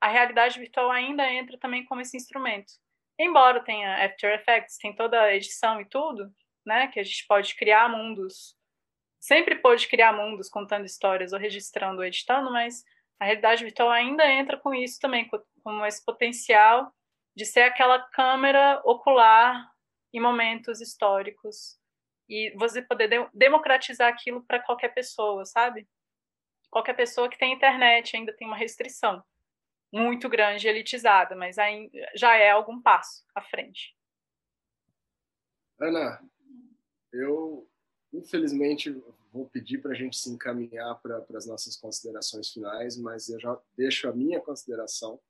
a 0.00 0.08
realidade 0.08 0.58
virtual 0.58 0.90
ainda 0.90 1.28
entra 1.28 1.58
também 1.58 1.84
como 1.84 2.00
esse 2.00 2.16
instrumento 2.16 2.74
embora 3.18 3.62
tenha 3.62 4.04
After 4.04 4.34
Effects, 4.34 4.78
tem 4.78 4.94
toda 4.94 5.20
a 5.20 5.34
edição 5.34 5.80
e 5.80 5.84
tudo, 5.84 6.32
né, 6.64 6.88
que 6.88 7.00
a 7.00 7.04
gente 7.04 7.26
pode 7.26 7.54
criar 7.54 7.88
mundos, 7.88 8.56
sempre 9.18 9.56
pode 9.56 9.88
criar 9.88 10.12
mundos 10.12 10.48
contando 10.48 10.84
histórias 10.84 11.32
ou 11.32 11.38
registrando 11.38 11.98
ou 11.98 12.04
editando, 12.04 12.50
mas 12.52 12.84
a 13.18 13.24
realidade 13.24 13.64
virtual 13.64 13.90
ainda 13.90 14.30
entra 14.30 14.58
com 14.58 14.74
isso 14.74 14.98
também, 15.00 15.28
com 15.66 15.84
esse 15.84 16.04
potencial 16.04 16.94
de 17.34 17.44
ser 17.44 17.62
aquela 17.62 17.98
câmera 17.98 18.80
ocular 18.84 19.68
em 20.14 20.20
momentos 20.20 20.80
históricos 20.80 21.76
e 22.28 22.54
você 22.56 22.80
poder 22.80 23.08
de 23.08 23.28
democratizar 23.34 24.08
aquilo 24.08 24.44
para 24.44 24.62
qualquer 24.62 24.94
pessoa, 24.94 25.44
sabe? 25.44 25.88
Qualquer 26.70 26.94
pessoa 26.94 27.28
que 27.28 27.36
tem 27.36 27.52
internet 27.52 28.16
ainda 28.16 28.32
tem 28.32 28.46
uma 28.46 28.56
restrição 28.56 29.20
muito 29.92 30.28
grande 30.28 30.68
elitizada, 30.68 31.34
mas 31.34 31.56
já 32.14 32.36
é 32.36 32.50
algum 32.50 32.80
passo 32.80 33.24
à 33.34 33.42
frente. 33.42 33.96
Ana, 35.80 36.22
eu 37.12 37.68
infelizmente 38.12 38.92
vou 39.32 39.48
pedir 39.48 39.78
para 39.78 39.90
a 39.90 39.96
gente 39.96 40.16
se 40.16 40.30
encaminhar 40.30 40.94
para 41.02 41.26
as 41.34 41.46
nossas 41.46 41.76
considerações 41.76 42.50
finais, 42.50 42.96
mas 42.96 43.28
eu 43.28 43.40
já 43.40 43.60
deixo 43.76 44.08
a 44.08 44.12
minha 44.12 44.40
consideração, 44.40 45.20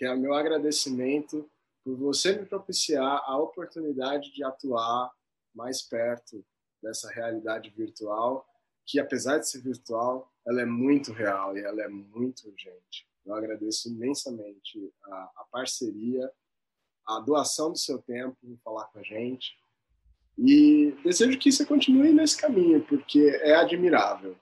que 0.00 0.06
é 0.06 0.14
o 0.14 0.18
meu 0.18 0.32
agradecimento 0.32 1.46
por 1.84 1.94
você 1.94 2.32
me 2.32 2.46
propiciar 2.46 3.22
a 3.26 3.36
oportunidade 3.36 4.32
de 4.32 4.42
atuar 4.42 5.12
mais 5.54 5.82
perto 5.82 6.42
dessa 6.82 7.10
realidade 7.10 7.68
virtual, 7.68 8.48
que 8.86 8.98
apesar 8.98 9.36
de 9.36 9.46
ser 9.46 9.60
virtual, 9.60 10.32
ela 10.46 10.62
é 10.62 10.64
muito 10.64 11.12
real 11.12 11.54
e 11.54 11.60
ela 11.60 11.82
é 11.82 11.88
muito 11.88 12.48
urgente. 12.48 13.06
Eu 13.26 13.34
agradeço 13.34 13.90
imensamente 13.90 14.90
a, 15.04 15.32
a 15.36 15.46
parceria, 15.52 16.32
a 17.06 17.20
doação 17.20 17.70
do 17.70 17.76
seu 17.76 18.00
tempo 18.00 18.38
em 18.42 18.56
falar 18.64 18.86
com 18.86 19.00
a 19.00 19.02
gente. 19.02 19.54
E 20.38 20.92
desejo 21.04 21.38
que 21.38 21.52
você 21.52 21.66
continue 21.66 22.10
nesse 22.14 22.40
caminho, 22.40 22.82
porque 22.86 23.38
é 23.42 23.54
admirável. 23.54 24.34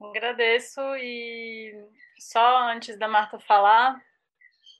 Agradeço 0.00 0.80
e 0.96 1.72
só 2.18 2.68
antes 2.68 2.98
da 2.98 3.08
Marta 3.08 3.38
falar, 3.38 4.00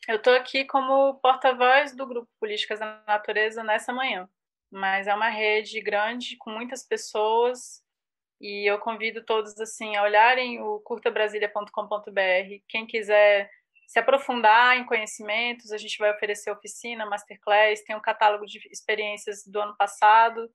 eu 0.08 0.16
estou 0.16 0.34
aqui 0.34 0.64
como 0.64 1.14
porta-voz 1.20 1.94
do 1.94 2.06
Grupo 2.06 2.28
Políticas 2.38 2.80
da 2.80 3.02
Natureza 3.06 3.64
nessa 3.64 3.92
manhã, 3.92 4.28
mas 4.70 5.06
é 5.06 5.14
uma 5.14 5.28
rede 5.28 5.80
grande 5.80 6.36
com 6.36 6.50
muitas 6.50 6.82
pessoas 6.82 7.82
e 8.40 8.70
eu 8.70 8.78
convido 8.78 9.24
todos 9.24 9.58
assim 9.58 9.96
a 9.96 10.02
olharem 10.02 10.60
o 10.62 10.80
curtabrasilia.com.br. 10.80 12.62
Quem 12.68 12.86
quiser 12.86 13.50
se 13.86 13.98
aprofundar 13.98 14.76
em 14.76 14.84
conhecimentos, 14.84 15.72
a 15.72 15.78
gente 15.78 15.96
vai 15.98 16.10
oferecer 16.12 16.50
oficina, 16.50 17.06
masterclass, 17.06 17.82
tem 17.82 17.96
um 17.96 18.00
catálogo 18.00 18.44
de 18.44 18.60
experiências 18.70 19.46
do 19.46 19.60
ano 19.60 19.76
passado, 19.76 20.50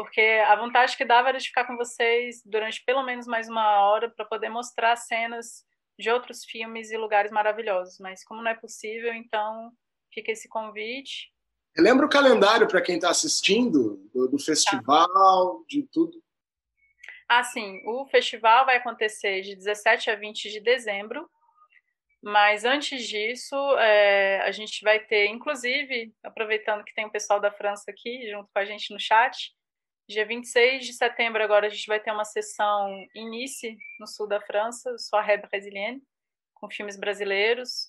porque 0.00 0.22
a 0.46 0.56
vontade 0.56 0.96
que 0.96 1.04
dava 1.04 1.28
era 1.28 1.36
de 1.36 1.48
ficar 1.48 1.66
com 1.66 1.76
vocês 1.76 2.42
durante 2.46 2.82
pelo 2.86 3.02
menos 3.02 3.26
mais 3.26 3.50
uma 3.50 3.82
hora 3.82 4.08
para 4.08 4.24
poder 4.24 4.48
mostrar 4.48 4.96
cenas 4.96 5.62
de 5.98 6.10
outros 6.10 6.42
filmes 6.42 6.90
e 6.90 6.96
lugares 6.96 7.30
maravilhosos. 7.30 7.98
Mas 7.98 8.24
como 8.24 8.40
não 8.40 8.50
é 8.50 8.54
possível, 8.54 9.12
então 9.12 9.70
fica 10.10 10.32
esse 10.32 10.48
convite. 10.48 11.30
Lembra 11.76 12.06
o 12.06 12.08
calendário 12.08 12.66
para 12.66 12.80
quem 12.80 12.94
está 12.94 13.10
assistindo 13.10 14.08
do, 14.14 14.26
do 14.26 14.38
festival, 14.38 15.58
tá. 15.58 15.64
de 15.68 15.82
tudo. 15.92 16.18
Assim, 17.28 17.82
o 17.84 18.06
festival 18.06 18.64
vai 18.64 18.76
acontecer 18.76 19.42
de 19.42 19.54
17 19.54 20.10
a 20.10 20.16
20 20.16 20.50
de 20.50 20.60
dezembro, 20.60 21.28
mas 22.22 22.64
antes 22.64 23.06
disso, 23.06 23.54
é, 23.76 24.40
a 24.40 24.50
gente 24.50 24.82
vai 24.82 24.98
ter, 24.98 25.26
inclusive, 25.26 26.10
aproveitando 26.22 26.84
que 26.84 26.94
tem 26.94 27.04
o 27.04 27.12
pessoal 27.12 27.38
da 27.38 27.52
França 27.52 27.90
aqui 27.90 28.30
junto 28.30 28.48
com 28.50 28.58
a 28.58 28.64
gente 28.64 28.94
no 28.94 28.98
chat, 28.98 29.54
dia 30.10 30.26
26 30.26 30.86
de 30.86 30.92
setembro 30.92 31.42
agora 31.42 31.68
a 31.68 31.70
gente 31.70 31.86
vai 31.86 32.00
ter 32.00 32.10
uma 32.10 32.24
sessão 32.24 32.92
Inice 33.14 33.76
no 33.98 34.06
sul 34.06 34.26
da 34.26 34.40
França, 34.40 34.98
Soirée 34.98 35.38
Brésilienne, 35.38 36.02
com 36.54 36.68
filmes 36.68 36.98
brasileiros. 36.98 37.88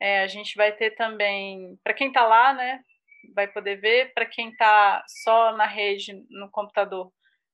É, 0.00 0.22
a 0.22 0.26
gente 0.26 0.56
vai 0.56 0.72
ter 0.72 0.92
também, 0.92 1.78
para 1.84 1.92
quem 1.92 2.08
está 2.08 2.26
lá, 2.26 2.54
né, 2.54 2.80
vai 3.34 3.46
poder 3.46 3.76
ver, 3.76 4.14
para 4.14 4.24
quem 4.24 4.48
está 4.50 5.04
só 5.22 5.52
na 5.56 5.66
rede, 5.66 6.24
no 6.30 6.50
computador, 6.50 7.12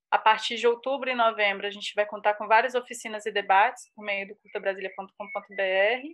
a 0.09 0.17
partir 0.17 0.55
de 0.55 0.65
outubro 0.65 1.09
e 1.09 1.15
novembro, 1.15 1.67
a 1.67 1.71
gente 1.71 1.93
vai 1.93 2.05
contar 2.05 2.35
com 2.35 2.47
várias 2.47 2.73
oficinas 2.73 3.25
e 3.25 3.31
debates 3.31 3.91
por 3.93 4.03
meio 4.03 4.27
do 4.29 4.35
curtabrasilia.com.br. 4.37 6.07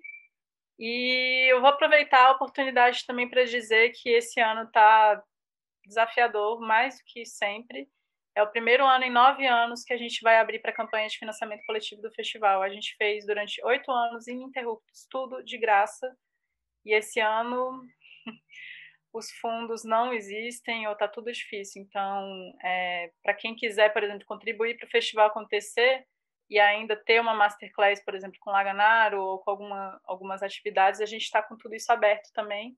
E 0.79 1.51
eu 1.51 1.61
vou 1.61 1.69
aproveitar 1.69 2.25
a 2.25 2.31
oportunidade 2.31 3.05
também 3.05 3.29
para 3.29 3.43
dizer 3.43 3.91
que 3.91 4.09
esse 4.09 4.39
ano 4.39 4.63
está 4.63 5.21
desafiador, 5.87 6.59
mais 6.59 6.97
do 6.97 7.03
que 7.05 7.25
sempre. 7.25 7.87
É 8.35 8.41
o 8.41 8.49
primeiro 8.49 8.85
ano 8.85 9.03
em 9.03 9.11
nove 9.11 9.45
anos 9.45 9.83
que 9.83 9.93
a 9.93 9.97
gente 9.97 10.21
vai 10.21 10.37
abrir 10.37 10.59
para 10.59 10.71
a 10.71 10.75
campanha 10.75 11.07
de 11.07 11.17
financiamento 11.17 11.65
coletivo 11.65 12.01
do 12.01 12.11
festival. 12.13 12.61
A 12.61 12.69
gente 12.69 12.95
fez 12.95 13.25
durante 13.25 13.63
oito 13.65 13.91
anos 13.91 14.27
ininterruptos, 14.27 15.05
tudo 15.09 15.43
de 15.43 15.57
graça. 15.57 16.15
E 16.85 16.93
esse 16.93 17.19
ano 17.19 17.81
os 19.13 19.29
fundos 19.33 19.83
não 19.83 20.13
existem 20.13 20.87
ou 20.87 20.93
está 20.93 21.07
tudo 21.07 21.31
difícil. 21.31 21.81
Então, 21.81 22.53
é, 22.63 23.11
para 23.21 23.33
quem 23.33 23.55
quiser, 23.55 23.91
por 23.91 24.03
exemplo, 24.03 24.25
contribuir 24.25 24.77
para 24.77 24.87
o 24.87 24.91
festival 24.91 25.27
acontecer 25.27 26.05
e 26.49 26.59
ainda 26.59 26.95
ter 26.95 27.19
uma 27.19 27.33
masterclass, 27.33 28.03
por 28.03 28.15
exemplo, 28.15 28.37
com 28.41 28.51
Laganaro 28.51 29.21
ou 29.21 29.39
com 29.39 29.51
alguma, 29.51 30.01
algumas 30.05 30.43
atividades, 30.43 31.01
a 31.01 31.05
gente 31.05 31.23
está 31.23 31.41
com 31.41 31.57
tudo 31.57 31.75
isso 31.75 31.91
aberto 31.91 32.29
também, 32.33 32.77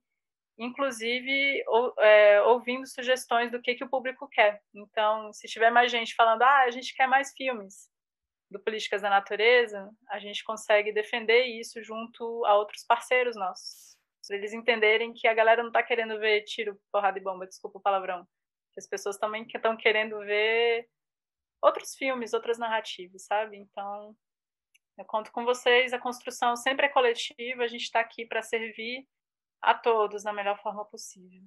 inclusive 0.57 1.63
ou, 1.67 1.93
é, 1.99 2.41
ouvindo 2.43 2.87
sugestões 2.87 3.51
do 3.51 3.61
que, 3.61 3.75
que 3.75 3.83
o 3.83 3.89
público 3.89 4.27
quer. 4.27 4.61
Então, 4.73 5.31
se 5.33 5.47
tiver 5.47 5.71
mais 5.71 5.91
gente 5.91 6.15
falando, 6.15 6.43
ah, 6.43 6.63
a 6.63 6.71
gente 6.71 6.95
quer 6.95 7.07
mais 7.07 7.33
filmes, 7.33 7.91
do 8.53 8.59
Políticas 8.59 9.01
da 9.01 9.09
Natureza, 9.09 9.89
a 10.09 10.19
gente 10.19 10.43
consegue 10.43 10.93
defender 10.93 11.45
isso 11.45 11.83
junto 11.83 12.45
a 12.45 12.55
outros 12.55 12.85
parceiros 12.85 13.35
nossos. 13.35 13.97
Para 14.25 14.37
eles 14.37 14.53
entenderem 14.53 15.11
que 15.11 15.27
a 15.27 15.33
galera 15.33 15.61
não 15.61 15.69
está 15.69 15.83
querendo 15.83 16.17
ver 16.19 16.43
tiro, 16.43 16.79
porrada 16.91 17.17
e 17.17 17.21
bomba, 17.21 17.47
desculpa 17.47 17.79
o 17.79 17.81
palavrão. 17.81 18.25
As 18.77 18.87
pessoas 18.87 19.17
também 19.17 19.43
estão 19.43 19.75
querendo 19.75 20.17
ver 20.19 20.87
outros 21.61 21.95
filmes, 21.95 22.33
outras 22.33 22.57
narrativas, 22.57 23.25
sabe? 23.25 23.57
Então, 23.57 24.15
eu 24.97 25.05
conto 25.05 25.31
com 25.31 25.43
vocês, 25.43 25.91
a 25.91 25.99
construção 25.99 26.55
sempre 26.55 26.85
é 26.85 26.89
coletiva, 26.89 27.63
a 27.63 27.67
gente 27.67 27.83
está 27.83 27.99
aqui 27.99 28.25
para 28.25 28.41
servir 28.41 29.05
a 29.63 29.73
todos 29.73 30.23
da 30.23 30.33
melhor 30.33 30.61
forma 30.61 30.85
possível. 30.85 31.41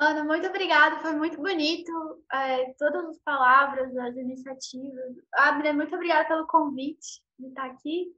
Ana, 0.00 0.22
muito 0.22 0.46
obrigada, 0.46 1.00
foi 1.00 1.12
muito 1.12 1.36
bonito, 1.38 2.24
é, 2.32 2.72
todas 2.74 3.04
as 3.06 3.18
palavras, 3.18 3.96
as 3.96 4.16
iniciativas. 4.16 5.16
Abner, 5.34 5.74
muito 5.74 5.92
obrigada 5.92 6.28
pelo 6.28 6.46
convite 6.46 7.20
de 7.36 7.48
estar 7.48 7.66
aqui. 7.66 8.14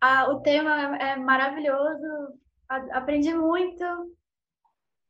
Ah, 0.00 0.30
o 0.30 0.40
tema 0.40 0.96
é 0.98 1.16
maravilhoso, 1.16 2.38
aprendi 2.92 3.34
muito 3.34 3.84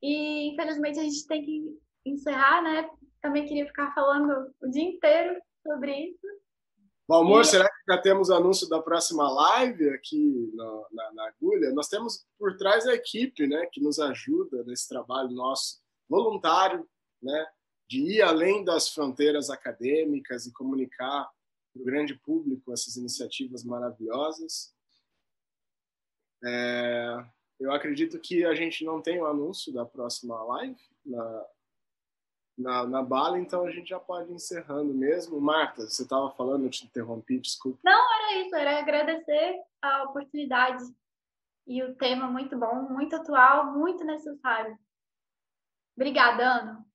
e 0.01 0.53
infelizmente 0.53 1.01
a 1.01 1.03
gente 1.03 1.27
tem 1.27 1.45
que 1.45 1.79
encerrar, 2.07 2.63
né? 2.63 2.89
Também 3.21 3.47
queria 3.47 3.67
ficar 3.67 3.93
falando 3.95 4.55
o 4.63 4.71
dia 4.71 4.85
inteiro 4.85 5.39
sobre 5.63 5.93
isso. 5.93 6.44
Valmor, 7.07 7.43
e... 7.43 7.45
será 7.45 7.69
que 7.69 7.93
já 7.93 8.01
temos 8.01 8.31
anúncio 8.31 8.69
da 8.69 8.81
próxima 8.81 9.31
live 9.31 9.91
aqui 9.91 10.51
na, 10.55 10.85
na, 10.93 11.13
na, 11.13 11.29
agulha? 11.29 11.71
Nós 11.73 11.89
temos 11.89 12.27
por 12.39 12.57
trás 12.57 12.87
a 12.87 12.95
equipe, 12.95 13.47
né, 13.47 13.67
que 13.67 13.81
nos 13.81 13.99
ajuda 13.99 14.65
nesse 14.65 14.89
trabalho 14.89 15.31
nosso 15.31 15.81
voluntário, 16.09 16.89
né, 17.23 17.47
de 17.89 18.01
ir 18.01 18.23
além 18.23 18.65
das 18.65 18.89
fronteiras 18.89 19.51
acadêmicas 19.51 20.47
e 20.47 20.53
comunicar 20.53 21.31
para 21.73 21.83
o 21.83 21.85
grande 21.85 22.15
público 22.15 22.73
essas 22.73 22.97
iniciativas 22.97 23.65
maravilhosas. 23.65 24.75
É, 26.43 27.25
eu 27.61 27.73
acredito 27.73 28.19
que 28.19 28.45
a 28.45 28.55
gente 28.55 28.85
não 28.85 29.01
tem 29.01 29.21
o 29.21 29.27
anúncio 29.27 29.73
da 29.73 29.85
próxima 29.85 30.43
live 30.43 30.81
na, 31.05 31.47
na, 32.57 32.87
na 32.87 33.03
bala, 33.03 33.39
então 33.39 33.67
a 33.67 33.71
gente 33.71 33.89
já 33.89 33.99
pode 33.99 34.31
ir 34.31 34.35
encerrando 34.35 34.95
mesmo. 34.95 35.41
Marta, 35.41 35.83
você 35.83 36.03
estava 36.03 36.31
falando, 36.31 36.65
eu 36.65 36.71
te 36.71 36.85
interrompi, 36.85 37.39
desculpa. 37.39 37.79
Não, 37.85 38.15
era 38.15 38.39
isso, 38.39 38.55
era 38.55 38.79
agradecer 38.79 39.61
a 39.83 40.05
oportunidade 40.05 40.85
e 41.67 41.83
o 41.83 41.95
tema 41.97 42.27
muito 42.29 42.59
bom, 42.59 42.89
muito 42.91 43.17
atual, 43.17 43.73
muito 43.73 44.05
necessário. 44.05 44.79
Obrigada, 45.97 46.45
Ana. 46.45 46.87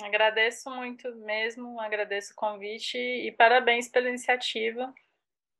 Agradeço 0.00 0.70
muito 0.70 1.14
mesmo, 1.16 1.78
agradeço 1.80 2.32
o 2.32 2.36
convite 2.36 2.96
e 2.96 3.30
parabéns 3.32 3.88
pela 3.88 4.08
iniciativa. 4.08 4.92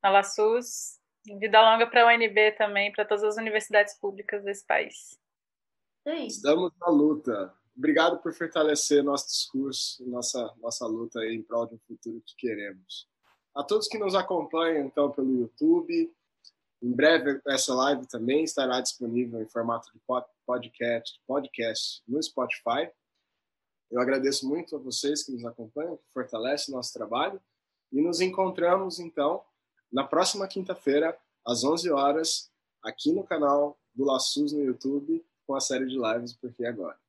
A 0.03 0.11
LaSUS, 0.11 0.99
vida 1.39 1.61
longa 1.61 1.87
para 1.87 2.03
a 2.03 2.07
UNB 2.07 2.53
também, 2.53 2.91
para 2.91 3.05
todas 3.05 3.23
as 3.23 3.37
universidades 3.37 3.95
públicas 3.99 4.43
desse 4.43 4.67
país. 4.67 5.21
É 6.05 6.27
Estamos 6.27 6.73
na 6.81 6.89
luta. 6.89 7.55
Obrigado 7.77 8.19
por 8.19 8.35
fortalecer 8.35 9.03
nosso 9.03 9.27
discurso, 9.29 10.05
nossa, 10.07 10.55
nossa 10.61 10.87
luta 10.87 11.21
aí 11.21 11.35
em 11.35 11.43
prol 11.43 11.67
de 11.67 11.75
um 11.75 11.79
futuro 11.79 12.23
que 12.25 12.37
queremos. 12.37 13.09
A 13.55 13.63
todos 13.63 13.89
que 13.89 13.99
nos 13.99 14.15
acompanham, 14.15 14.87
então, 14.87 15.11
pelo 15.11 15.35
YouTube, 15.35 16.13
em 16.83 16.93
breve 16.93 17.41
essa 17.47 17.75
live 17.75 18.07
também 18.07 18.43
estará 18.45 18.81
disponível 18.81 19.41
em 19.41 19.49
formato 19.49 19.91
de 19.93 20.01
podcast, 20.45 21.21
podcast 21.27 22.03
no 22.09 22.23
Spotify. 22.23 22.91
Eu 23.91 24.01
agradeço 24.01 24.49
muito 24.49 24.75
a 24.75 24.79
vocês 24.79 25.23
que 25.23 25.33
nos 25.33 25.45
acompanham, 25.45 25.97
que 25.97 26.13
fortalecem 26.13 26.75
nosso 26.75 26.93
trabalho. 26.93 27.41
E 27.93 28.01
nos 28.01 28.21
encontramos, 28.21 28.99
então, 28.99 29.45
na 29.93 30.03
próxima 30.03 30.49
quinta-feira, 30.49 31.17
às 31.45 31.63
11 31.63 31.91
horas, 31.91 32.51
aqui 32.83 33.13
no 33.13 33.23
canal 33.23 33.79
do 33.95 34.05
Laçus 34.05 34.53
no 34.53 34.65
YouTube, 34.65 35.25
com 35.47 35.55
a 35.55 35.61
série 35.61 35.87
de 35.87 35.99
lives 35.99 36.33
Porque 36.33 36.65
Agora. 36.65 37.02